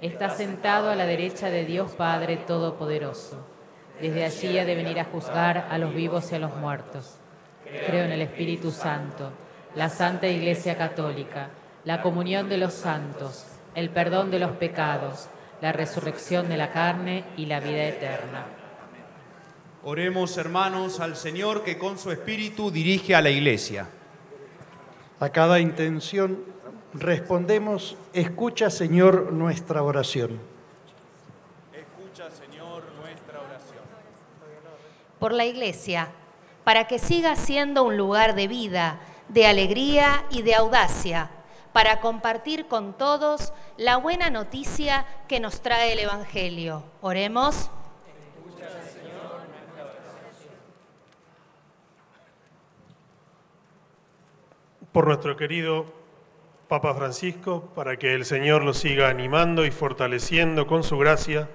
está 0.00 0.30
sentado 0.30 0.90
a 0.90 0.94
la 0.94 1.06
derecha 1.06 1.50
de 1.50 1.64
Dios 1.64 1.92
Padre 1.92 2.36
Todopoderoso. 2.36 3.44
Desde 4.00 4.24
allí 4.24 4.58
ha 4.58 4.64
de 4.64 4.76
venir 4.76 5.00
a 5.00 5.04
juzgar 5.04 5.66
a 5.70 5.78
los 5.78 5.92
vivos 5.92 6.30
y 6.30 6.36
a 6.36 6.38
los 6.38 6.54
muertos. 6.56 7.16
Creo 7.86 8.04
en 8.04 8.12
el 8.12 8.22
Espíritu 8.22 8.70
Santo, 8.70 9.32
la 9.74 9.88
Santa 9.88 10.28
Iglesia 10.28 10.76
Católica, 10.78 11.50
la 11.84 12.00
comunión 12.00 12.48
de 12.48 12.58
los 12.58 12.74
santos, 12.74 13.46
el 13.74 13.90
perdón 13.90 14.30
de 14.30 14.38
los 14.38 14.52
pecados, 14.52 15.28
la 15.60 15.72
resurrección 15.72 16.48
de 16.48 16.56
la 16.56 16.70
carne 16.72 17.24
y 17.36 17.46
la 17.46 17.60
vida 17.60 17.84
eterna. 17.84 18.46
Oremos 19.82 20.36
hermanos 20.38 21.00
al 21.00 21.16
Señor 21.16 21.64
que 21.64 21.78
con 21.78 21.98
su 21.98 22.12
Espíritu 22.12 22.70
dirige 22.70 23.14
a 23.14 23.22
la 23.22 23.30
Iglesia. 23.30 23.88
a 25.20 25.30
cada 25.30 25.58
intención 25.58 26.44
respondemos, 26.94 27.96
escucha 28.12 28.70
Señor 28.70 29.32
nuestra 29.32 29.82
oración. 29.82 30.38
Escucha 31.72 32.30
Señor 32.30 32.84
nuestra 33.00 33.40
oración. 33.40 33.78
por 35.18 35.32
la 35.32 35.44
Iglesia, 35.44 36.08
para 36.64 36.86
que 36.86 36.98
siga 36.98 37.34
siendo 37.34 37.82
un 37.82 37.96
lugar 37.96 38.34
de 38.34 38.46
vida, 38.46 39.00
de 39.28 39.46
alegría 39.46 40.24
y 40.30 40.42
de 40.42 40.54
audacia, 40.54 41.30
para 41.72 42.00
compartir 42.00 42.66
con 42.66 42.96
todos 42.96 43.52
la 43.76 43.96
buena 43.96 44.30
noticia 44.30 45.06
que 45.26 45.40
nos 45.40 45.60
trae 45.60 45.92
el 45.92 45.98
Evangelio. 46.00 46.84
Oremos. 47.00 47.70
por 54.92 55.06
nuestro 55.06 55.36
querido 55.36 55.97
Papa 56.68 56.94
Francisco, 56.94 57.70
para 57.74 57.96
que 57.96 58.14
el 58.14 58.24
Señor 58.24 58.62
lo 58.62 58.74
siga 58.74 59.08
animando 59.08 59.64
y 59.64 59.70
fortaleciendo 59.70 60.66
con 60.66 60.82
su 60.82 60.98
gracia 60.98 61.48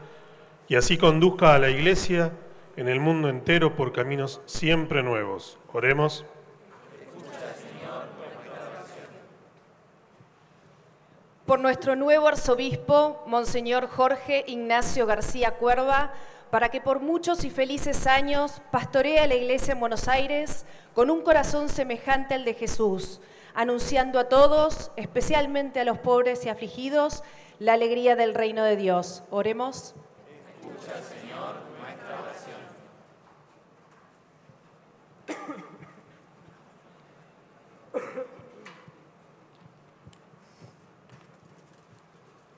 y 0.67 0.75
así 0.75 0.97
conduzca 0.97 1.53
a 1.53 1.59
la 1.59 1.69
Iglesia 1.69 2.31
en 2.77 2.89
el 2.89 2.99
mundo 2.99 3.29
entero 3.29 3.75
por 3.75 3.91
caminos 3.91 4.41
siempre 4.45 5.03
nuevos. 5.03 5.59
Oremos. 5.71 6.25
por 11.45 11.59
nuestro 11.59 11.95
nuevo 11.95 12.29
arzobispo, 12.29 13.21
Monseñor 13.27 13.87
Jorge 13.87 14.45
Ignacio 14.47 15.05
García 15.05 15.51
Cuerva, 15.51 16.13
para 16.49 16.69
que 16.69 16.79
por 16.79 16.99
muchos 17.01 17.43
y 17.43 17.49
felices 17.49 18.07
años 18.07 18.61
pastoree 18.71 19.19
a 19.19 19.27
la 19.27 19.35
Iglesia 19.35 19.73
en 19.73 19.79
Buenos 19.79 20.07
Aires 20.07 20.65
con 20.93 21.09
un 21.09 21.21
corazón 21.21 21.67
semejante 21.67 22.33
al 22.33 22.45
de 22.45 22.53
Jesús, 22.53 23.19
anunciando 23.53 24.19
a 24.19 24.29
todos, 24.29 24.91
especialmente 24.95 25.79
a 25.79 25.85
los 25.85 25.99
pobres 25.99 26.45
y 26.45 26.49
afligidos, 26.49 27.23
la 27.59 27.73
alegría 27.73 28.15
del 28.15 28.33
reino 28.33 28.63
de 28.63 28.75
Dios. 28.75 29.23
Oremos. 29.29 29.95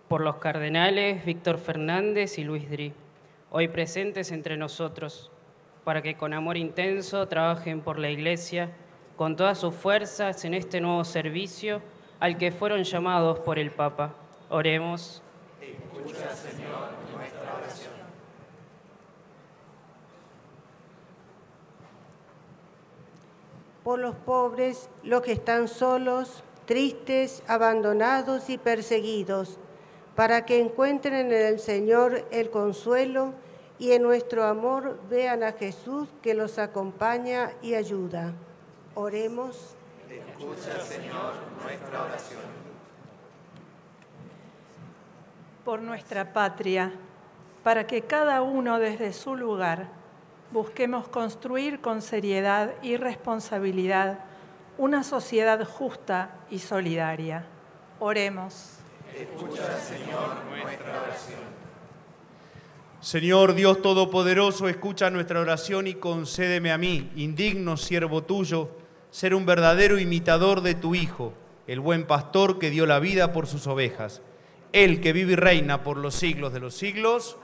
por 0.08 0.22
los 0.22 0.38
cardenales 0.38 1.26
Víctor 1.26 1.58
Fernández 1.58 2.38
y 2.38 2.46
Luis 2.46 2.70
Dri, 2.70 2.94
hoy 3.52 3.68
presentes 3.68 4.32
entre 4.32 4.56
nosotros, 4.56 5.30
para 5.84 6.02
que 6.02 6.16
con 6.16 6.34
amor 6.34 6.56
intenso 6.56 7.28
trabajen 7.28 7.82
por 7.82 8.00
la 8.00 8.10
Iglesia 8.10 8.70
con 9.16 9.36
todas 9.36 9.58
sus 9.58 9.74
fuerzas 9.74 10.44
en 10.46 10.54
este 10.54 10.82
nuevo 10.82 11.04
servicio 11.04 11.82
al 12.20 12.38
que 12.38 12.52
fueron 12.52 12.84
llamados 12.84 13.40
por 13.40 13.60
el 13.60 13.72
Papa. 13.72 14.14
Oremos. 14.50 15.22
Escucha, 15.62 16.36
Señor, 16.36 16.90
nuestra 17.16 17.56
oración. 17.56 17.94
por 23.84 24.00
los 24.00 24.16
pobres, 24.16 24.90
los 25.04 25.22
que 25.22 25.32
están 25.32 25.68
solos, 25.68 26.44
tristes, 26.66 27.44
abandonados 27.48 28.50
y 28.50 28.58
perseguidos, 28.58 29.60
para 30.16 30.44
que 30.44 30.60
encuentren 30.60 31.32
en 31.32 31.34
el 31.34 31.60
Señor 31.60 32.26
el 32.32 32.50
consuelo 32.50 33.34
y 33.78 33.92
en 33.92 34.02
nuestro 34.02 34.44
amor 34.46 35.00
vean 35.08 35.44
a 35.44 35.52
Jesús 35.52 36.10
que 36.24 36.34
los 36.34 36.58
acompaña 36.58 37.52
y 37.62 37.76
ayuda. 37.76 38.34
Oremos. 38.96 39.76
Escucha, 40.10 40.80
Señor, 40.82 41.34
nuestra 41.62 42.04
oración. 42.04 42.66
por 45.66 45.82
nuestra 45.82 46.32
patria, 46.32 46.94
para 47.64 47.88
que 47.88 48.04
cada 48.04 48.44
uno 48.44 48.78
desde 48.78 49.12
su 49.12 49.36
lugar 49.36 49.90
busquemos 50.52 51.08
construir 51.08 51.82
con 51.82 52.04
seriedad 52.04 52.76
y 52.84 52.98
responsabilidad 52.98 54.20
una 54.78 55.04
sociedad 55.04 55.68
justa 55.68 56.36
y 56.52 56.60
solidaria. 56.60 57.48
Oremos. 58.00 58.78
Escucha, 59.18 59.76
Señor, 59.80 60.36
nuestra 60.52 61.02
oración. 61.02 61.56
Señor 63.02 63.56
Dios 63.56 63.82
Todopoderoso, 63.82 64.68
escucha 64.70 65.10
nuestra 65.10 65.40
oración 65.40 65.88
y 65.88 65.96
concédeme 65.96 66.72
a 66.72 66.78
mí, 66.78 67.12
indigno 67.16 67.76
siervo 67.76 68.24
tuyo, 68.24 68.70
ser 69.16 69.34
un 69.34 69.46
verdadero 69.46 69.98
imitador 69.98 70.60
de 70.60 70.76
tu 70.76 70.94
Hijo, 70.94 71.32
el 71.68 71.80
buen 71.80 72.06
pastor 72.06 72.60
que 72.60 72.70
dio 72.70 72.86
la 72.86 73.00
vida 73.00 73.32
por 73.32 73.48
sus 73.48 73.66
ovejas. 73.66 74.22
Él 74.74 75.00
que 75.00 75.14
vive 75.14 75.32
y 75.32 75.36
reina 75.38 75.84
por 75.84 75.96
los 75.96 76.16
siglos 76.16 76.52
de 76.52 76.60
los 76.60 76.76
siglos. 76.76 77.38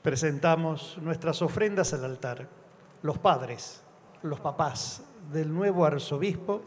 Presentamos 0.00 0.96
nuestras 1.02 1.42
ofrendas 1.42 1.92
al 1.92 2.06
altar. 2.06 2.48
Los 3.02 3.18
padres, 3.18 3.82
los 4.22 4.40
papás 4.40 5.02
del 5.30 5.52
nuevo 5.52 5.84
arzobispo 5.84 6.62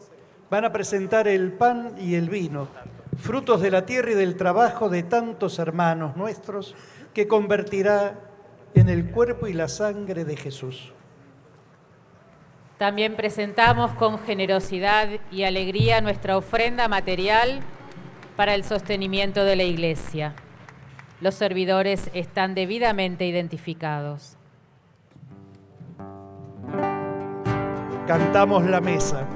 van 0.48 0.64
a 0.64 0.72
presentar 0.72 1.26
el 1.26 1.50
pan 1.50 1.96
y 1.98 2.14
el 2.14 2.30
vino, 2.30 2.68
frutos 3.16 3.60
de 3.60 3.72
la 3.72 3.84
tierra 3.84 4.12
y 4.12 4.14
del 4.14 4.36
trabajo 4.36 4.88
de 4.88 5.02
tantos 5.02 5.58
hermanos 5.58 6.16
nuestros, 6.16 6.76
que 7.12 7.26
convertirá 7.26 8.20
en 8.74 8.88
el 8.88 9.10
cuerpo 9.10 9.48
y 9.48 9.52
la 9.52 9.66
sangre 9.66 10.24
de 10.24 10.36
Jesús. 10.36 10.92
También 12.78 13.16
presentamos 13.16 13.90
con 13.94 14.20
generosidad 14.20 15.08
y 15.32 15.42
alegría 15.42 16.00
nuestra 16.00 16.36
ofrenda 16.36 16.86
material 16.86 17.58
para 18.36 18.54
el 18.54 18.62
sostenimiento 18.62 19.44
de 19.44 19.56
la 19.56 19.64
Iglesia. 19.64 20.34
Los 21.20 21.34
servidores 21.34 22.08
están 22.14 22.54
debidamente 22.54 23.26
identificados. 23.26 24.36
Cantamos 28.06 28.64
la 28.64 28.80
mesa. 28.80 29.26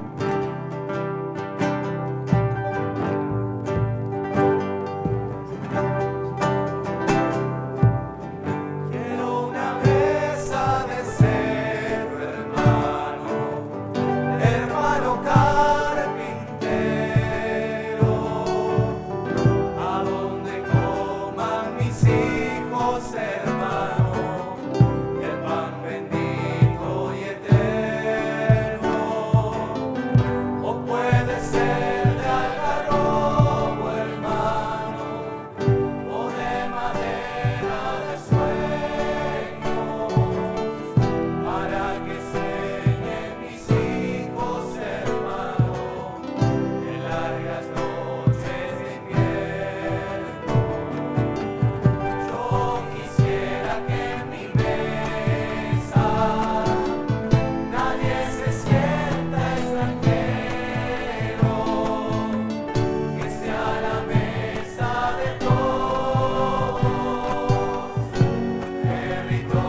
Espíritu. 69.33 69.62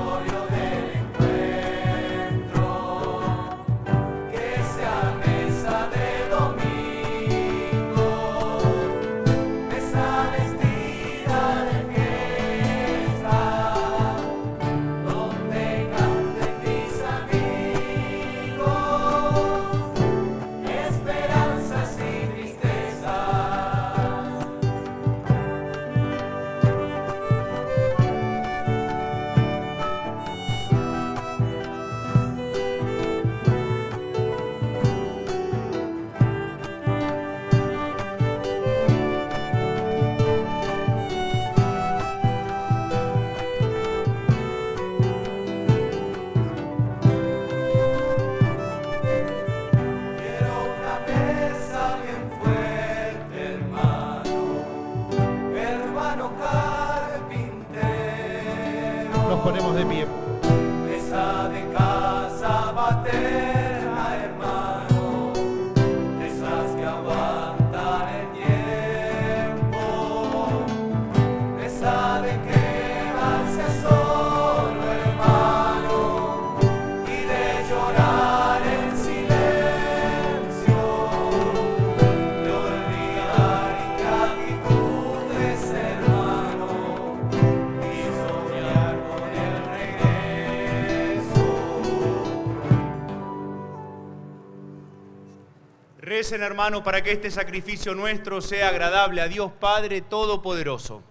Recen, 96.25 96.43
hermano, 96.43 96.83
para 96.83 97.03
que 97.03 97.12
este 97.12 97.31
sacrificio 97.31 97.95
nuestro 97.95 98.41
sea 98.41 98.70
agradable 98.70 99.20
a 99.20 99.29
Dios 99.29 99.53
Padre 99.61 100.01
Todopoderoso. 100.01 101.03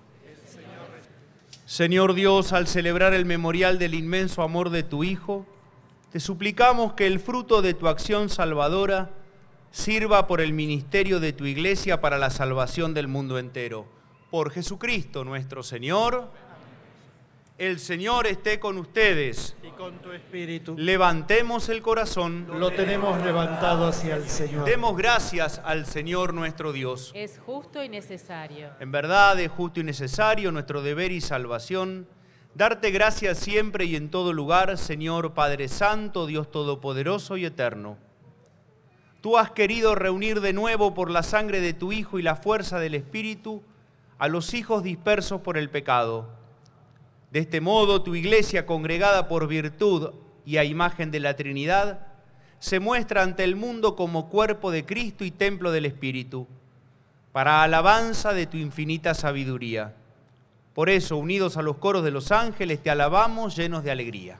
Señor 1.68 2.16
Dios, 2.16 2.52
al 2.52 2.66
celebrar 2.66 3.14
el 3.14 3.24
memorial 3.24 3.78
del 3.78 3.94
inmenso 3.94 4.42
amor 4.42 4.72
de 4.72 4.82
tu 4.82 5.04
Hijo, 5.04 5.46
te 6.12 6.20
suplicamos 6.20 6.94
que 6.94 7.06
el 7.06 7.20
fruto 7.20 7.62
de 7.62 7.76
tu 7.76 7.88
acción 7.88 8.28
salvadora 8.28 9.12
sirva 9.70 10.26
por 10.26 10.42
el 10.42 10.52
ministerio 10.52 11.20
de 11.20 11.32
tu 11.32 11.46
iglesia 11.46 12.02
para 12.02 12.18
la 12.18 12.32
salvación 12.32 12.96
del 12.96 13.08
mundo 13.08 13.38
entero. 13.38 13.86
Por 14.32 14.50
Jesucristo 14.50 15.24
nuestro 15.24 15.62
Señor. 15.62 16.32
El 17.58 17.80
Señor 17.80 18.26
esté 18.26 18.60
con 18.60 18.78
ustedes. 18.78 19.56
Y 19.62 19.70
con 19.72 20.00
tu 20.00 20.12
espíritu. 20.12 20.76
Levantemos 20.78 21.70
el 21.70 21.82
corazón. 21.82 22.48
Lo 22.60 22.72
tenemos 22.72 23.24
levantado 23.24 23.88
hacia 23.88 24.16
el 24.16 24.28
Señor. 24.28 24.66
Demos 24.66 24.98
gracias 24.98 25.62
al 25.64 25.86
Señor 25.86 26.34
nuestro 26.34 26.74
Dios. 26.74 27.12
Es 27.14 27.40
justo 27.46 27.84
y 27.84 27.90
necesario. 27.90 28.72
En 28.80 28.92
verdad 28.92 29.40
es 29.40 29.52
justo 29.52 29.80
y 29.80 29.84
necesario 29.84 30.52
nuestro 30.52 30.82
deber 30.82 31.12
y 31.12 31.22
salvación 31.22 32.08
darte 32.56 32.92
gracias 32.92 33.40
siempre 33.40 33.86
y 33.86 33.96
en 33.96 34.10
todo 34.10 34.32
lugar, 34.34 34.78
Señor 34.78 35.34
Padre 35.34 35.68
Santo, 35.68 36.26
Dios 36.26 36.52
Todopoderoso 36.52 37.38
y 37.38 37.46
Eterno. 37.46 37.98
Tú 39.22 39.38
has 39.38 39.52
querido 39.52 39.96
reunir 39.96 40.42
de 40.42 40.54
nuevo 40.54 40.94
por 40.94 41.10
la 41.10 41.24
sangre 41.24 41.62
de 41.62 41.74
tu 41.74 41.92
Hijo 41.92 42.20
y 42.20 42.24
la 42.24 42.36
fuerza 42.36 42.80
del 42.80 42.96
Espíritu 42.96 43.64
a 44.20 44.28
los 44.28 44.54
hijos 44.54 44.84
dispersos 44.84 45.42
por 45.42 45.58
el 45.58 45.70
pecado. 45.70 46.43
De 47.34 47.40
este 47.40 47.62
modo, 47.62 48.04
tu 48.04 48.14
iglesia, 48.14 48.68
congregada 48.68 49.28
por 49.28 49.48
virtud 49.48 50.12
y 50.46 50.58
a 50.58 50.66
imagen 50.66 51.10
de 51.10 51.20
la 51.20 51.36
Trinidad, 51.36 52.06
se 52.60 52.80
muestra 52.80 53.24
ante 53.24 53.44
el 53.44 53.56
mundo 53.56 53.96
como 53.96 54.30
cuerpo 54.30 54.70
de 54.70 54.86
Cristo 54.86 55.26
y 55.26 55.32
templo 55.32 55.72
del 55.72 55.88
Espíritu, 55.88 56.46
para 57.32 57.64
alabanza 57.64 58.34
de 58.34 58.46
tu 58.46 58.58
infinita 58.58 59.16
sabiduría. 59.16 59.96
Por 60.76 60.92
eso, 60.92 61.18
unidos 61.18 61.58
a 61.58 61.64
los 61.64 61.78
coros 61.78 62.04
de 62.04 62.12
los 62.12 62.32
ángeles, 62.32 62.84
te 62.84 62.92
alabamos 62.92 63.56
llenos 63.56 63.84
de 63.84 63.90
alegría. 63.90 64.40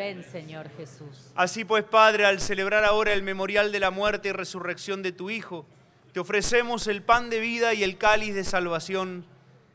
Ven, 0.00 0.24
Señor 0.24 0.70
Jesús. 0.78 1.30
Así 1.34 1.62
pues, 1.62 1.84
Padre, 1.84 2.24
al 2.24 2.40
celebrar 2.40 2.86
ahora 2.86 3.12
el 3.12 3.22
memorial 3.22 3.70
de 3.70 3.80
la 3.80 3.90
muerte 3.90 4.30
y 4.30 4.32
resurrección 4.32 5.02
de 5.02 5.12
tu 5.12 5.28
Hijo, 5.28 5.66
te 6.14 6.20
ofrecemos 6.20 6.86
el 6.86 7.02
pan 7.02 7.28
de 7.28 7.38
vida 7.38 7.74
y 7.74 7.82
el 7.82 7.98
cáliz 7.98 8.34
de 8.34 8.44
salvación, 8.44 9.26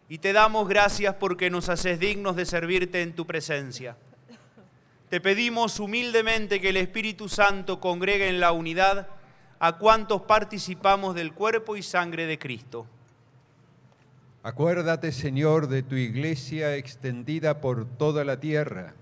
y 0.09 0.17
te 0.17 0.33
damos 0.33 0.67
gracias 0.67 1.13
porque 1.19 1.51
nos 1.51 1.69
haces 1.69 1.99
dignos 1.99 2.35
de 2.35 2.47
servirte 2.47 3.03
en 3.03 3.13
tu 3.13 3.27
presencia. 3.27 3.97
Te 5.09 5.21
pedimos 5.21 5.79
humildemente 5.79 6.59
que 6.59 6.69
el 6.69 6.77
Espíritu 6.77 7.29
Santo 7.29 7.79
congregue 7.79 8.27
en 8.27 8.39
la 8.39 8.51
unidad 8.51 9.07
a 9.59 9.77
cuantos 9.77 10.23
participamos 10.23 11.13
del 11.13 11.33
cuerpo 11.33 11.77
y 11.77 11.83
sangre 11.83 12.25
de 12.25 12.39
Cristo. 12.39 12.87
Acuérdate, 14.41 15.11
Señor, 15.11 15.67
de 15.67 15.83
tu 15.83 15.93
iglesia 15.93 16.77
extendida 16.77 17.61
por 17.61 17.85
toda 17.85 18.25
la 18.25 18.39
tierra. 18.39 18.95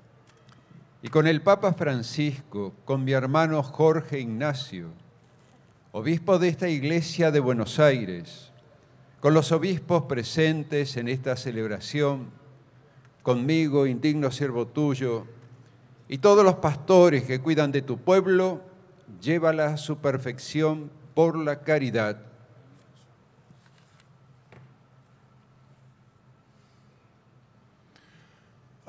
Y 1.05 1.09
con 1.09 1.27
el 1.27 1.41
Papa 1.41 1.73
Francisco, 1.73 2.73
con 2.85 3.03
mi 3.03 3.11
hermano 3.11 3.61
Jorge 3.61 4.21
Ignacio, 4.21 4.87
obispo 5.91 6.39
de 6.39 6.47
esta 6.47 6.69
iglesia 6.69 7.29
de 7.29 7.41
Buenos 7.41 7.77
Aires, 7.77 8.53
con 9.19 9.33
los 9.33 9.51
obispos 9.51 10.03
presentes 10.03 10.95
en 10.95 11.09
esta 11.09 11.35
celebración, 11.35 12.27
conmigo, 13.21 13.85
indigno 13.85 14.31
siervo 14.31 14.65
tuyo, 14.65 15.27
Y 16.07 16.19
todos 16.19 16.45
los 16.45 16.55
pastores 16.55 17.23
que 17.23 17.39
cuidan 17.41 17.73
de 17.73 17.81
tu 17.81 17.97
pueblo, 17.97 18.61
llévala 19.21 19.67
a 19.67 19.77
su 19.77 19.97
perfección 19.97 20.89
por 21.15 21.37
la 21.37 21.63
caridad. 21.63 22.32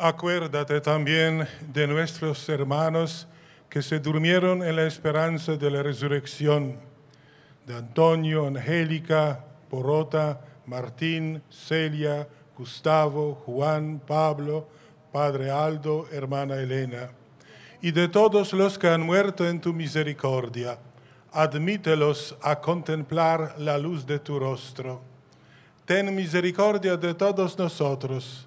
Acuérdate 0.06 0.82
también 0.82 1.48
de 1.72 1.86
nuestros 1.86 2.46
hermanos 2.50 3.26
que 3.70 3.80
se 3.80 4.00
durmieron 4.00 4.62
en 4.62 4.76
la 4.76 4.86
esperanza 4.86 5.56
de 5.56 5.70
la 5.70 5.82
resurrección, 5.82 6.76
de 7.66 7.74
Antonio, 7.74 8.46
Angélica, 8.46 9.42
Porota, 9.70 10.42
Martín, 10.66 11.42
Celia, 11.48 12.28
Gustavo, 12.54 13.42
Juan, 13.46 13.98
Pablo, 14.06 14.68
Padre 15.10 15.50
Aldo, 15.50 16.06
hermana 16.12 16.56
Elena, 16.56 17.08
y 17.80 17.90
de 17.90 18.06
todos 18.08 18.52
los 18.52 18.78
que 18.78 18.88
han 18.88 19.00
muerto 19.00 19.48
en 19.48 19.58
tu 19.58 19.72
misericordia. 19.72 20.78
Admítelos 21.32 22.36
a 22.42 22.60
contemplar 22.60 23.54
la 23.56 23.78
luz 23.78 24.04
de 24.04 24.18
tu 24.18 24.38
rostro. 24.38 25.00
Ten 25.86 26.14
misericordia 26.14 26.94
de 26.98 27.14
todos 27.14 27.58
nosotros, 27.58 28.46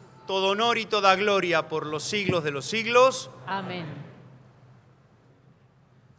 todo 0.31 0.51
honor 0.51 0.77
y 0.77 0.85
toda 0.85 1.13
gloria 1.17 1.67
por 1.67 1.85
los 1.85 2.03
siglos 2.03 2.45
de 2.45 2.51
los 2.51 2.63
siglos. 2.63 3.29
Amén. 3.45 3.85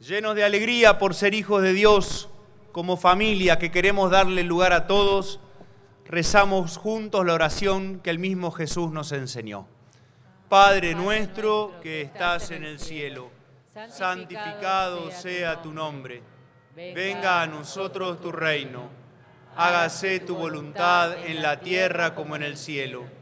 Llenos 0.00 0.34
de 0.34 0.44
alegría 0.44 0.98
por 0.98 1.14
ser 1.14 1.32
hijos 1.32 1.62
de 1.62 1.72
Dios, 1.72 2.28
como 2.72 2.98
familia 2.98 3.58
que 3.58 3.70
queremos 3.70 4.10
darle 4.10 4.42
lugar 4.42 4.74
a 4.74 4.86
todos, 4.86 5.40
rezamos 6.04 6.76
juntos 6.76 7.24
la 7.24 7.32
oración 7.32 8.00
que 8.00 8.10
el 8.10 8.18
mismo 8.18 8.50
Jesús 8.50 8.92
nos 8.92 9.12
enseñó. 9.12 9.66
Padre 10.50 10.94
nuestro 10.94 11.80
que 11.82 12.02
estás 12.02 12.50
en 12.50 12.64
el 12.64 12.80
cielo, 12.80 13.30
santificado 13.88 15.10
sea 15.10 15.62
tu 15.62 15.72
nombre. 15.72 16.22
Venga 16.76 17.40
a 17.40 17.46
nosotros 17.46 18.20
tu 18.20 18.30
reino. 18.30 18.90
Hágase 19.56 20.20
tu 20.20 20.36
voluntad 20.36 21.16
en 21.24 21.40
la 21.40 21.60
tierra 21.60 22.14
como 22.14 22.36
en 22.36 22.42
el 22.42 22.58
cielo. 22.58 23.21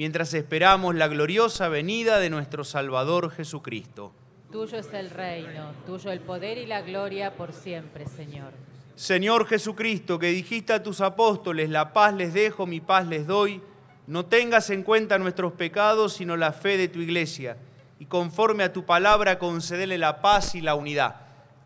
mientras 0.00 0.32
esperamos 0.32 0.94
la 0.94 1.08
gloriosa 1.08 1.68
venida 1.68 2.20
de 2.20 2.30
nuestro 2.30 2.64
Salvador 2.64 3.30
Jesucristo. 3.32 4.14
Tuyo 4.50 4.78
es 4.78 4.94
el 4.94 5.10
reino, 5.10 5.74
tuyo 5.84 6.10
el 6.10 6.20
poder 6.20 6.56
y 6.56 6.64
la 6.64 6.80
gloria 6.80 7.36
por 7.36 7.52
siempre, 7.52 8.06
Señor. 8.06 8.54
Señor 8.94 9.46
Jesucristo, 9.46 10.18
que 10.18 10.28
dijiste 10.28 10.72
a 10.72 10.82
tus 10.82 11.02
apóstoles, 11.02 11.68
la 11.68 11.92
paz 11.92 12.14
les 12.14 12.32
dejo, 12.32 12.64
mi 12.66 12.80
paz 12.80 13.06
les 13.08 13.26
doy, 13.26 13.60
no 14.06 14.24
tengas 14.24 14.70
en 14.70 14.84
cuenta 14.84 15.18
nuestros 15.18 15.52
pecados, 15.52 16.14
sino 16.14 16.34
la 16.34 16.52
fe 16.52 16.78
de 16.78 16.88
tu 16.88 17.00
iglesia, 17.00 17.58
y 17.98 18.06
conforme 18.06 18.64
a 18.64 18.72
tu 18.72 18.86
palabra 18.86 19.38
concedele 19.38 19.98
la 19.98 20.22
paz 20.22 20.54
y 20.54 20.62
la 20.62 20.76
unidad. 20.76 21.16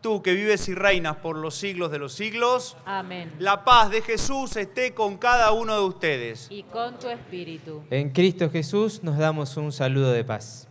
Tú 0.05 0.21
que 0.21 0.33
vives 0.35 0.69
y 0.69 0.75
reinas 0.75 1.15
por 1.15 1.35
los 1.35 1.55
siglos 1.55 1.89
de 1.89 1.97
los 1.97 2.13
siglos, 2.13 2.77
Amén. 2.85 3.33
la 3.39 3.65
paz 3.65 3.89
de 3.89 4.03
Jesús 4.03 4.55
esté 4.55 4.93
con 4.93 5.17
cada 5.17 5.51
uno 5.51 5.73
de 5.73 5.81
ustedes. 5.83 6.45
Y 6.51 6.61
con 6.61 6.99
tu 6.99 7.07
espíritu. 7.09 7.81
En 7.89 8.11
Cristo 8.11 8.51
Jesús 8.51 9.01
nos 9.01 9.17
damos 9.17 9.57
un 9.57 9.71
saludo 9.71 10.11
de 10.11 10.23
paz. 10.23 10.67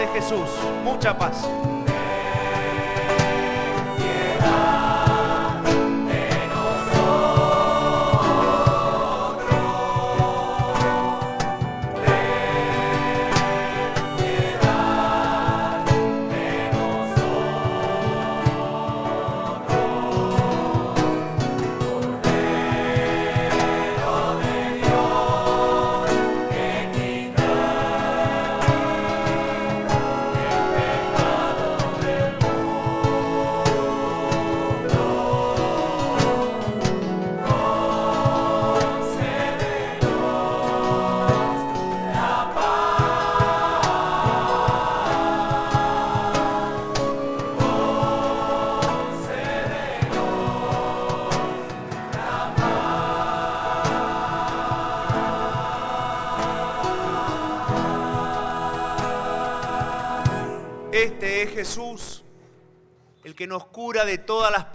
De 0.00 0.06
Jesús, 0.08 0.48
mucha 0.82 1.16
paz. 1.16 1.46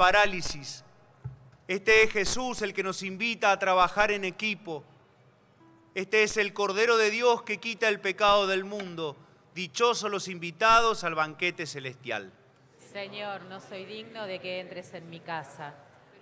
Parálisis. 0.06 0.86
Este 1.68 2.04
es 2.04 2.12
Jesús, 2.12 2.62
el 2.62 2.76
que 2.76 2.84
nos 2.84 3.02
invita 3.02 3.52
a 3.52 3.58
trabajar 3.58 4.12
en 4.12 4.24
equipo. 4.24 4.84
Este 5.96 6.22
es 6.22 6.38
el 6.38 6.54
Cordero 6.54 6.98
de 6.98 7.10
Dios 7.10 7.42
que 7.42 7.58
quita 7.58 7.90
el 7.90 8.00
pecado 8.00 8.46
del 8.46 8.66
mundo. 8.66 9.18
Dichosos 9.56 10.12
los 10.12 10.28
invitados 10.28 11.04
al 11.04 11.16
banquete 11.16 11.66
celestial. 11.66 12.32
Señor, 12.94 13.46
no 13.46 13.60
soy 13.60 13.86
digno 13.86 14.28
de 14.28 14.40
que 14.40 14.60
entres 14.60 14.94
en 14.94 15.10
mi 15.10 15.22
casa, 15.22 15.74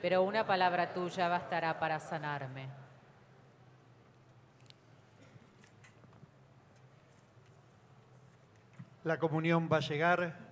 pero 0.01 0.23
una 0.23 0.47
palabra 0.47 0.93
tuya 0.93 1.27
bastará 1.27 1.77
para 1.77 1.99
sanarme. 1.99 2.69
La 9.03 9.19
comunión 9.19 9.67
va 9.69 9.75
a 9.75 9.81
llegar 9.81 10.42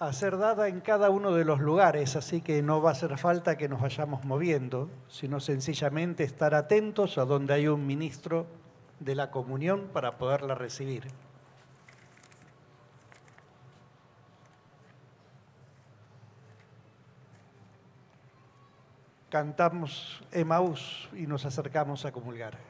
a 0.00 0.14
ser 0.14 0.38
dada 0.38 0.68
en 0.68 0.80
cada 0.80 1.10
uno 1.10 1.32
de 1.32 1.44
los 1.44 1.60
lugares, 1.60 2.16
así 2.16 2.40
que 2.40 2.62
no 2.62 2.80
va 2.80 2.88
a 2.88 2.92
hacer 2.92 3.18
falta 3.18 3.58
que 3.58 3.68
nos 3.68 3.82
vayamos 3.82 4.24
moviendo, 4.24 4.88
sino 5.08 5.40
sencillamente 5.40 6.24
estar 6.24 6.54
atentos 6.54 7.18
a 7.18 7.26
donde 7.26 7.52
hay 7.52 7.68
un 7.68 7.86
ministro 7.86 8.46
de 8.98 9.14
la 9.14 9.30
comunión 9.30 9.88
para 9.92 10.16
poderla 10.16 10.54
recibir. 10.54 11.06
Cantamos 19.28 20.24
Emaús 20.32 21.10
y 21.12 21.26
nos 21.26 21.44
acercamos 21.44 22.06
a 22.06 22.10
comulgar. 22.10 22.69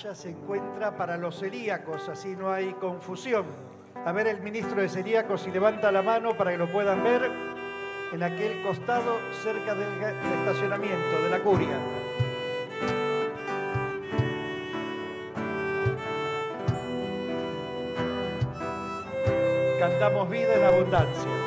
Se 0.00 0.30
encuentra 0.30 0.96
para 0.96 1.18
los 1.18 1.38
celíacos, 1.38 2.08
así 2.08 2.34
no 2.34 2.50
hay 2.50 2.72
confusión. 2.72 3.44
A 4.06 4.12
ver 4.12 4.28
el 4.28 4.40
ministro 4.40 4.80
de 4.80 4.88
celíacos 4.88 5.42
si 5.42 5.50
levanta 5.50 5.92
la 5.92 6.00
mano 6.00 6.34
para 6.38 6.52
que 6.52 6.56
lo 6.56 6.72
puedan 6.72 7.04
ver 7.04 7.30
en 8.10 8.22
aquel 8.22 8.62
costado 8.62 9.18
cerca 9.42 9.74
del 9.74 9.88
estacionamiento 10.38 11.22
de 11.22 11.30
la 11.30 11.40
curia. 11.40 11.76
Cantamos 19.78 20.30
vida 20.30 20.54
en 20.54 20.64
abundancia. 20.64 21.39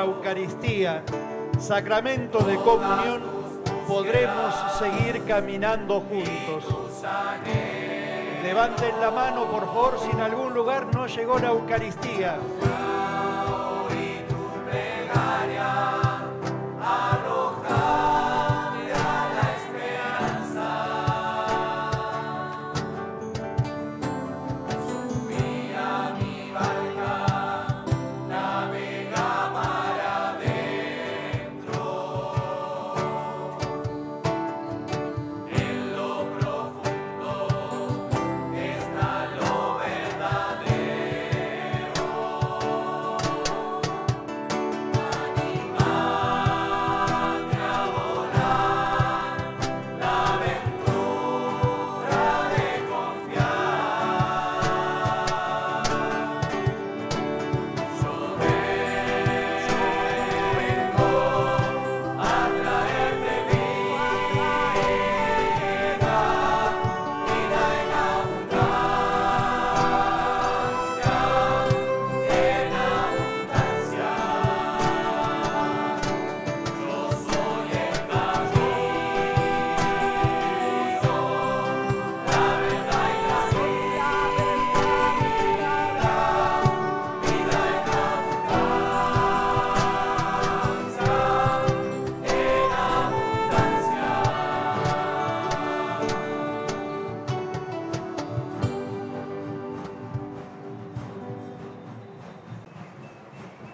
La 0.00 0.06
Eucaristía, 0.06 1.02
sacramento 1.58 2.38
de 2.38 2.56
comunión, 2.56 3.20
podremos 3.86 4.54
seguir 4.78 5.22
caminando 5.26 6.00
juntos. 6.00 6.64
Levanten 8.42 8.98
la 8.98 9.10
mano, 9.10 9.44
por 9.50 9.66
favor, 9.66 9.98
si 10.00 10.10
en 10.10 10.20
algún 10.20 10.54
lugar 10.54 10.86
no 10.94 11.06
llegó 11.06 11.38
la 11.38 11.48
Eucaristía. 11.48 12.38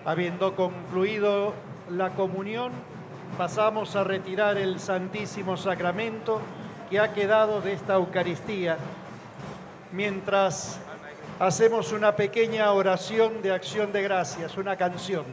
Habiendo 0.06 0.54
concluido 0.54 1.52
la 1.90 2.10
comunión, 2.10 2.70
pasamos 3.36 3.96
a 3.96 4.04
retirar 4.04 4.56
el 4.56 4.78
Santísimo 4.78 5.56
Sacramento 5.56 6.40
que 6.88 7.00
ha 7.00 7.12
quedado 7.12 7.60
de 7.60 7.72
esta 7.72 7.94
Eucaristía, 7.94 8.76
mientras 9.90 10.78
hacemos 11.40 11.90
una 11.90 12.14
pequeña 12.14 12.70
oración 12.70 13.42
de 13.42 13.50
acción 13.50 13.90
de 13.90 14.02
gracias, 14.02 14.56
una 14.56 14.76
canción. 14.76 15.24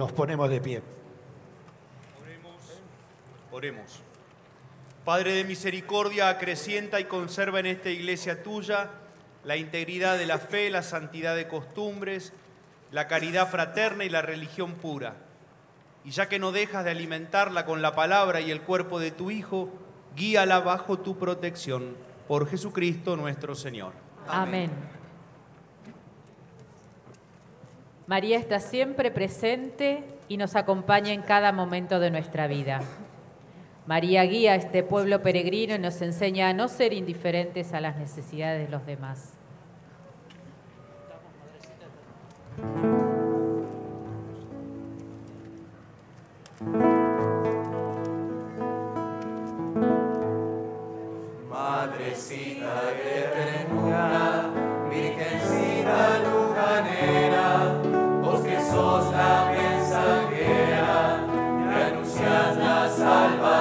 Nos 0.00 0.12
ponemos 0.12 0.48
de 0.48 0.62
pie. 0.62 0.82
Oremos. 3.52 4.00
Padre 5.04 5.34
de 5.34 5.44
misericordia, 5.44 6.30
acrecienta 6.30 7.00
y 7.00 7.04
conserva 7.04 7.60
en 7.60 7.66
esta 7.66 7.90
iglesia 7.90 8.42
tuya 8.42 8.88
la 9.44 9.58
integridad 9.58 10.16
de 10.16 10.24
la 10.24 10.38
fe, 10.38 10.70
la 10.70 10.82
santidad 10.82 11.36
de 11.36 11.48
costumbres, 11.48 12.32
la 12.90 13.08
caridad 13.08 13.50
fraterna 13.50 14.06
y 14.06 14.08
la 14.08 14.22
religión 14.22 14.76
pura. 14.76 15.16
Y 16.02 16.12
ya 16.12 16.30
que 16.30 16.38
no 16.38 16.50
dejas 16.50 16.86
de 16.86 16.92
alimentarla 16.92 17.66
con 17.66 17.82
la 17.82 17.94
palabra 17.94 18.40
y 18.40 18.50
el 18.50 18.62
cuerpo 18.62 19.00
de 19.00 19.10
tu 19.10 19.30
Hijo, 19.30 19.68
guíala 20.16 20.60
bajo 20.60 20.98
tu 20.98 21.18
protección. 21.18 21.94
Por 22.26 22.48
Jesucristo 22.48 23.18
nuestro 23.18 23.54
Señor. 23.54 23.92
Amén. 24.26 24.70
María 28.10 28.38
está 28.38 28.58
siempre 28.58 29.12
presente 29.12 30.02
y 30.26 30.36
nos 30.36 30.56
acompaña 30.56 31.12
en 31.12 31.22
cada 31.22 31.52
momento 31.52 32.00
de 32.00 32.10
nuestra 32.10 32.48
vida. 32.48 32.80
María 33.86 34.24
guía 34.24 34.54
a 34.54 34.54
este 34.56 34.82
pueblo 34.82 35.22
peregrino 35.22 35.76
y 35.76 35.78
nos 35.78 36.02
enseña 36.02 36.48
a 36.48 36.52
no 36.52 36.66
ser 36.66 36.92
indiferentes 36.92 37.72
a 37.72 37.80
las 37.80 37.96
necesidades 37.98 38.66
de 38.66 38.68
los 38.68 38.84
demás. 38.84 39.34
Madrecita 51.48 52.82
de 52.86 53.22
ternura, 53.36 54.59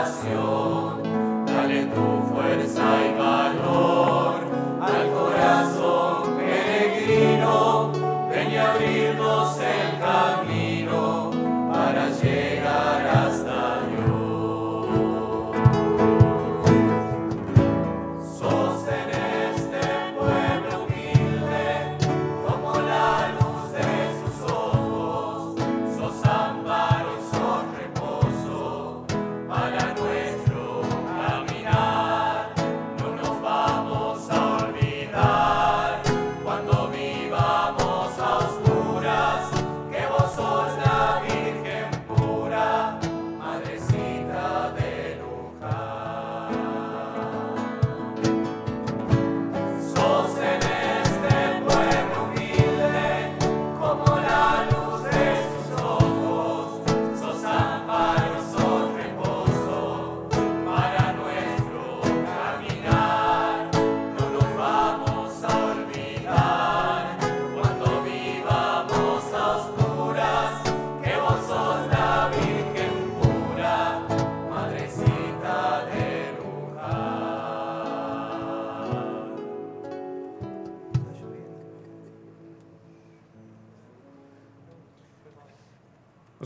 salvación, 0.10 0.69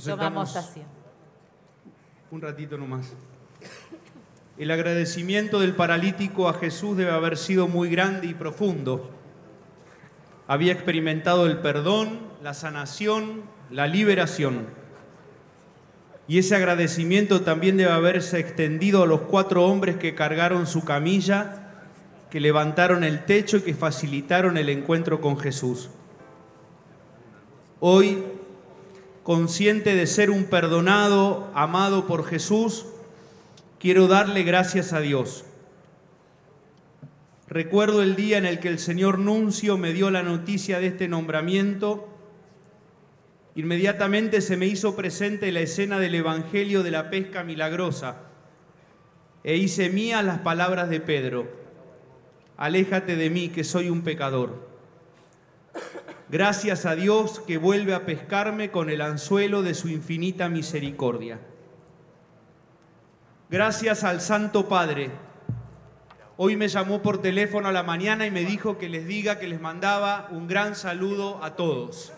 Nos 0.05 0.17
Tomamos 0.17 0.55
asiento. 0.57 0.89
un 2.30 2.41
ratito 2.41 2.77
nomás. 2.77 3.13
El 4.57 4.69
agradecimiento 4.71 5.61
del 5.61 5.75
paralítico 5.75 6.49
a 6.49 6.55
Jesús 6.55 6.97
debe 6.97 7.11
haber 7.11 7.38
sido 7.38 7.69
muy 7.69 7.89
grande 7.89 8.27
y 8.27 8.34
profundo. 8.34 9.11
Había 10.45 10.73
experimentado 10.73 11.45
el 11.45 11.59
perdón, 11.59 12.19
la 12.43 12.53
sanación, 12.53 13.43
la 13.71 13.88
liberación. 13.88 14.67
Y 16.27 16.38
ese 16.38 16.57
agradecimiento 16.57 17.41
también 17.41 17.77
debe 17.77 17.91
haberse 17.91 18.39
extendido 18.39 19.03
a 19.03 19.07
los 19.07 19.21
cuatro 19.21 19.65
hombres 19.65 19.95
que 19.95 20.15
cargaron 20.15 20.67
su 20.67 20.84
camilla, 20.84 21.71
que 22.30 22.41
levantaron 22.41 23.05
el 23.05 23.23
techo 23.23 23.57
y 23.57 23.61
que 23.61 23.73
facilitaron 23.73 24.57
el 24.57 24.67
encuentro 24.67 25.21
con 25.21 25.39
Jesús. 25.39 25.89
Hoy, 27.80 28.23
consciente 29.24 29.95
de 29.95 30.06
ser 30.06 30.30
un 30.30 30.45
perdonado, 30.45 31.50
amado 31.56 32.08
por 32.08 32.26
Jesús, 32.26 32.86
quiero 33.80 34.08
darle 34.08 34.44
gracias 34.44 34.94
a 34.94 35.00
Dios. 35.00 35.45
Recuerdo 37.48 38.02
el 38.02 38.16
día 38.16 38.38
en 38.38 38.45
el 38.45 38.60
que 38.60 38.68
el 38.68 38.80
señor 38.80 39.20
Nuncio 39.20 39.78
me 39.78 39.94
dio 39.94 40.10
la 40.12 40.24
noticia 40.24 40.80
de 40.80 40.88
este 40.88 41.08
nombramiento. 41.08 42.10
Inmediatamente 43.56 44.41
se 44.41 44.58
me 44.58 44.66
hizo 44.66 44.95
presente 44.95 45.52
la 45.52 45.60
escena 45.60 46.00
del 46.00 46.16
Evangelio 46.16 46.84
de 46.84 46.91
la 46.91 47.10
pesca 47.10 47.44
milagrosa 47.44 48.18
e 49.44 49.58
hice 49.58 49.90
mías 49.90 50.24
las 50.24 50.40
palabras 50.40 50.90
de 50.90 51.00
Pedro. 51.00 51.52
Aléjate 52.58 53.16
de 53.16 53.30
mí, 53.30 53.50
que 53.50 53.64
soy 53.64 53.90
un 53.90 54.02
pecador. 54.02 54.68
Gracias 56.34 56.88
a 56.88 56.95
Dios 56.95 57.41
que 57.45 57.60
vuelve 57.60 57.93
a 57.93 58.07
pescarme 58.07 58.72
con 58.72 58.89
el 58.89 59.01
anzuelo 59.01 59.61
de 59.61 59.76
su 59.76 59.88
infinita 59.88 60.49
misericordia. 60.49 61.39
Gracias 63.51 64.03
al 64.03 64.19
Santo 64.19 64.68
Padre. 64.68 65.11
Hoy 66.35 66.55
me 66.55 66.69
llamó 66.69 67.03
por 67.03 67.22
teléfono 67.22 67.68
a 67.68 67.72
la 67.72 67.84
mañana 67.84 68.26
y 68.26 68.31
me 68.31 68.45
dijo 68.45 68.80
que 68.80 68.89
les 68.89 69.05
diga 69.05 69.38
que 69.38 69.47
les 69.47 69.61
mandaba 69.61 70.27
un 70.31 70.47
gran 70.47 70.76
saludo 70.76 71.39
a 71.43 71.55
todos. 71.55 72.14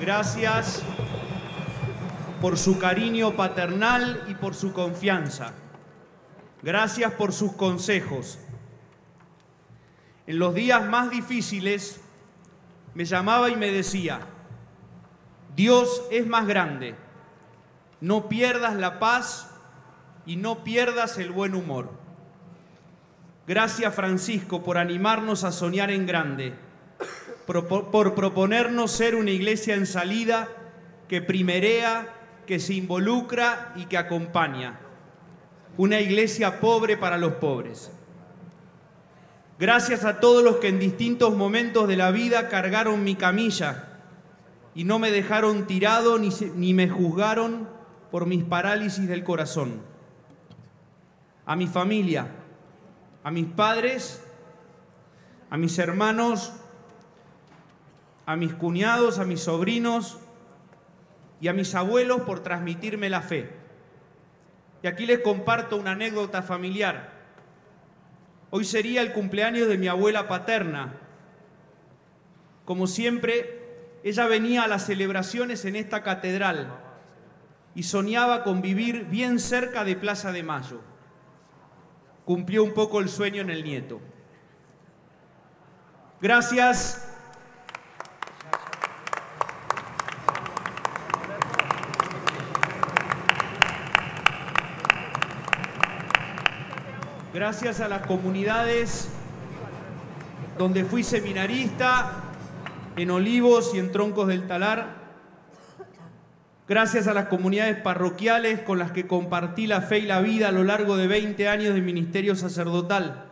Gracias 0.00 0.82
por 2.40 2.56
su 2.56 2.78
cariño 2.78 3.36
paternal 3.36 4.24
y 4.28 4.34
por 4.34 4.54
su 4.54 4.72
confianza. 4.72 5.52
Gracias 6.62 7.12
por 7.12 7.34
sus 7.34 7.52
consejos. 7.52 8.38
En 10.26 10.38
los 10.38 10.54
días 10.54 10.86
más 10.86 11.10
difíciles 11.10 12.00
me 12.94 13.04
llamaba 13.04 13.50
y 13.50 13.56
me 13.56 13.70
decía, 13.70 14.20
Dios 15.54 16.02
es 16.10 16.26
más 16.26 16.46
grande, 16.46 16.94
no 18.00 18.26
pierdas 18.30 18.76
la 18.76 18.98
paz 19.00 19.50
y 20.24 20.36
no 20.36 20.64
pierdas 20.64 21.18
el 21.18 21.30
buen 21.30 21.54
humor. 21.54 21.90
Gracias 23.46 23.94
Francisco 23.94 24.62
por 24.62 24.78
animarnos 24.78 25.44
a 25.44 25.52
soñar 25.52 25.90
en 25.90 26.06
grande, 26.06 26.54
por, 27.52 28.14
proponernos 28.14 28.92
ser 28.92 29.16
una 29.16 29.30
iglesia 29.30 29.74
en 29.74 29.86
salida 29.86 30.48
que 31.08 31.20
primerea, 31.20 32.14
que 32.46 32.60
se 32.60 32.74
involucra 32.74 33.72
y 33.76 33.86
que 33.86 33.98
acompaña. 33.98 34.78
Una 35.76 36.00
iglesia 36.00 36.60
pobre 36.60 36.96
para 36.96 37.18
los 37.18 37.34
pobres. 37.34 37.90
Gracias 39.58 40.04
a 40.04 40.20
todos 40.20 40.44
los 40.44 40.56
que 40.56 40.68
en 40.68 40.78
distintos 40.78 41.34
momentos 41.36 41.88
de 41.88 41.96
la 41.96 42.10
vida 42.10 42.48
cargaron 42.48 43.04
mi 43.04 43.14
camilla 43.14 43.88
y 44.74 44.84
no 44.84 44.98
me 44.98 45.10
dejaron 45.10 45.66
tirado 45.66 46.18
ni, 46.18 46.30
ni 46.54 46.72
me 46.72 46.88
juzgaron 46.88 47.68
por 48.10 48.26
mis 48.26 48.44
parálisis 48.44 49.08
del 49.08 49.24
corazón. 49.24 49.82
A 51.44 51.56
mi 51.56 51.66
familia, 51.66 52.28
a 53.24 53.30
mis 53.30 53.46
padres, 53.46 54.22
a 55.50 55.56
mis 55.56 55.78
hermanos, 55.78 56.52
a 58.30 58.36
mis 58.36 58.54
cuñados, 58.54 59.18
a 59.18 59.24
mis 59.24 59.40
sobrinos 59.40 60.20
y 61.40 61.48
a 61.48 61.52
mis 61.52 61.74
abuelos 61.74 62.20
por 62.20 62.44
transmitirme 62.44 63.10
la 63.10 63.22
fe. 63.22 63.50
Y 64.84 64.86
aquí 64.86 65.04
les 65.04 65.18
comparto 65.18 65.76
una 65.76 65.92
anécdota 65.92 66.40
familiar. 66.40 67.10
Hoy 68.50 68.64
sería 68.64 69.02
el 69.02 69.12
cumpleaños 69.12 69.66
de 69.66 69.78
mi 69.78 69.88
abuela 69.88 70.28
paterna. 70.28 70.92
Como 72.64 72.86
siempre, 72.86 73.98
ella 74.04 74.28
venía 74.28 74.62
a 74.62 74.68
las 74.68 74.86
celebraciones 74.86 75.64
en 75.64 75.74
esta 75.74 76.04
catedral 76.04 76.72
y 77.74 77.82
soñaba 77.82 78.44
con 78.44 78.62
vivir 78.62 79.06
bien 79.06 79.40
cerca 79.40 79.82
de 79.82 79.96
Plaza 79.96 80.30
de 80.30 80.44
Mayo. 80.44 80.80
Cumplió 82.24 82.62
un 82.62 82.74
poco 82.74 83.00
el 83.00 83.08
sueño 83.08 83.42
en 83.42 83.50
el 83.50 83.64
nieto. 83.64 84.00
Gracias. 86.20 87.09
Gracias 97.32 97.78
a 97.78 97.86
las 97.86 98.04
comunidades 98.08 99.08
donde 100.58 100.84
fui 100.84 101.04
seminarista, 101.04 102.24
en 102.96 103.08
Olivos 103.12 103.70
y 103.72 103.78
en 103.78 103.92
Troncos 103.92 104.26
del 104.26 104.48
Talar. 104.48 104.96
Gracias 106.66 107.06
a 107.06 107.14
las 107.14 107.26
comunidades 107.26 107.76
parroquiales 107.76 108.62
con 108.62 108.80
las 108.80 108.90
que 108.90 109.06
compartí 109.06 109.68
la 109.68 109.80
fe 109.80 110.00
y 110.00 110.06
la 110.06 110.20
vida 110.20 110.48
a 110.48 110.52
lo 110.52 110.64
largo 110.64 110.96
de 110.96 111.06
20 111.06 111.48
años 111.48 111.72
de 111.72 111.80
ministerio 111.80 112.34
sacerdotal. 112.34 113.26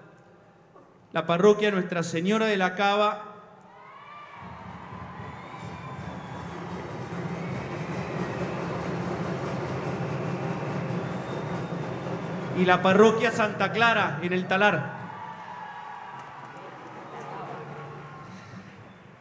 La 1.13 1.27
parroquia 1.27 1.73
Nuestra 1.73 2.05
Señora 2.05 2.47
de 2.47 2.57
la 2.57 2.77
Cava 2.77 3.28
y 12.59 12.65
la 12.65 12.83
parroquia 12.83 13.31
Santa 13.31 13.73
Clara 13.73 14.19
en 14.23 14.33
el 14.33 14.47
Talar. 14.49 14.99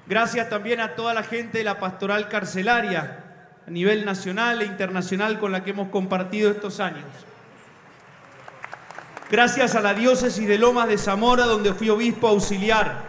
Gracias 0.07 0.49
también 0.49 0.79
a 0.79 0.95
toda 0.95 1.13
la 1.13 1.23
gente 1.23 1.59
de 1.59 1.63
la 1.63 1.79
pastoral 1.79 2.29
carcelaria 2.29 3.23
a 3.67 3.69
nivel 3.69 4.05
nacional 4.05 4.61
e 4.61 4.65
internacional 4.65 5.39
con 5.39 5.51
la 5.51 5.63
que 5.63 5.71
hemos 5.71 5.89
compartido 5.89 6.49
estos 6.49 6.79
años. 6.79 7.05
Gracias 9.29 9.75
a 9.75 9.81
la 9.81 9.93
diócesis 9.93 10.47
de 10.47 10.57
Lomas 10.57 10.87
de 10.87 10.97
Zamora 10.97 11.45
donde 11.45 11.73
fui 11.73 11.89
obispo 11.89 12.29
auxiliar. 12.29 13.03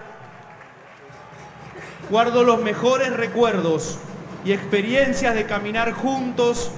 Guardo 2.10 2.42
los 2.42 2.60
mejores 2.60 3.12
recuerdos 3.12 3.98
y 4.44 4.52
experiencias 4.52 5.34
de 5.34 5.46
caminar 5.46 5.92
juntos 5.92 6.72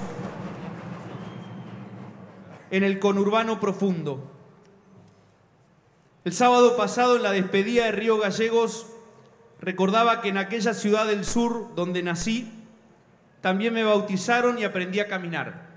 en 2.71 2.83
el 2.83 2.99
conurbano 2.99 3.59
profundo. 3.59 4.31
El 6.23 6.33
sábado 6.33 6.77
pasado 6.77 7.17
en 7.17 7.23
la 7.23 7.31
despedida 7.31 7.85
de 7.85 7.91
Río 7.91 8.17
Gallegos 8.17 8.87
recordaba 9.59 10.21
que 10.21 10.29
en 10.29 10.37
aquella 10.37 10.73
ciudad 10.73 11.05
del 11.05 11.25
sur 11.25 11.75
donde 11.75 12.01
nací, 12.01 12.51
también 13.41 13.73
me 13.73 13.83
bautizaron 13.83 14.57
y 14.57 14.63
aprendí 14.63 14.99
a 14.99 15.07
caminar. 15.07 15.69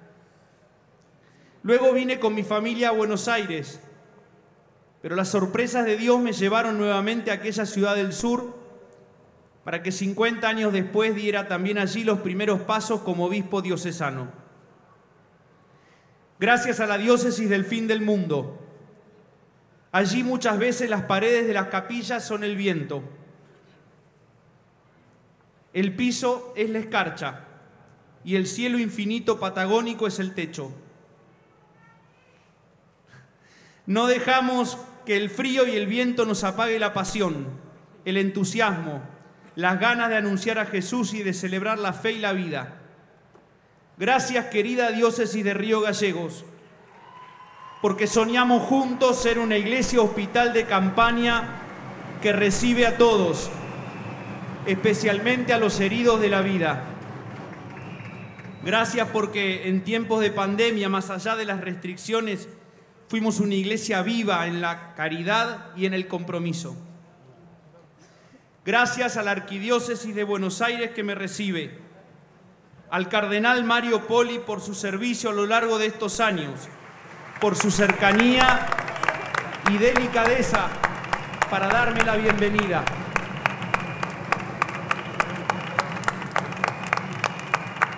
Luego 1.62 1.92
vine 1.92 2.20
con 2.20 2.34
mi 2.34 2.42
familia 2.42 2.90
a 2.90 2.92
Buenos 2.92 3.26
Aires, 3.26 3.80
pero 5.02 5.16
las 5.16 5.28
sorpresas 5.28 5.84
de 5.86 5.96
Dios 5.96 6.20
me 6.20 6.32
llevaron 6.32 6.78
nuevamente 6.78 7.30
a 7.30 7.34
aquella 7.34 7.66
ciudad 7.66 7.96
del 7.96 8.12
sur 8.12 8.54
para 9.64 9.82
que 9.82 9.90
50 9.90 10.46
años 10.46 10.72
después 10.72 11.14
diera 11.14 11.48
también 11.48 11.78
allí 11.78 12.04
los 12.04 12.20
primeros 12.20 12.60
pasos 12.60 13.00
como 13.00 13.24
obispo 13.24 13.62
diocesano. 13.62 14.43
Gracias 16.38 16.80
a 16.80 16.86
la 16.86 16.98
diócesis 16.98 17.48
del 17.48 17.64
fin 17.64 17.86
del 17.86 18.00
mundo. 18.00 18.60
Allí 19.92 20.24
muchas 20.24 20.58
veces 20.58 20.90
las 20.90 21.02
paredes 21.02 21.46
de 21.46 21.54
las 21.54 21.68
capillas 21.68 22.26
son 22.26 22.42
el 22.42 22.56
viento. 22.56 23.02
El 25.72 25.94
piso 25.94 26.52
es 26.56 26.70
la 26.70 26.80
escarcha 26.80 27.44
y 28.24 28.36
el 28.36 28.46
cielo 28.46 28.78
infinito 28.78 29.38
patagónico 29.38 30.06
es 30.06 30.18
el 30.18 30.34
techo. 30.34 30.72
No 33.86 34.06
dejamos 34.06 34.78
que 35.04 35.16
el 35.16 35.30
frío 35.30 35.66
y 35.66 35.76
el 35.76 35.86
viento 35.86 36.24
nos 36.24 36.42
apague 36.42 36.78
la 36.78 36.94
pasión, 36.94 37.46
el 38.04 38.16
entusiasmo, 38.16 39.02
las 39.56 39.78
ganas 39.78 40.08
de 40.08 40.16
anunciar 40.16 40.58
a 40.58 40.66
Jesús 40.66 41.12
y 41.14 41.22
de 41.22 41.34
celebrar 41.34 41.78
la 41.78 41.92
fe 41.92 42.12
y 42.12 42.18
la 42.18 42.32
vida. 42.32 42.80
Gracias 43.96 44.46
querida 44.46 44.90
diócesis 44.90 45.44
de 45.44 45.54
Río 45.54 45.80
Gallegos, 45.80 46.44
porque 47.80 48.08
soñamos 48.08 48.62
juntos 48.62 49.22
ser 49.22 49.38
una 49.38 49.56
iglesia 49.56 50.00
hospital 50.00 50.52
de 50.52 50.64
campaña 50.64 51.60
que 52.20 52.32
recibe 52.32 52.88
a 52.88 52.96
todos, 52.96 53.50
especialmente 54.66 55.52
a 55.52 55.58
los 55.58 55.78
heridos 55.78 56.20
de 56.20 56.28
la 56.28 56.42
vida. 56.42 56.82
Gracias 58.64 59.06
porque 59.12 59.68
en 59.68 59.84
tiempos 59.84 60.20
de 60.22 60.32
pandemia, 60.32 60.88
más 60.88 61.10
allá 61.10 61.36
de 61.36 61.44
las 61.44 61.60
restricciones, 61.60 62.48
fuimos 63.08 63.38
una 63.38 63.54
iglesia 63.54 64.02
viva 64.02 64.46
en 64.48 64.60
la 64.60 64.94
caridad 64.94 65.66
y 65.76 65.86
en 65.86 65.94
el 65.94 66.08
compromiso. 66.08 66.74
Gracias 68.64 69.16
a 69.18 69.22
la 69.22 69.30
Arquidiócesis 69.30 70.14
de 70.16 70.24
Buenos 70.24 70.62
Aires 70.62 70.90
que 70.90 71.04
me 71.04 71.14
recibe, 71.14 71.83
al 72.94 73.08
Cardenal 73.08 73.64
Mario 73.64 74.06
Poli 74.06 74.38
por 74.38 74.60
su 74.60 74.72
servicio 74.72 75.30
a 75.30 75.32
lo 75.32 75.46
largo 75.46 75.78
de 75.78 75.86
estos 75.86 76.20
años, 76.20 76.68
por 77.40 77.56
su 77.56 77.72
cercanía 77.72 78.68
y 79.68 79.78
delicadeza 79.78 80.68
para 81.50 81.66
darme 81.66 82.04
la 82.04 82.14
bienvenida. 82.14 82.84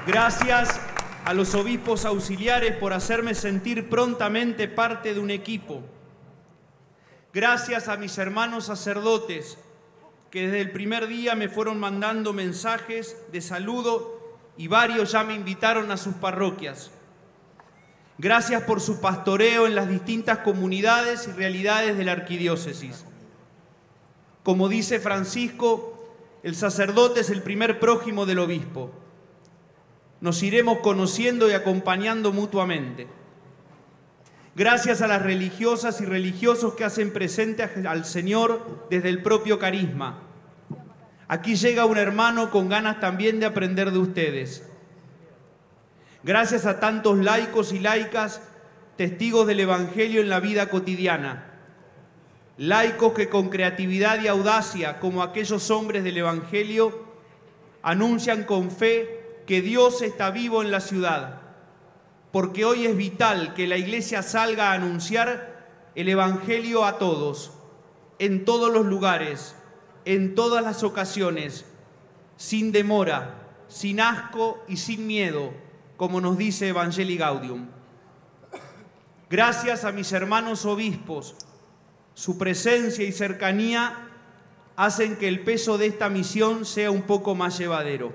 Gracias 0.06 0.80
a 1.26 1.34
los 1.34 1.54
obispos 1.54 2.06
auxiliares 2.06 2.74
por 2.76 2.94
hacerme 2.94 3.34
sentir 3.34 3.90
prontamente 3.90 4.66
parte 4.66 5.12
de 5.12 5.20
un 5.20 5.28
equipo. 5.28 5.82
Gracias 7.34 7.88
a 7.88 7.98
mis 7.98 8.16
hermanos 8.16 8.64
sacerdotes 8.64 9.58
que 10.30 10.46
desde 10.46 10.62
el 10.62 10.70
primer 10.70 11.06
día 11.06 11.34
me 11.34 11.50
fueron 11.50 11.78
mandando 11.78 12.32
mensajes 12.32 13.18
de 13.30 13.42
saludo 13.42 14.15
y 14.56 14.68
varios 14.68 15.12
ya 15.12 15.24
me 15.24 15.34
invitaron 15.34 15.90
a 15.90 15.96
sus 15.96 16.14
parroquias. 16.14 16.90
Gracias 18.18 18.62
por 18.62 18.80
su 18.80 19.00
pastoreo 19.00 19.66
en 19.66 19.74
las 19.74 19.88
distintas 19.88 20.38
comunidades 20.38 21.28
y 21.28 21.32
realidades 21.32 21.98
de 21.98 22.04
la 22.04 22.12
arquidiócesis. 22.12 23.04
Como 24.42 24.68
dice 24.68 25.00
Francisco, 25.00 26.14
el 26.42 26.54
sacerdote 26.54 27.20
es 27.20 27.30
el 27.30 27.42
primer 27.42 27.78
prójimo 27.78 28.24
del 28.24 28.38
obispo 28.38 28.92
nos 30.20 30.42
iremos 30.42 30.78
conociendo 30.78 31.48
y 31.48 31.52
acompañando 31.52 32.32
mutuamente. 32.32 33.06
Gracias 34.54 35.02
a 35.02 35.06
las 35.06 35.22
religiosas 35.22 36.00
y 36.00 36.06
religiosos 36.06 36.74
que 36.74 36.84
hacen 36.84 37.12
presente 37.12 37.62
al 37.62 38.04
Señor 38.06 38.86
desde 38.88 39.10
el 39.10 39.22
propio 39.22 39.58
carisma. 39.58 40.22
Aquí 41.28 41.56
llega 41.56 41.86
un 41.86 41.98
hermano 41.98 42.50
con 42.50 42.68
ganas 42.68 43.00
también 43.00 43.40
de 43.40 43.46
aprender 43.46 43.90
de 43.90 43.98
ustedes. 43.98 44.64
Gracias 46.22 46.66
a 46.66 46.78
tantos 46.78 47.18
laicos 47.18 47.72
y 47.72 47.80
laicas, 47.80 48.40
testigos 48.96 49.46
del 49.46 49.60
Evangelio 49.60 50.20
en 50.20 50.28
la 50.28 50.40
vida 50.40 50.68
cotidiana. 50.68 51.52
Laicos 52.58 53.12
que 53.12 53.28
con 53.28 53.48
creatividad 53.48 54.22
y 54.22 54.28
audacia, 54.28 55.00
como 55.00 55.22
aquellos 55.22 55.70
hombres 55.70 56.04
del 56.04 56.16
Evangelio, 56.16 57.06
anuncian 57.82 58.44
con 58.44 58.70
fe 58.70 59.42
que 59.46 59.62
Dios 59.62 60.02
está 60.02 60.30
vivo 60.30 60.62
en 60.62 60.70
la 60.70 60.80
ciudad, 60.80 61.40
porque 62.32 62.64
hoy 62.64 62.86
es 62.86 62.96
vital 62.96 63.54
que 63.54 63.66
la 63.66 63.76
iglesia 63.76 64.22
salga 64.22 64.70
a 64.70 64.74
anunciar 64.74 65.66
el 65.94 66.08
Evangelio 66.08 66.84
a 66.84 66.98
todos, 66.98 67.52
en 68.18 68.44
todos 68.44 68.72
los 68.72 68.86
lugares, 68.86 69.54
en 70.06 70.36
todas 70.36 70.62
las 70.62 70.84
ocasiones, 70.84 71.66
sin 72.36 72.70
demora, 72.70 73.34
sin 73.68 74.00
asco 74.00 74.64
y 74.68 74.76
sin 74.76 75.06
miedo, 75.06 75.52
como 75.96 76.20
nos 76.20 76.38
dice 76.38 76.68
Evangelii 76.68 77.18
Gaudium. 77.18 77.66
Gracias 79.28 79.84
a 79.84 79.90
mis 79.90 80.12
hermanos 80.12 80.64
obispos, 80.64 81.34
su 82.14 82.38
presencia 82.38 83.04
y 83.04 83.10
cercanía 83.10 84.08
hacen 84.76 85.16
que 85.16 85.26
el 85.26 85.42
peso 85.42 85.76
de 85.76 85.86
esta 85.86 86.08
misión 86.08 86.64
sea 86.64 86.92
un 86.92 87.02
poco 87.02 87.34
más 87.34 87.58
llevadero. 87.58 88.12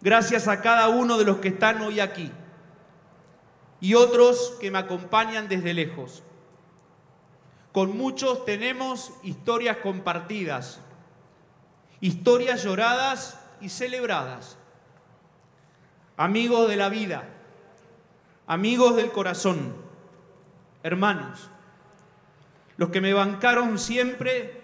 Gracias 0.00 0.48
a 0.48 0.62
cada 0.62 0.88
uno 0.88 1.18
de 1.18 1.26
los 1.26 1.36
que 1.38 1.48
están 1.48 1.82
hoy 1.82 2.00
aquí 2.00 2.32
y 3.80 3.94
otros 3.94 4.56
que 4.60 4.70
me 4.70 4.78
acompañan 4.78 5.46
desde 5.48 5.74
lejos. 5.74 6.22
Con 7.72 7.96
muchos 7.96 8.44
tenemos 8.44 9.12
historias 9.22 9.78
compartidas, 9.78 10.80
historias 12.00 12.62
lloradas 12.62 13.38
y 13.62 13.70
celebradas, 13.70 14.58
amigos 16.18 16.68
de 16.68 16.76
la 16.76 16.90
vida, 16.90 17.24
amigos 18.46 18.96
del 18.96 19.10
corazón, 19.10 19.74
hermanos, 20.82 21.48
los 22.76 22.90
que 22.90 23.00
me 23.00 23.14
bancaron 23.14 23.78
siempre 23.78 24.60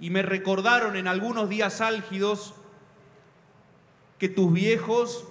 y 0.00 0.08
me 0.08 0.22
recordaron 0.22 0.96
en 0.96 1.08
algunos 1.08 1.48
días 1.50 1.82
álgidos 1.82 2.54
que 4.18 4.30
tus 4.30 4.50
viejos, 4.50 5.26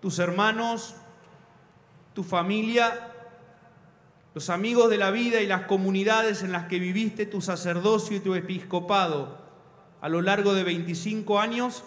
tus 0.00 0.18
hermanos, 0.18 0.94
tu 2.14 2.24
familia, 2.24 3.07
los 4.38 4.50
amigos 4.50 4.88
de 4.88 4.98
la 4.98 5.10
vida 5.10 5.40
y 5.40 5.48
las 5.48 5.62
comunidades 5.62 6.44
en 6.44 6.52
las 6.52 6.68
que 6.68 6.78
viviste 6.78 7.26
tu 7.26 7.40
sacerdocio 7.40 8.16
y 8.16 8.20
tu 8.20 8.36
episcopado 8.36 9.36
a 10.00 10.08
lo 10.08 10.22
largo 10.22 10.54
de 10.54 10.62
25 10.62 11.40
años, 11.40 11.82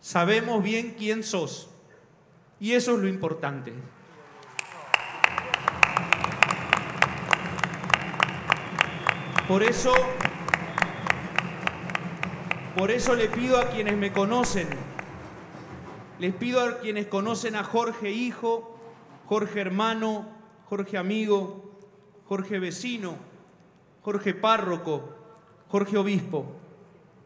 sabemos 0.00 0.62
bien 0.62 0.94
quién 0.96 1.22
sos. 1.22 1.68
Y 2.58 2.72
eso 2.72 2.94
es 2.94 3.00
lo 3.00 3.08
importante. 3.08 3.74
Por 9.46 9.62
eso, 9.62 9.92
por 12.74 12.90
eso 12.90 13.14
le 13.14 13.28
pido 13.28 13.58
a 13.58 13.68
quienes 13.68 13.98
me 13.98 14.14
conocen, 14.14 14.66
les 16.18 16.32
pido 16.32 16.62
a 16.62 16.78
quienes 16.78 17.06
conocen 17.06 17.54
a 17.54 17.64
Jorge 17.64 18.12
hijo, 18.12 18.80
Jorge 19.26 19.60
hermano, 19.60 20.37
Jorge 20.68 20.98
amigo, 20.98 21.64
Jorge 22.26 22.58
vecino, 22.58 23.16
Jorge 24.02 24.34
párroco, 24.34 25.16
Jorge 25.68 25.96
obispo, 25.96 26.44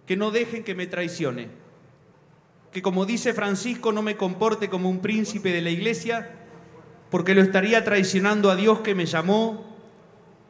que 0.06 0.16
no 0.16 0.30
dejen 0.30 0.62
que 0.62 0.76
me 0.76 0.86
traicione, 0.86 1.48
que 2.70 2.82
como 2.82 3.04
dice 3.04 3.34
Francisco 3.34 3.90
no 3.90 4.00
me 4.00 4.16
comporte 4.16 4.70
como 4.70 4.88
un 4.88 5.00
príncipe 5.00 5.50
de 5.52 5.60
la 5.60 5.70
iglesia, 5.70 6.30
porque 7.10 7.34
lo 7.34 7.42
estaría 7.42 7.82
traicionando 7.82 8.48
a 8.48 8.54
Dios 8.54 8.78
que 8.78 8.94
me 8.94 9.06
llamó, 9.06 9.76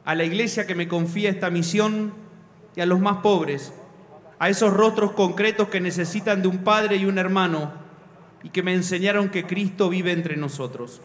a 0.05 0.13
la 0.13 0.23
iglesia 0.23 0.67
que 0.67 0.75
me 0.75 0.87
confía 0.87 1.31
esta 1.31 1.49
misión 1.49 2.13
y 2.75 2.81
a 2.81 2.85
los 2.85 2.99
más 2.99 3.23
pobres, 3.23 3.73
a 4.37 4.49
esos 4.49 4.71
rostros 4.71 5.13
concretos 5.13 5.67
que 5.69 5.81
necesitan 5.81 6.43
de 6.43 6.47
un 6.47 6.59
padre 6.59 6.97
y 6.97 7.05
un 7.05 7.17
hermano 7.17 7.73
y 8.43 8.49
que 8.49 8.61
me 8.61 8.75
enseñaron 8.75 9.29
que 9.29 9.47
Cristo 9.47 9.89
vive 9.89 10.11
entre 10.11 10.37
nosotros. 10.37 11.01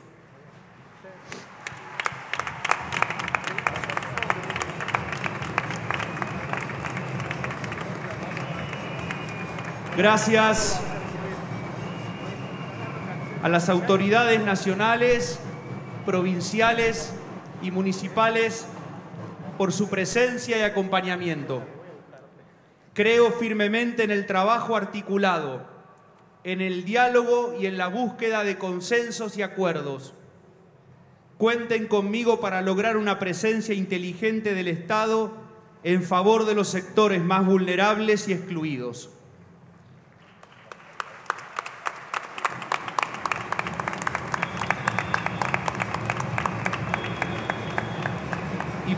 Gracias 9.99 10.79
a 13.43 13.49
las 13.49 13.69
autoridades 13.69 14.41
nacionales, 14.45 15.41
provinciales 16.07 17.13
y 17.63 17.73
municipales 17.73 18.67
por 19.59 19.73
su 19.73 19.91
presencia 19.91 20.57
y 20.57 20.61
acompañamiento. 20.61 21.65
Creo 22.95 23.33
firmemente 23.33 24.05
en 24.05 24.13
el 24.13 24.27
trabajo 24.27 24.77
articulado, 24.77 25.67
en 26.45 26.61
el 26.61 26.85
diálogo 26.85 27.57
y 27.59 27.67
en 27.67 27.77
la 27.77 27.89
búsqueda 27.89 28.45
de 28.45 28.57
consensos 28.57 29.37
y 29.37 29.43
acuerdos. 29.43 30.15
Cuenten 31.39 31.89
conmigo 31.89 32.39
para 32.39 32.63
lograr 32.63 32.97
una 32.97 33.19
presencia 33.19 33.75
inteligente 33.75 34.55
del 34.55 34.69
Estado 34.69 35.33
en 35.83 36.05
favor 36.05 36.47
de 36.47 36.55
los 36.55 36.69
sectores 36.69 37.21
más 37.21 37.45
vulnerables 37.45 38.29
y 38.29 38.33
excluidos. 38.33 39.11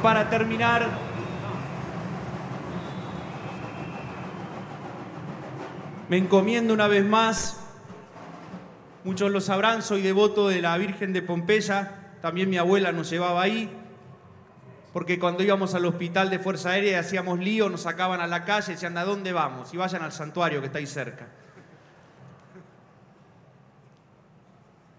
Para 0.02 0.30
terminar, 0.30 0.88
me 6.08 6.16
encomiendo 6.16 6.72
una 6.72 6.86
vez 6.86 7.04
más, 7.04 7.60
muchos 9.04 9.30
lo 9.30 9.40
sabrán, 9.40 9.82
soy 9.82 10.00
devoto 10.00 10.48
de 10.48 10.62
la 10.62 10.76
Virgen 10.78 11.12
de 11.12 11.20
Pompeya, 11.22 12.14
también 12.22 12.48
mi 12.48 12.56
abuela 12.56 12.92
nos 12.92 13.10
llevaba 13.10 13.42
ahí, 13.42 13.70
porque 14.94 15.18
cuando 15.18 15.42
íbamos 15.42 15.74
al 15.74 15.84
hospital 15.84 16.30
de 16.30 16.38
Fuerza 16.38 16.70
Aérea 16.70 16.92
y 16.92 16.94
hacíamos 16.94 17.38
lío, 17.38 17.68
nos 17.68 17.82
sacaban 17.82 18.20
a 18.20 18.26
la 18.26 18.44
calle 18.44 18.72
y 18.72 18.74
decían, 18.74 18.96
¿a 18.96 19.04
dónde 19.04 19.32
vamos? 19.32 19.72
Y 19.74 19.76
vayan 19.76 20.02
al 20.02 20.12
santuario 20.12 20.60
que 20.60 20.66
está 20.66 20.78
ahí 20.78 20.86
cerca. 20.86 21.28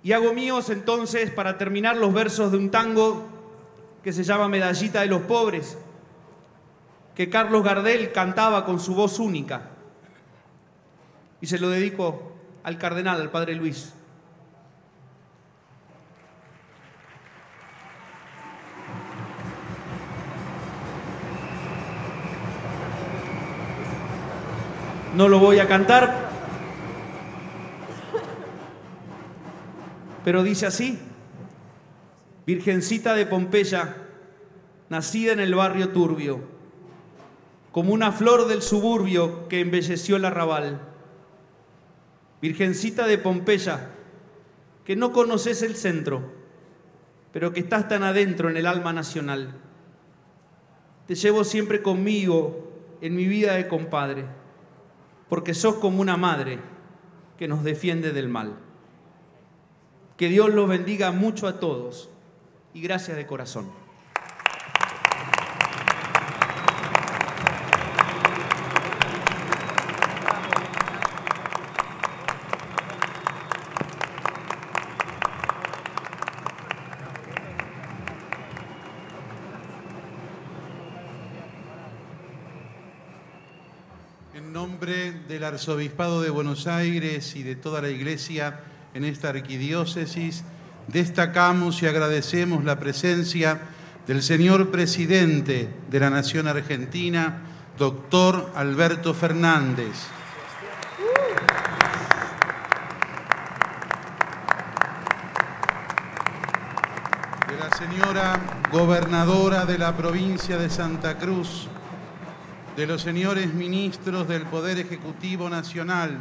Y 0.03 0.13
hago 0.13 0.33
míos 0.33 0.69
entonces, 0.69 1.29
para 1.31 1.57
terminar, 1.57 1.97
los 1.97 2.13
versos 2.13 2.51
de 2.51 2.57
un 2.57 2.71
tango 2.71 3.40
que 4.03 4.13
se 4.13 4.23
llama 4.23 4.47
Medallita 4.47 5.01
de 5.01 5.07
los 5.07 5.21
Pobres, 5.21 5.77
que 7.15 7.29
Carlos 7.29 7.63
Gardel 7.63 8.11
cantaba 8.11 8.65
con 8.65 8.79
su 8.79 8.95
voz 8.95 9.19
única. 9.19 9.69
Y 11.39 11.47
se 11.47 11.59
lo 11.59 11.69
dedico 11.69 12.33
al 12.63 12.77
cardenal, 12.77 13.19
al 13.21 13.29
Padre 13.29 13.55
Luis. 13.55 13.93
No 25.15 25.27
lo 25.27 25.39
voy 25.39 25.59
a 25.59 25.67
cantar, 25.67 26.29
pero 30.23 30.41
dice 30.41 30.65
así. 30.65 31.10
Virgencita 32.53 33.15
de 33.15 33.25
Pompeya, 33.25 33.95
nacida 34.89 35.31
en 35.31 35.39
el 35.39 35.55
barrio 35.55 35.91
turbio, 35.93 36.41
como 37.71 37.93
una 37.93 38.11
flor 38.11 38.49
del 38.49 38.61
suburbio 38.61 39.47
que 39.47 39.61
embelleció 39.61 40.17
el 40.17 40.25
arrabal. 40.25 40.81
Virgencita 42.41 43.07
de 43.07 43.17
Pompeya, 43.17 43.91
que 44.83 44.97
no 44.97 45.13
conoces 45.13 45.61
el 45.61 45.77
centro, 45.77 46.23
pero 47.31 47.53
que 47.53 47.61
estás 47.61 47.87
tan 47.87 48.03
adentro 48.03 48.49
en 48.49 48.57
el 48.57 48.67
alma 48.67 48.91
nacional. 48.91 49.53
Te 51.07 51.15
llevo 51.15 51.45
siempre 51.45 51.81
conmigo 51.81 52.69
en 52.99 53.15
mi 53.15 53.27
vida 53.27 53.53
de 53.53 53.69
compadre, 53.69 54.25
porque 55.29 55.53
sos 55.53 55.75
como 55.75 56.01
una 56.01 56.17
madre 56.17 56.59
que 57.37 57.47
nos 57.47 57.63
defiende 57.63 58.11
del 58.11 58.27
mal. 58.27 58.57
Que 60.17 60.27
Dios 60.27 60.53
los 60.53 60.67
bendiga 60.67 61.13
mucho 61.13 61.47
a 61.47 61.61
todos 61.61 62.09
y 62.73 62.81
gracias 62.81 63.17
de 63.17 63.25
corazón. 63.25 63.69
En 84.33 84.53
nombre 84.53 85.11
del 85.11 85.43
Arzobispado 85.43 86.21
de 86.21 86.29
Buenos 86.29 86.67
Aires 86.67 87.35
y 87.35 87.43
de 87.43 87.55
toda 87.55 87.81
la 87.81 87.89
Iglesia 87.89 88.61
en 88.93 89.03
esta 89.03 89.29
arquidiócesis, 89.29 90.43
destacamos 90.91 91.81
y 91.81 91.87
agradecemos 91.87 92.63
la 92.63 92.79
presencia 92.79 93.59
del 94.07 94.21
señor 94.21 94.71
presidente 94.71 95.69
de 95.89 95.99
la 95.99 96.09
Nación 96.09 96.47
Argentina, 96.47 97.41
doctor 97.77 98.51
Alberto 98.55 99.13
Fernández. 99.13 100.07
De 107.47 107.57
la 107.57 107.75
señora 107.77 108.39
gobernadora 108.71 109.65
de 109.65 109.77
la 109.77 109.95
provincia 109.95 110.57
de 110.57 110.69
Santa 110.69 111.17
Cruz, 111.17 111.67
de 112.75 112.85
los 112.85 113.01
señores 113.01 113.53
ministros 113.53 114.27
del 114.27 114.43
Poder 114.43 114.77
Ejecutivo 114.79 115.49
Nacional, 115.49 116.17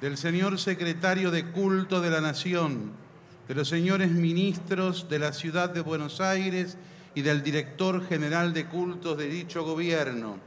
del 0.00 0.16
señor 0.16 0.60
secretario 0.60 1.32
de 1.32 1.46
Culto 1.46 2.00
de 2.00 2.10
la 2.10 2.20
Nación, 2.20 3.07
de 3.48 3.54
los 3.54 3.68
señores 3.68 4.10
ministros 4.10 5.08
de 5.08 5.18
la 5.18 5.32
Ciudad 5.32 5.70
de 5.70 5.80
Buenos 5.80 6.20
Aires 6.20 6.76
y 7.14 7.22
del 7.22 7.42
director 7.42 8.06
general 8.06 8.52
de 8.52 8.66
cultos 8.66 9.16
de 9.16 9.26
dicho 9.26 9.64
gobierno. 9.64 10.38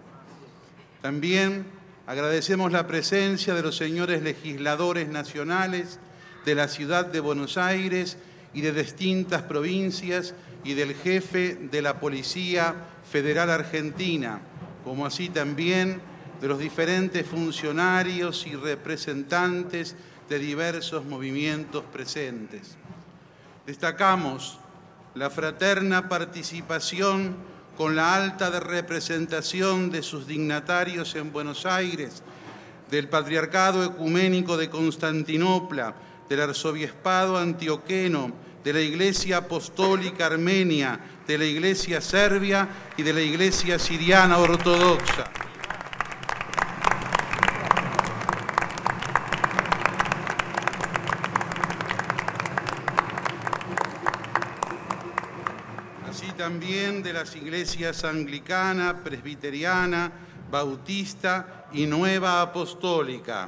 También 1.02 1.66
agradecemos 2.06 2.72
la 2.72 2.86
presencia 2.86 3.56
de 3.56 3.64
los 3.64 3.76
señores 3.76 4.22
legisladores 4.22 5.10
nacionales 5.10 6.00
de 6.46 6.54
la 6.54 6.68
Ciudad 6.68 7.08
de 7.08 7.20
Buenos 7.20 7.58
Aires 7.58 8.18
y 8.54 8.62
de 8.62 8.72
distintas 8.72 9.42
provincias 9.42 10.36
y 10.64 10.76
del 10.76 10.94
jefe 10.94 11.56
de 11.56 11.82
la 11.82 12.00
Policía 12.00 12.76
Federal 13.12 13.50
Argentina, 13.50 14.42
como 14.84 15.08
así 15.08 15.30
también 15.30 16.00
de 16.40 16.48
los 16.48 16.60
diferentes 16.60 17.26
funcionarios 17.26 18.46
y 18.46 18.56
representantes 18.56 19.96
de 20.30 20.38
diversos 20.38 21.04
movimientos 21.06 21.84
presentes. 21.92 22.78
Destacamos 23.66 24.58
la 25.14 25.30
fraterna 25.30 26.10
participación 26.10 27.36
con 27.78 27.96
la 27.96 28.16
alta 28.16 28.50
de 28.50 28.60
representación 28.60 29.92
de 29.92 30.02
sus 30.02 30.26
dignatarios 30.26 31.16
en 31.16 31.32
Buenos 31.32 31.66
Aires, 31.66 32.24
del 32.90 33.08
Patriarcado 33.08 33.84
Ecuménico 33.84 34.58
de 34.58 34.70
Constantinopla, 34.70 35.94
del 36.28 36.42
Arzobispado 36.42 37.38
Antioqueno, 37.38 38.32
de 38.64 38.74
la 38.74 38.82
Iglesia 38.82 39.38
Apostólica 39.38 40.26
Armenia, 40.26 41.00
de 41.28 41.38
la 41.38 41.46
Iglesia 41.46 42.02
Serbia 42.02 42.68
y 42.98 43.04
de 43.04 43.14
la 43.14 43.22
Iglesia 43.22 43.78
Siriana 43.78 44.38
Ortodoxa. 44.40 45.30
También 56.52 57.02
de 57.02 57.14
las 57.14 57.34
iglesias 57.38 58.04
anglicana, 58.04 59.04
presbiteriana, 59.06 60.12
bautista 60.52 61.68
y 61.72 61.86
nueva 61.86 62.42
apostólica. 62.42 63.48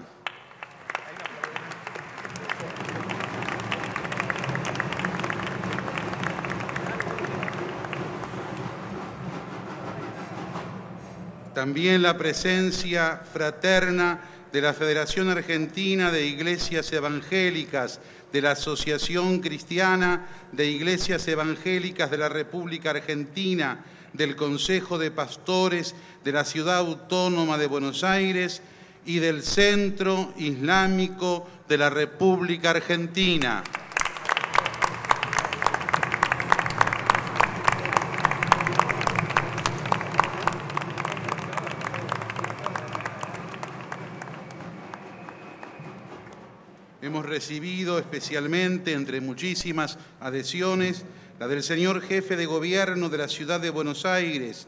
También 11.53 12.01
la 12.01 12.17
presencia 12.17 13.21
fraterna 13.33 14.21
de 14.53 14.61
la 14.61 14.73
Federación 14.73 15.29
Argentina 15.29 16.09
de 16.09 16.25
Iglesias 16.25 16.93
Evangélicas, 16.93 17.99
de 18.33 18.41
la 18.41 18.51
Asociación 18.51 19.39
Cristiana 19.39 20.25
de 20.51 20.65
Iglesias 20.65 21.27
Evangélicas 21.27 22.09
de 22.09 22.17
la 22.17 22.29
República 22.29 22.89
Argentina, 22.89 23.85
del 24.11 24.35
Consejo 24.35 24.97
de 24.97 25.11
Pastores 25.11 25.93
de 26.23 26.31
la 26.31 26.43
Ciudad 26.43 26.79
Autónoma 26.79 27.59
de 27.59 27.67
Buenos 27.67 28.03
Aires 28.03 28.63
y 29.05 29.19
del 29.19 29.43
Centro 29.43 30.33
Islámico 30.37 31.47
de 31.69 31.77
la 31.77 31.91
República 31.91 32.71
Argentina. 32.71 33.63
Recibido 47.33 47.97
especialmente, 47.97 48.93
entre 48.93 49.19
muchísimas 49.19 49.97
adhesiones, 50.19 51.03
la 51.39 51.47
del 51.47 51.63
señor 51.63 51.99
jefe 52.03 52.35
de 52.35 52.45
gobierno 52.45 53.09
de 53.09 53.17
la 53.17 53.27
ciudad 53.27 53.59
de 53.59 53.71
Buenos 53.71 54.05
Aires, 54.05 54.67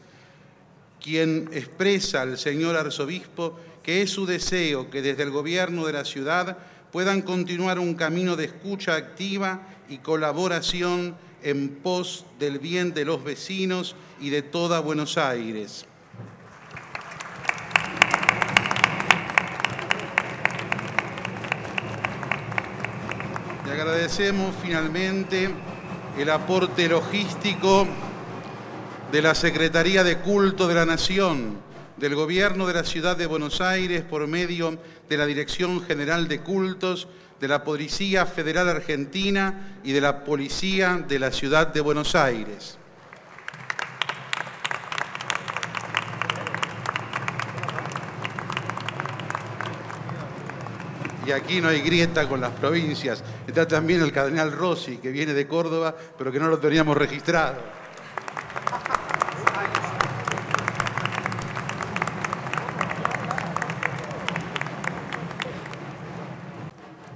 quien 1.00 1.48
expresa 1.54 2.24
al 2.24 2.40
señor 2.40 2.76
arzobispo 2.76 3.60
que 3.84 4.02
es 4.02 4.10
su 4.10 4.26
deseo 4.26 4.90
que 4.90 5.04
desde 5.04 5.22
el 5.22 5.30
gobierno 5.30 5.86
de 5.86 5.94
la 5.94 6.06
ciudad 6.06 6.58
puedan 6.92 7.22
continuar 7.22 7.78
un 7.78 7.94
camino 7.94 8.36
de 8.36 8.46
escucha 8.46 8.96
activa 8.96 9.68
y 9.88 10.00
colaboración 10.00 11.16
en 11.44 11.70
pos 11.70 12.26
del 12.40 12.58
bien 12.58 12.96
de 12.96 13.06
los 13.06 13.24
vecinos 13.24 13.96
y 14.20 14.32
de 14.32 14.42
toda 14.42 14.80
Buenos 14.80 15.20
Aires. 15.20 15.86
Le 23.66 23.72
agradecemos 23.72 24.54
finalmente 24.62 25.50
el 26.20 26.30
aporte 26.30 26.88
logístico 26.88 27.88
de 29.12 29.22
la 29.24 29.34
Secretaría 29.34 30.04
de 30.04 30.20
Culto 30.20 30.68
de 30.68 30.76
la 30.76 30.86
Nación, 30.86 31.58
del 31.98 32.14
Gobierno 32.14 32.68
de 32.68 32.76
la 32.76 32.84
Ciudad 32.84 33.18
de 33.18 33.26
Buenos 33.26 33.62
Aires 33.62 34.04
por 34.04 34.28
medio 34.28 34.78
de 35.10 35.18
la 35.18 35.26
Dirección 35.26 35.84
General 35.84 36.28
de 36.28 36.42
Cultos, 36.42 37.08
de 37.40 37.48
la 37.48 37.64
Policía 37.64 38.28
Federal 38.28 38.70
Argentina 38.70 39.80
y 39.84 39.94
de 39.94 40.02
la 40.02 40.24
Policía 40.24 41.04
de 41.08 41.18
la 41.18 41.32
Ciudad 41.32 41.66
de 41.66 41.82
Buenos 41.82 42.14
Aires. 42.14 42.78
Y 51.26 51.32
aquí 51.32 51.60
no 51.60 51.70
hay 51.70 51.82
grieta 51.82 52.30
con 52.30 52.40
las 52.40 52.52
provincias. 52.52 53.24
Está 53.48 53.68
también 53.68 54.02
el 54.02 54.12
cardenal 54.12 54.52
Rossi, 54.52 54.98
que 54.98 55.10
viene 55.10 55.34
de 55.34 55.48
Córdoba, 55.48 55.96
pero 56.18 56.32
que 56.32 56.40
no 56.40 56.48
lo 56.48 56.60
teníamos 56.60 56.96
registrado. 56.96 57.56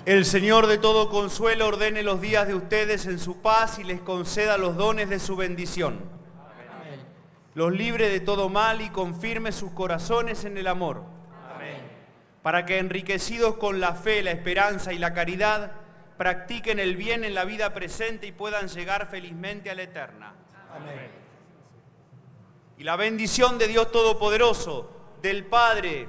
El 0.06 0.26
Señor 0.26 0.66
de 0.66 0.80
todo 0.80 1.08
consuelo 1.12 1.68
ordene 1.68 2.02
los 2.02 2.20
días 2.20 2.48
de 2.48 2.56
ustedes 2.56 3.06
en 3.06 3.20
su 3.20 3.44
paz 3.44 3.78
y 3.78 3.84
les 3.84 4.02
conceda 4.02 4.58
los 4.58 4.76
dones 4.76 5.08
de 5.08 5.20
su 5.20 5.36
bendición. 5.36 6.00
Los 7.54 7.72
libre 7.74 8.10
de 8.10 8.20
todo 8.20 8.50
mal 8.50 8.82
y 8.82 8.90
confirme 8.90 9.52
sus 9.52 9.70
corazones 9.70 10.46
en 10.46 10.58
el 10.58 10.66
amor. 10.66 11.19
Para 12.42 12.66
que 12.66 12.78
enriquecidos 12.78 13.56
con 13.56 13.80
la 13.80 13.94
fe, 13.94 14.24
la 14.24 14.32
esperanza 14.32 14.94
y 14.94 14.98
la 14.98 15.14
caridad, 15.14 15.72
practiquen 16.18 16.80
el 16.80 16.96
bien 16.96 17.24
en 17.24 17.34
la 17.34 17.46
vida 17.46 17.74
presente 17.74 18.28
y 18.28 18.32
puedan 18.32 18.68
llegar 18.68 19.08
felizmente 19.08 19.70
a 19.70 19.76
la 19.76 19.84
eterna. 19.84 20.34
Y 22.78 22.84
la 22.84 22.96
bendición 22.96 23.58
de 23.58 23.68
Dios 23.68 23.92
Todopoderoso, 23.92 24.90
del 25.22 25.46
Padre, 25.46 26.08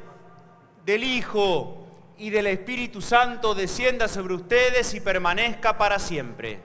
del 0.85 1.05
Hijo 1.05 1.87
y 2.19 2.31
del 2.31 2.47
Espíritu 2.49 3.01
Santo 3.01 3.55
descienda 3.55 4.09
sobre 4.09 4.35
ustedes 4.35 4.95
y 4.95 5.01
permanezca 5.01 5.79
para 5.79 5.99
siempre. 5.99 6.61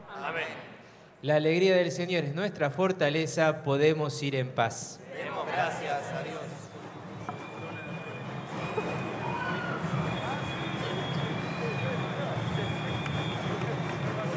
La 1.22 1.36
alegría 1.36 1.76
del 1.76 1.92
Señor 1.92 2.24
es 2.24 2.36
nuestra 2.36 2.70
fortaleza, 2.70 3.64
podemos 3.64 4.22
ir 4.22 4.36
en 4.36 4.52
paz. 4.52 5.00
Demos 5.16 5.48
gracias 5.48 6.04
a 6.14 6.24
Dios. 6.24 6.65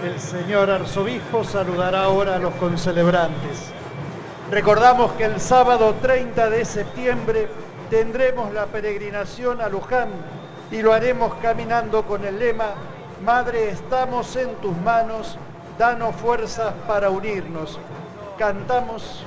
El 0.05 0.21
señor 0.21 0.71
arzobispo 0.71 1.43
saludará 1.43 2.05
ahora 2.05 2.37
a 2.37 2.39
los 2.39 2.55
concelebrantes. 2.55 3.73
Recordamos 4.49 5.13
que 5.13 5.25
el 5.25 5.41
sábado 5.41 5.97
30 6.01 6.51
de 6.51 6.65
septiembre 6.65 7.49
tendremos 7.91 8.53
la 8.53 8.67
peregrinación 8.67 9.61
a 9.61 9.69
Luján 9.69 10.09
y 10.71 10.83
lo 10.83 10.93
haremos 10.93 11.35
caminando 11.43 12.05
con 12.05 12.25
el 12.25 12.39
lema 12.39 12.75
Madre, 13.25 13.71
estamos 13.71 14.37
en 14.37 14.55
tus 14.57 14.77
manos, 14.77 15.37
danos 15.77 16.15
fuerzas 16.15 16.73
para 16.87 17.11
unirnos. 17.11 17.81
Cantamos 18.39 19.25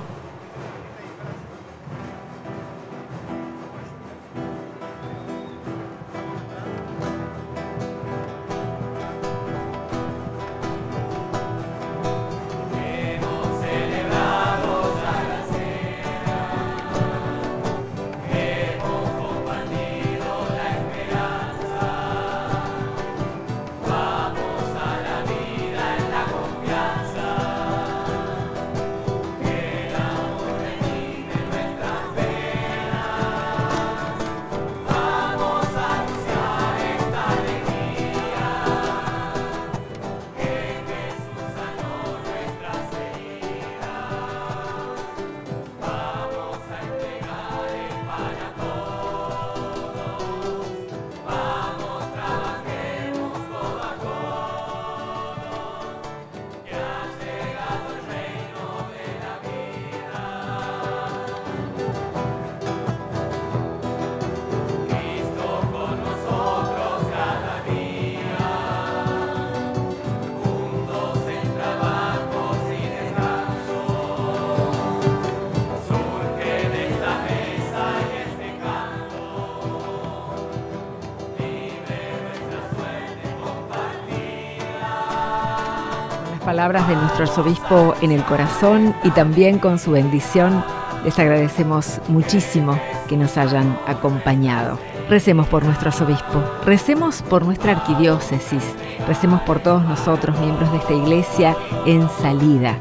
palabras 86.62 86.86
de 86.86 86.94
nuestro 86.94 87.24
arzobispo 87.24 87.94
en 88.02 88.12
el 88.12 88.22
corazón 88.22 88.94
y 89.02 89.10
también 89.10 89.58
con 89.58 89.80
su 89.80 89.90
bendición, 89.90 90.64
les 91.04 91.18
agradecemos 91.18 92.00
muchísimo 92.06 92.78
que 93.08 93.16
nos 93.16 93.36
hayan 93.36 93.76
acompañado. 93.88 94.78
Recemos 95.10 95.48
por 95.48 95.64
nuestro 95.64 95.88
arzobispo, 95.88 96.40
recemos 96.64 97.20
por 97.22 97.44
nuestra 97.44 97.72
arquidiócesis, 97.72 98.62
recemos 99.08 99.40
por 99.40 99.58
todos 99.58 99.82
nosotros, 99.82 100.38
miembros 100.38 100.70
de 100.70 100.78
esta 100.78 100.92
iglesia, 100.92 101.56
en 101.84 102.08
salida. 102.20 102.76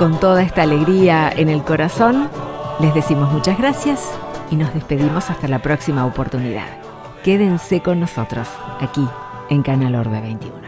Con 0.00 0.18
toda 0.18 0.42
esta 0.42 0.62
alegría 0.62 1.30
en 1.30 1.48
el 1.48 1.62
corazón, 1.62 2.28
les 2.80 2.92
decimos 2.92 3.32
muchas 3.32 3.56
gracias 3.56 4.10
y 4.50 4.56
nos 4.56 4.74
despedimos 4.74 5.30
hasta 5.30 5.46
la 5.46 5.60
próxima 5.60 6.06
oportunidad. 6.06 6.66
Quédense 7.22 7.82
con 7.82 8.00
nosotros 8.00 8.48
aquí 8.80 9.06
en 9.48 9.62
Canal 9.62 9.94
Orbe 9.94 10.20
21. 10.20 10.61